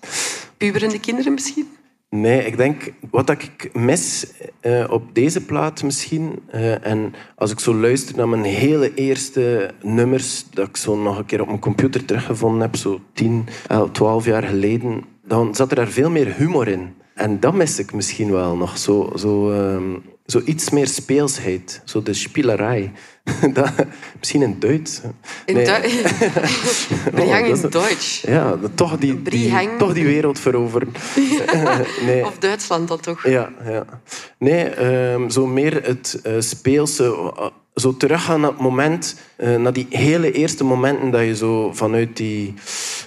Puberende 0.58 1.00
kinderen 1.00 1.34
misschien? 1.34 1.78
Nee, 2.10 2.46
ik 2.46 2.58
denk 2.58 2.94
wat 3.12 3.30
ik 3.30 3.70
mis 3.74 4.34
eh, 4.60 4.86
op 4.90 5.16
deze 5.16 5.46
plaat 5.46 5.84
misschien. 5.84 6.40
eh, 6.48 6.86
en 6.86 7.14
als 7.36 7.52
ik 7.52 7.60
zo 7.60 7.76
luister 7.76 8.16
naar 8.16 8.30
mijn 8.30 8.44
hele 8.44 8.94
eerste 8.94 9.72
nummers, 9.82 10.46
dat 10.50 10.68
ik 10.68 10.78
zo 10.78 10.96
nog 10.98 11.18
een 11.18 11.26
keer 11.26 11.42
op 11.42 11.48
mijn 11.48 11.60
computer 11.60 12.06
teruggevonden 12.06 12.62
heb, 12.62 12.76
zo 12.76 13.00
10, 13.14 13.46
11, 13.68 13.92
12 13.92 14.26
jaar 14.26 14.44
geleden, 14.44 15.04
dan 15.24 15.56
zat 15.56 15.70
er 15.70 15.76
daar 15.76 15.88
veel 15.88 16.10
meer 16.10 16.34
humor 16.36 16.68
in. 16.68 16.94
En 17.14 17.40
dat 17.40 17.54
mis 17.54 17.80
ik 17.80 17.94
misschien 17.94 18.32
wel 18.32 18.56
nog. 18.56 18.78
Zo, 18.78 19.12
zo, 19.16 19.52
ehm, 19.52 19.96
zo 20.30 20.42
iets 20.46 20.70
meer 20.70 20.88
speelsheid. 20.88 21.82
Zo 21.86 22.04
de 22.04 22.14
spielerij. 22.14 22.92
dat, 23.54 23.72
misschien 24.20 24.42
in 24.42 24.56
Duits. 24.60 25.02
In 25.46 25.56
Nee. 25.56 25.66
Duits. 25.66 25.94
Oh, 27.10 27.16
dat 27.16 27.40
in 27.40 27.46
is- 27.46 27.62
Duits. 27.62 28.22
Ja, 28.28 28.56
dat- 28.56 28.78
toch 28.78 28.98
die, 28.98 29.22
toch 29.78 29.94
die 29.94 30.06
wereld 30.06 30.40
veroveren. 30.40 30.92
nee. 32.06 32.26
Of 32.26 32.38
Duitsland 32.38 32.88
dan 32.88 33.00
toch? 33.00 33.28
Ja, 33.28 33.50
ja. 33.66 33.86
Nee, 34.38 34.64
ehm, 34.64 35.30
zo 35.30 35.46
meer 35.48 35.84
het 35.84 36.20
eh, 36.24 36.34
speelse. 36.40 37.04
eh, 37.38 37.48
Zo 37.76 37.98
teruggaan 37.98 38.42
naar 38.42 38.50
het 38.50 38.60
moment, 38.60 39.16
eh, 39.36 39.56
naar 39.56 39.74
die 39.74 39.88
hele 39.90 40.32
eerste 40.32 40.64
momenten 40.64 41.12
dat 41.12 41.22
je 41.22 41.36
zo 41.36 41.72
vanuit 41.74 42.18
die 42.18 42.54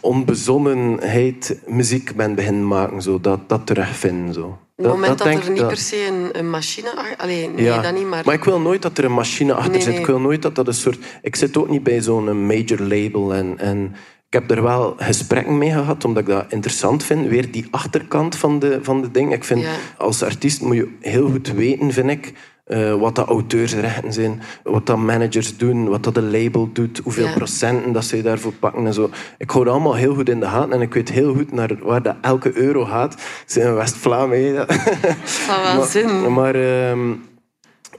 onbezonnenheid 0.01 1.59
muziek 1.67 2.17
bent 2.17 2.35
beginnen 2.35 2.67
maken. 2.67 3.03
Zo, 3.03 3.21
dat, 3.21 3.49
dat 3.49 3.67
terugvinden. 3.67 4.35
Zo. 4.35 4.59
Het 4.77 4.87
moment 4.87 5.19
dat, 5.19 5.27
denk 5.27 5.43
er 5.45 5.51
niet 5.51 5.59
dat- 5.59 5.69
per 5.69 5.77
se 5.77 6.07
een, 6.07 6.39
een 6.39 6.51
machine... 6.51 6.97
ach- 6.97 7.17
Allee, 7.17 7.49
nee, 7.49 7.65
ja. 7.65 7.81
dat 7.83 7.95
niet, 7.95 8.07
maar... 8.07 8.33
ik 8.33 8.45
wil 8.45 8.61
nooit 8.61 8.83
dat 8.83 8.99
er 8.99 9.05
een 9.05 9.13
machine 9.13 9.55
achter 9.55 9.73
Nee, 9.73 9.81
zit. 9.81 9.91
nee. 9.91 10.01
Ik 10.01 10.07
wil 10.07 10.21
nooit 10.21 10.43
dat 10.43 10.55
dat 10.55 10.67
een 10.67 10.75
soort... 10.75 10.99
Ik 11.23 11.37
zit 11.37 11.57
ook 11.57 11.69
niet 11.69 11.83
bij 11.83 12.01
zo'n 12.03 12.47
major 12.47 12.81
label. 12.81 13.35
En, 13.35 13.59
en 13.59 13.85
ik 14.27 14.33
heb 14.41 14.51
er 14.51 14.63
wel 14.63 14.95
gesprekken 14.99 15.59
mee 15.59 15.71
gehad, 15.71 16.05
omdat 16.05 16.23
ik 16.23 16.29
dat 16.29 16.45
interessant 16.49 17.05
vind. 17.05 17.29
Weer 17.29 17.51
die 17.51 17.67
achterkant 17.71 18.37
van 18.37 18.59
de, 18.59 18.79
van 18.83 19.03
de 19.03 19.11
ding. 19.11 19.33
Ik 19.33 19.45
vind, 19.45 19.61
Ja. 19.61 19.75
als 19.99 20.23
artiest 20.23 20.61
moet 20.61 20.77
je 20.77 20.89
heel 21.01 21.31
goed 21.31 21.49
weten, 21.53 21.93
vind 21.93 22.11
ik... 22.11 22.33
eh, 22.73 22.95
wat 22.95 23.15
dat 23.15 23.29
auteursrechten 23.29 24.13
zijn, 24.13 24.43
wat 24.63 24.87
dat 24.87 24.97
managers 24.97 25.57
doen, 25.57 25.89
wat 25.89 26.05
dat 26.05 26.15
de 26.15 26.23
label 26.23 26.69
doet, 26.73 27.01
hoeveel 27.05 27.27
Ja. 27.27 27.33
procenten 27.35 27.93
dat 27.93 28.05
ze 28.05 28.23
daarvoor 28.23 28.53
pakken 28.53 28.87
en 28.87 28.95
zo. 28.95 29.11
Ik 29.39 29.51
hou 29.51 29.65
dat 29.65 29.73
allemaal 29.75 29.95
heel 29.95 30.15
goed 30.15 30.29
in 30.29 30.41
de 30.41 30.47
gaten 30.47 30.73
en 30.73 30.81
ik 30.81 30.95
weet 30.95 31.11
heel 31.11 31.35
goed 31.35 31.53
naar 31.53 31.71
waar 31.83 32.03
dat 32.03 32.17
elke 32.21 32.57
euro 32.57 32.85
gaat. 32.85 33.17
Zijn 33.47 33.67
in 33.67 33.75
West-Vlaanderen. 33.75 34.67
Dat 34.67 35.75
wel 35.75 35.83
zin. 35.97 36.33
Maar, 36.33 36.55
ehm, 36.55 37.13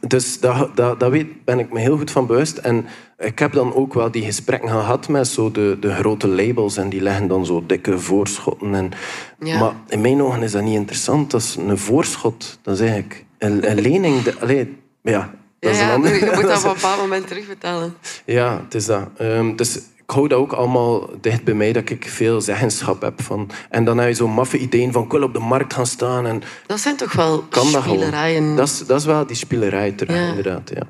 dus 0.08 0.40
dat, 0.40 0.76
dat, 0.76 1.00
dat 1.00 1.12
weet, 1.12 1.28
ben 1.46 1.60
ik 1.60 1.74
me 1.74 1.80
heel 1.80 1.98
goed 1.98 2.12
van 2.12 2.26
bewust. 2.28 2.58
En 2.58 2.86
ik 3.18 3.40
heb 3.40 3.54
dan 3.54 3.74
ook 3.74 3.94
wel 3.94 4.12
die 4.12 4.24
gesprekken 4.26 4.70
gehad 4.70 5.08
met 5.08 5.28
zo 5.28 5.52
de, 5.52 5.78
de 5.80 5.94
grote 5.94 6.28
labels. 6.28 6.78
En 6.78 6.90
die 6.90 7.02
leggen 7.02 7.28
dan 7.28 7.46
zo 7.46 7.64
dikke 7.68 8.00
voorschotten. 8.00 8.76
En, 8.76 8.92
Ja. 9.40 9.60
Maar 9.60 9.74
in 9.88 10.02
mijn 10.02 10.22
ogen 10.22 10.42
is 10.44 10.52
dat 10.52 10.64
niet 10.64 10.76
interessant. 10.76 11.32
Dat 11.32 11.42
is 11.42 11.56
een 11.68 11.78
voorschot. 11.78 12.60
Dat 12.62 12.74
is 12.74 12.80
eigenlijk 12.80 13.26
een, 13.44 13.70
een 13.70 13.82
lening. 13.82 14.22
De, 14.22 14.34
allee, 14.40 14.78
ja, 15.02 15.34
dat 15.60 15.72
is 15.74 15.80
een 15.80 15.90
ander- 15.90 16.26
je 16.26 16.32
moet 16.36 16.44
dat 16.44 16.58
op 16.64 16.66
een 16.70 16.74
bepaald 16.74 17.00
moment 17.00 17.28
terugbetalen. 17.28 17.94
ja, 18.26 18.62
het 18.64 18.74
is 18.74 18.86
dat. 18.86 19.08
Ehm, 19.18 19.56
dus 19.56 19.76
ik 19.78 20.10
hou 20.12 20.28
dat 20.28 20.40
ook 20.40 20.52
allemaal 20.54 21.10
dicht 21.22 21.44
bij 21.44 21.54
mij, 21.54 21.72
dat 21.74 21.90
ik 21.90 22.06
veel 22.08 22.42
zeggenschap 22.42 23.02
heb. 23.02 23.22
Van, 23.22 23.50
en 23.70 23.86
dan 23.86 23.98
heb 23.98 24.08
je 24.08 24.14
zo'n 24.14 24.32
maffe 24.32 24.58
ideeën 24.58 24.92
van, 24.92 25.04
ik 25.04 25.12
wil 25.12 25.24
op 25.24 25.34
de 25.34 25.40
markt 25.40 25.74
gaan 25.74 25.86
staan. 25.86 26.26
En 26.26 26.42
Dat 26.68 26.80
zijn 26.80 26.96
toch 26.96 27.14
wel 27.14 27.44
kan 27.50 27.66
spielerijen. 27.66 28.56
Dat 28.56 28.68
is, 28.68 28.86
dat 28.86 29.00
is 29.00 29.06
wel 29.06 29.26
die 29.28 29.36
spielerij 29.36 29.92
terug, 29.92 30.16
Ja. 30.16 30.28
inderdaad. 30.28 30.72
Ja. 30.74 30.82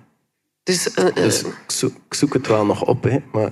Dus, 0.63 0.93
eh, 0.93 1.07
eh, 1.07 1.13
Dus 1.15 1.43
ik 1.43 1.53
zoek, 1.67 1.95
ik 2.07 2.13
zoek 2.13 2.33
het 2.33 2.47
wel 2.47 2.65
nog 2.65 2.85
op. 2.85 3.03
Hè. 3.03 3.17
Maar 3.31 3.49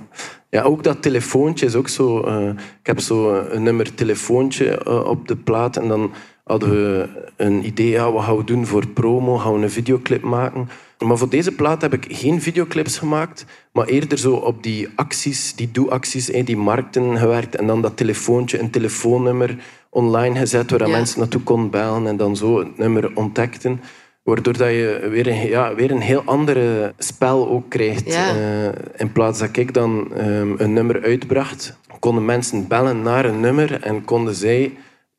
ja, 0.50 0.62
ook 0.62 0.82
dat 0.84 1.02
telefoontje 1.02 1.66
is 1.66 1.74
ook 1.74 1.88
zo... 1.88 2.20
eh, 2.20 2.48
ik 2.80 2.86
heb 2.86 3.00
zo 3.00 3.34
een 3.34 3.62
nummer 3.62 3.94
telefoontje 3.94 4.86
op 5.06 5.28
de 5.28 5.36
plaat. 5.36 5.76
En 5.76 5.88
dan 5.88 6.12
hadden 6.52 6.70
we 6.70 7.08
een 7.36 7.66
idee, 7.66 7.88
ja, 7.90 8.12
wat 8.12 8.24
gaan 8.24 8.36
we 8.36 8.44
doen 8.44 8.66
voor 8.66 8.86
promo? 8.86 9.36
Gaan 9.36 9.54
we 9.54 9.62
een 9.62 9.70
videoclip 9.70 10.22
maken? 10.22 10.68
Maar 10.98 11.18
voor 11.18 11.28
deze 11.28 11.52
plaat 11.52 11.82
heb 11.82 11.92
ik 11.92 12.06
geen 12.08 12.42
videoclips 12.42 12.98
gemaakt, 12.98 13.44
maar 13.72 13.86
eerder 13.86 14.18
zo 14.18 14.34
op 14.34 14.62
die 14.62 14.88
acties, 14.94 15.54
die 15.54 15.68
doe-acties, 15.72 16.26
die 16.26 16.56
markten 16.56 17.18
gewerkt. 17.18 17.56
En 17.56 17.66
dan 17.66 17.82
dat 17.82 17.96
telefoontje, 17.96 18.58
een 18.60 18.70
telefoonnummer 18.70 19.56
online 19.90 20.38
gezet, 20.38 20.70
waar 20.70 20.86
Ja. 20.88 20.96
mensen 20.96 21.18
naartoe 21.18 21.40
konden 21.42 21.70
bellen 21.70 22.06
en 22.06 22.16
dan 22.16 22.36
zo 22.36 22.58
het 22.58 22.78
nummer 22.78 23.10
ontdekten. 23.14 23.80
Waardoor 24.22 24.56
dat 24.56 24.68
je 24.68 25.08
weer 25.10 25.26
een, 25.26 25.48
ja, 25.48 25.74
weer 25.74 25.90
een 25.90 26.00
heel 26.00 26.22
andere 26.24 26.92
spel 26.98 27.48
ook 27.48 27.70
krijgt. 27.70 28.12
Ja. 28.12 28.28
Eh, 28.28 28.68
in 28.96 29.12
plaats 29.12 29.38
dat 29.38 29.56
ik 29.56 29.74
dan 29.74 30.14
ehm, 30.16 30.54
een 30.56 30.72
nummer 30.72 31.02
uitbracht, 31.02 31.76
konden 31.98 32.24
mensen 32.24 32.68
bellen 32.68 33.02
naar 33.02 33.24
een 33.24 33.40
nummer 33.40 33.80
en 33.82 34.04
konden 34.04 34.34
zij 34.34 34.72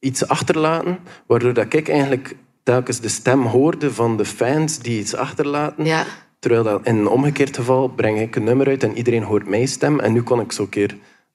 iets 0.03 0.27
achterlaten, 0.27 0.99
waardoor 1.27 1.53
dat 1.53 1.73
ik 1.73 1.89
eigenlijk 1.89 2.35
telkens 2.63 2.99
de 2.99 3.09
stem 3.09 3.41
hoorde 3.41 3.93
van 3.93 4.17
de 4.17 4.25
fans 4.25 4.79
die 4.79 4.99
iets 4.99 5.15
achterlaten. 5.15 5.85
ja. 5.85 6.03
Terwijl 6.39 6.63
dat 6.63 6.79
in 6.83 6.95
een 6.97 7.07
omgekeerd 7.07 7.55
geval 7.55 7.87
breng 7.87 8.19
ik 8.19 8.35
een 8.35 8.43
nummer 8.43 8.67
uit 8.67 8.83
en 8.83 8.97
iedereen 8.97 9.23
hoort 9.23 9.47
mijn 9.47 9.67
stem. 9.67 9.99
En 9.99 10.13
nu 10.13 10.21
kon 10.23 10.39
ik 10.39 10.51
zo 10.51 10.61
een 10.61 10.69
keer 10.69 10.87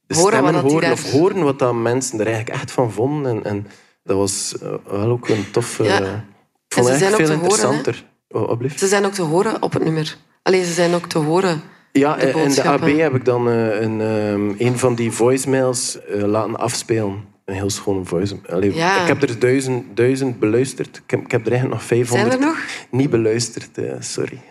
de 0.06 0.14
Horen 0.14 0.32
stemmen 0.32 0.54
horen 0.62 0.80
daar- 0.80 0.92
of 0.92 1.10
horen 1.10 1.42
wat 1.42 1.58
dat 1.58 1.74
mensen 1.74 2.20
er 2.20 2.26
eigenlijk 2.26 2.56
echt 2.56 2.70
van 2.70 2.92
vonden. 2.92 3.32
En, 3.36 3.44
en 3.44 3.66
dat 4.04 4.16
was 4.16 4.58
eh, 4.62 4.68
wel 4.90 5.10
ook 5.10 5.28
een 5.28 5.50
toffe... 5.50 5.84
Ja. 5.84 5.98
Ik 5.98 6.02
En 6.04 6.24
vond 6.68 6.88
het 6.88 7.02
echt 7.02 7.14
veel 7.14 7.26
horen, 7.26 7.34
interessanter. 7.34 8.04
Oh. 8.28 8.60
Ze 8.76 8.86
zijn 8.86 9.04
ook 9.04 9.12
te 9.12 9.22
horen 9.22 9.62
op 9.62 9.72
het 9.72 9.84
nummer. 9.84 10.16
Allee, 10.42 10.64
ze 10.64 10.72
zijn 10.72 10.94
ook 10.94 11.06
te 11.06 11.18
horen. 11.18 11.60
Ja, 11.92 12.16
de 12.16 12.26
eh, 12.26 12.44
in 12.44 12.50
de 12.50 12.62
AB 12.62 12.98
heb 12.98 13.14
ik 13.14 13.24
dan 13.24 13.48
eh, 13.48 13.80
een, 13.80 14.00
ehm, 14.00 14.54
een 14.58 14.78
van 14.78 14.94
die 14.94 15.10
voicemails 15.10 15.98
eh, 16.04 16.22
laten 16.22 16.56
afspelen. 16.58 17.24
Een 17.48 17.54
heel 17.54 17.70
schone. 17.70 18.02
Allee, 18.50 18.74
Ja. 18.74 19.00
Ik 19.02 19.06
heb 19.08 19.22
er 19.22 19.38
duizend, 19.38 19.84
duizend 19.96 20.38
beluisterd. 20.38 20.96
Ik 21.04 21.10
heb, 21.10 21.20
ik 21.20 21.30
heb 21.30 21.46
er 21.46 21.50
eigenlijk 21.52 21.80
nog 21.80 21.88
500 21.88 22.30
Zijn 22.32 22.42
er 22.42 22.48
nog? 22.48 22.58
niet 22.90 23.10
beluisterd. 23.10 23.78
eh, 23.78 23.92
sorry. 23.98 24.38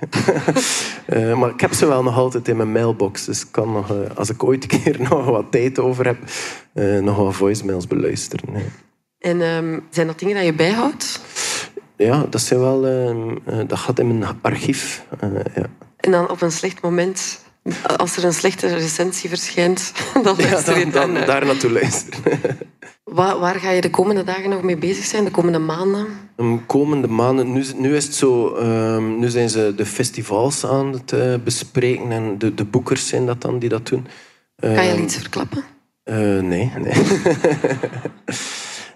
Eh, 1.06 1.40
maar 1.40 1.50
ik 1.50 1.62
heb 1.62 1.74
ze 1.74 1.86
wel 1.88 2.04
nog 2.04 2.18
altijd 2.18 2.48
in 2.48 2.58
mijn 2.58 2.72
mailbox. 2.72 3.26
Dus 3.26 3.42
ik 3.42 3.48
kan 3.52 3.72
nog, 3.74 3.90
eh, 3.92 4.16
als 4.18 4.30
ik 4.30 4.44
ooit 4.44 4.64
een 4.74 4.82
keer 4.84 4.96
nog 5.10 5.26
wat 5.26 5.52
tijd 5.52 5.80
over 5.80 6.06
heb, 6.06 6.18
nog 7.02 7.18
wat 7.18 7.36
voicemails 7.36 7.88
beluisteren. 7.88 8.54
hè. 8.54 8.64
En 9.20 9.42
ehm, 9.42 9.80
zijn 9.90 10.08
dat 10.08 10.20
dingen 10.20 10.36
dat 10.36 10.46
je 10.46 10.54
bijhoudt? 10.54 11.22
Ja, 11.96 12.26
dat 12.30 12.42
zijn 12.42 12.60
wel... 12.60 12.86
ehm, 12.88 13.36
eh, 13.46 13.68
dat 13.68 13.78
gaat 13.80 14.00
in 14.00 14.18
mijn 14.18 14.38
archief. 14.42 15.06
ja. 15.56 15.66
En 15.98 16.12
dan 16.12 16.30
op 16.30 16.42
een 16.42 16.52
slecht 16.52 16.82
moment, 16.82 17.40
als 17.98 18.18
er 18.18 18.24
een 18.24 18.34
slechte 18.34 18.68
recensie 18.76 19.30
verschijnt, 19.30 19.92
dan 20.24 20.36
luister 20.38 20.78
je 20.78 20.84
dan, 20.84 20.92
dan 20.92 21.02
dan 21.02 21.12
naar. 21.12 21.26
daar 21.26 21.46
naartoe 21.46 21.72
luisteren. 21.72 22.22
Waar, 23.04 23.40
waar 23.40 23.56
ga 23.56 23.72
je 23.72 23.82
de 23.82 23.90
komende 23.90 24.24
dagen 24.24 24.50
nog 24.50 24.62
mee 24.64 24.78
bezig 24.78 25.04
zijn? 25.06 25.24
De 25.24 25.32
komende 25.32 25.60
maanden? 25.60 26.06
De 26.36 26.58
komende 26.66 27.08
maanden, 27.08 27.52
nu, 27.54 27.64
nu 27.76 27.96
is 27.96 28.04
het 28.06 28.16
zo, 28.16 28.56
ehm, 28.56 29.20
nu 29.20 29.30
zijn 29.30 29.50
ze 29.50 29.74
de 29.76 29.86
festivals 29.86 30.66
aan 30.66 30.92
het 30.92 31.12
eh, 31.14 31.34
bespreken 31.44 32.12
en 32.12 32.38
de, 32.38 32.54
de 32.54 32.66
boekers 32.66 33.08
zijn 33.08 33.26
dat 33.26 33.42
dan 33.42 33.60
die 33.60 33.70
dat 33.70 33.88
doen. 33.88 34.08
Kan 34.60 34.72
je 34.72 34.78
Ehm, 34.80 34.92
al 34.98 35.04
iets 35.04 35.16
verklappen? 35.16 35.64
eh, 36.04 36.16
nee, 36.40 36.72
nee. 36.82 36.94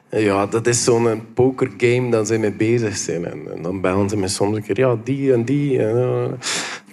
ja, 0.26 0.46
dat 0.46 0.68
is 0.68 0.84
zo'n 0.84 1.22
pokergame 1.34 2.10
dat 2.12 2.28
ze 2.28 2.38
mee 2.38 2.52
bezig 2.54 2.98
zijn. 2.98 3.26
En, 3.26 3.40
en 3.56 3.62
dan 3.62 3.82
bellen 3.82 4.10
ze 4.10 4.18
me 4.18 4.28
soms 4.28 4.56
een 4.56 4.64
keer, 4.64 4.78
ja, 4.80 4.98
die 5.04 5.34
en 5.34 5.46
die. 5.46 5.80
en, 5.80 5.98
eh. 5.98 6.32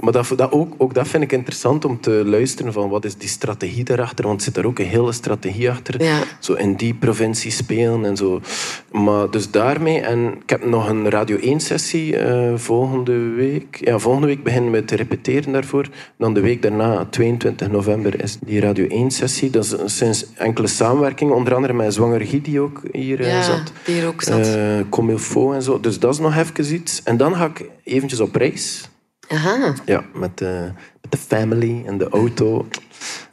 Maar 0.01 0.13
dat, 0.13 0.33
dat 0.37 0.53
ook, 0.53 0.75
ook 0.77 0.95
dat 0.95 1.09
vind 1.09 1.23
ik 1.23 1.33
interessant 1.33 1.85
om 1.85 2.01
te 2.01 2.23
luisteren 2.27 2.73
van 2.73 2.89
wat 2.89 3.05
is 3.05 3.17
die 3.17 3.29
strategie 3.29 3.85
daarachter. 3.85 4.27
Want 4.27 4.43
zit 4.43 4.55
daar 4.55 4.65
ook 4.65 4.79
een 4.79 4.87
hele 4.87 5.13
strategie 5.13 5.71
achter. 5.71 6.03
Ja. 6.03 6.19
Zo 6.39 6.53
in 6.53 6.75
die 6.75 6.95
provincie 6.95 7.51
spelen 7.51 8.05
en 8.05 8.17
zo. 8.17 8.41
Maar 8.93 9.31
dus 9.31 9.51
daarmee. 9.51 10.01
En 10.01 10.35
ik 10.43 10.51
heb 10.51 10.65
nog 10.67 10.89
een 10.89 11.11
Radio 11.11 11.37
1-sessie 11.37 12.17
eh, 12.17 12.53
volgende 12.57 13.19
week. 13.19 13.79
Ja, 13.85 13.99
volgende 13.99 14.27
week 14.27 14.43
beginnen 14.43 14.73
we 14.73 14.85
te 14.85 14.97
repeteren 14.97 15.53
daarvoor. 15.53 15.89
Dan 16.19 16.35
de 16.35 16.41
week 16.41 16.63
daarna, 16.63 17.07
22 17.11 17.71
november, 17.71 18.23
is 18.23 18.39
die 18.45 18.61
Radio 18.61 18.87
1-sessie. 19.07 19.51
Dat 19.51 19.65
is 19.65 19.97
sinds 19.97 20.27
enkele 20.35 20.67
samenwerking. 20.67 21.31
Onder 21.31 21.55
andere 21.55 21.73
met 21.73 21.95
Zwanger 21.95 22.27
Guy, 22.27 22.41
die 22.43 22.61
ook 22.61 22.83
hier 22.93 23.21
eh, 23.21 23.31
Ja, 23.31 23.43
zat. 23.43 23.73
die 23.85 23.95
hier 23.95 24.07
ook 24.07 24.23
zat. 24.23 24.57
Comme 24.89 25.13
il 25.13 25.19
faut 25.19 25.55
en 25.55 25.63
zo. 25.63 25.81
Dus 25.81 25.99
dat 25.99 26.13
is 26.13 26.19
nog 26.19 26.37
even 26.37 26.75
iets. 26.75 27.03
En 27.03 27.17
dan 27.17 27.35
ga 27.35 27.45
ik 27.45 27.65
eventjes 27.85 28.21
op 28.21 28.35
reis. 28.35 28.89
Aha. 29.29 29.75
Ja, 29.85 30.05
met 30.15 30.39
de, 30.39 30.71
met 31.03 31.11
de 31.11 31.19
family 31.19 31.83
en 31.87 31.99
de 31.99 32.09
auto. 32.09 32.67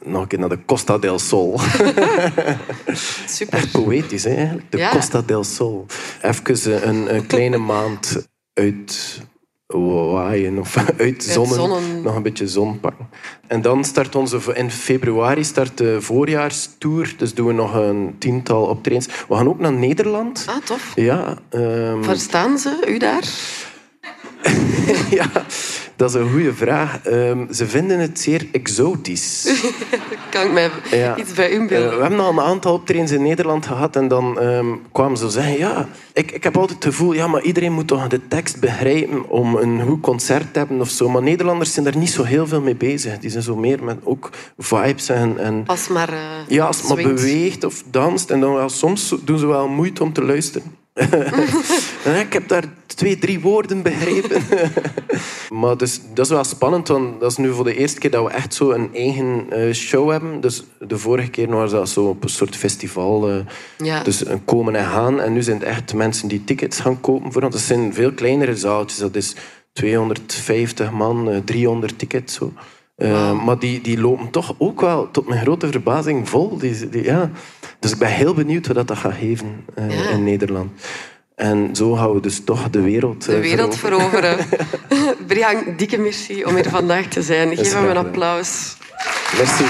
Nog 0.04 0.22
een 0.22 0.28
keer 0.28 0.38
naar 0.38 0.48
de 0.48 0.64
Costa 0.66 0.98
del 0.98 1.18
Sol. 1.18 1.58
Super. 3.26 3.58
Echt 3.58 3.70
poëtisch, 3.70 4.24
hè, 4.24 4.34
eigenlijk. 4.34 4.70
De 4.70 4.78
Ja. 4.78 4.90
Costa 4.90 5.22
del 5.22 5.44
Sol. 5.44 5.86
Even 6.22 6.74
eh, 6.82 6.88
een, 6.88 7.14
een 7.14 7.26
kleine 7.26 7.56
maand 7.56 8.28
uit 8.52 9.20
waaien 10.12 10.58
of 10.58 10.76
uit 10.98 11.24
zonnen, 11.24 11.54
zonnen. 11.54 12.02
nog 12.02 12.14
een 12.16 12.22
beetje 12.22 12.48
zon 12.48 12.80
pakken. 12.80 13.08
En 13.46 13.62
dan 13.62 13.84
start 13.84 14.14
onze, 14.14 14.40
in 14.54 14.70
februari 14.70 15.44
start 15.44 15.78
de 15.78 16.00
voorjaarstour. 16.00 17.14
Dus 17.16 17.34
doen 17.34 17.46
we 17.46 17.52
nog 17.52 17.74
een 17.74 18.14
tiental 18.18 18.62
optredens. 18.64 19.06
We 19.28 19.34
gaan 19.34 19.48
ook 19.48 19.58
naar 19.58 19.72
Nederland. 19.72 20.44
Ah, 20.48 20.56
tof. 20.64 20.92
Ja, 20.94 21.38
ehm, 21.48 22.02
Verstaan 22.02 22.58
ze 22.58 22.84
u 22.88 22.98
daar? 22.98 23.24
ja, 25.10 25.30
dat 25.96 26.08
is 26.08 26.14
een 26.14 26.30
goede 26.30 26.54
vraag. 26.54 27.00
Ehm, 27.02 27.52
ze 27.52 27.66
vinden 27.66 27.98
het 27.98 28.20
zeer 28.20 28.46
exotisch. 28.52 29.48
Kan 30.30 30.44
ik 30.46 30.52
mij 30.52 30.70
Ja. 30.90 31.16
iets 31.16 31.32
bij 31.32 31.50
u 31.52 31.60
Eh, 31.62 31.68
beelden? 31.68 31.96
we 31.96 32.00
hebben 32.02 32.20
al 32.20 32.30
een 32.30 32.40
aantal 32.40 32.74
optredens 32.74 33.10
in 33.10 33.22
Nederland 33.22 33.66
gehad 33.66 33.96
en 33.96 34.08
dan 34.08 34.40
ehm, 34.40 34.66
kwamen 34.92 35.16
ze 35.18 35.30
zeggen, 35.30 35.58
ja, 35.58 35.88
ik, 36.12 36.30
ik 36.32 36.44
heb 36.44 36.56
altijd 36.56 36.84
het 36.84 36.94
gevoel, 36.94 37.12
ja, 37.12 37.26
maar 37.26 37.42
iedereen 37.42 37.72
moet 37.72 37.86
toch 37.86 38.06
de 38.08 38.28
tekst 38.28 38.60
begrijpen 38.60 39.28
om 39.28 39.54
een 39.56 39.82
goed 39.86 40.00
concert 40.00 40.52
te 40.52 40.58
hebben 40.58 40.80
of 40.80 40.88
zo. 40.90 41.08
Maar 41.08 41.22
Nederlanders 41.22 41.72
zijn 41.72 41.84
daar 41.84 41.96
niet 41.96 42.10
zo 42.10 42.22
heel 42.22 42.46
veel 42.46 42.60
mee 42.60 42.76
bezig. 42.76 43.18
Die 43.18 43.30
zijn 43.30 43.42
zo 43.42 43.56
meer 43.56 43.84
met 43.84 43.96
ook 44.04 44.30
vibes 44.58 45.08
en... 45.08 45.38
en 45.38 45.62
Als 45.66 45.88
maar 45.88 46.08
eh, 46.08 46.18
ja, 46.48 46.64
als 46.66 46.76
het 46.76 46.88
maar 46.88 47.02
beweegt 47.14 47.64
of 47.64 47.82
danst. 47.90 48.30
En 48.30 48.40
dan 48.40 48.54
wel, 48.54 48.68
soms 48.68 49.14
doen 49.24 49.38
ze 49.38 49.46
wel 49.46 49.68
moeite 49.68 50.02
om 50.02 50.12
te 50.12 50.24
luisteren. 50.24 50.72
En 52.04 52.16
ik 52.20 52.32
heb 52.32 52.48
daar 52.48 52.64
twee, 52.96 53.18
drie 53.18 53.40
woorden 53.40 53.82
begrepen. 53.82 54.42
maar 55.60 55.76
dus, 55.76 56.00
dat 56.14 56.24
is 56.24 56.30
wel 56.32 56.44
spannend, 56.44 56.88
want 56.88 57.20
dat 57.20 57.30
is 57.30 57.36
nu 57.36 57.52
voor 57.52 57.64
de 57.64 57.76
eerste 57.76 58.00
keer 58.00 58.10
dat 58.10 58.24
we 58.24 58.30
echt 58.30 58.54
zo 58.54 58.70
een 58.70 58.88
eigen 58.94 59.46
eh, 59.50 59.72
show 59.72 60.10
hebben. 60.10 60.40
Dus 60.40 60.64
de 60.80 60.98
vorige 60.98 61.30
keer 61.30 61.48
was 61.48 61.70
dat 61.70 61.88
zo 61.88 62.04
op 62.04 62.22
een 62.22 62.28
soort 62.28 62.56
festival. 62.56 63.28
eh, 63.30 63.36
Ja. 63.78 64.02
Dus 64.02 64.26
een 64.26 64.44
komen 64.44 64.76
en 64.76 64.84
gaan. 64.84 65.20
En 65.20 65.32
nu 65.32 65.42
zijn 65.42 65.58
het 65.58 65.66
echt 65.68 65.94
mensen 65.94 66.28
die 66.28 66.44
tickets 66.44 66.80
gaan 66.80 67.00
kopen 67.00 67.32
voor 67.32 67.42
ons. 67.42 67.52
Dat 67.54 67.62
zijn 67.62 67.94
veel 67.94 68.12
kleinere 68.12 68.56
zaaltjes. 68.56 68.98
Dat 69.00 69.16
is 69.16 69.34
250 69.72 70.90
man, 70.92 71.30
eh, 71.30 71.38
300 71.44 71.98
tickets. 71.98 72.34
Zo. 72.34 72.52
Eh, 72.96 73.44
Maar 73.44 73.58
die, 73.58 73.80
die 73.80 74.00
lopen 74.00 74.30
toch 74.30 74.54
ook 74.58 74.80
wel, 74.80 75.10
tot 75.10 75.28
mijn 75.28 75.40
grote 75.40 75.66
verbazing, 75.70 76.28
vol. 76.28 76.58
Die, 76.58 76.88
die, 76.88 77.02
ja. 77.04 77.30
Dus 77.80 77.92
ik 77.92 77.98
ben 77.98 78.08
heel 78.08 78.34
benieuwd 78.34 78.66
wat 78.66 78.88
dat 78.88 78.96
gaat 78.98 79.12
geven 79.14 79.64
eh, 79.74 80.04
Ja. 80.04 80.08
in 80.10 80.24
Nederland. 80.24 80.70
En 81.36 81.76
zo 81.76 81.92
gaan 81.92 82.14
we 82.14 82.20
dus 82.20 82.44
toch 82.44 82.70
de 82.70 82.80
wereld 82.80 83.24
De 83.24 83.34
eh, 83.34 83.40
wereld 83.40 83.76
veroveren. 83.76 84.38
veroveren. 84.38 85.26
Brian, 85.26 85.64
dikke 85.76 85.98
merci 85.98 86.44
om 86.44 86.54
hier 86.54 86.68
vandaag 86.68 87.06
te 87.06 87.22
zijn. 87.22 87.56
Geef 87.56 87.72
hem 87.72 87.88
een 87.88 87.96
applaus. 87.96 88.76
Merci. 89.36 89.64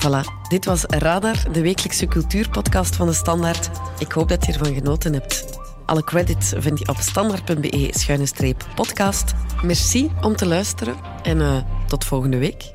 Voilà, 0.00 0.20
dit 0.48 0.64
was 0.64 0.84
Radar, 0.88 1.36
de 1.52 1.62
wekelijkse 1.62 2.06
cultuurpodcast 2.06 2.96
van 2.96 3.06
de 3.06 3.12
Standaard. 3.12 3.70
Ik 3.98 4.12
hoop 4.12 4.28
dat 4.28 4.46
je 4.46 4.52
ervan 4.52 4.74
genoten 4.74 5.12
hebt. 5.12 5.44
Alle 5.86 6.04
credits 6.04 6.52
vind 6.56 6.78
je 6.78 6.88
op 6.88 6.96
standaard.be-podcast. 6.96 9.34
Merci 9.62 10.10
om 10.20 10.36
te 10.36 10.46
luisteren 10.46 10.94
en 11.22 11.40
eh, 11.40 11.56
tot 11.86 12.04
volgende 12.04 12.38
week. 12.38 12.72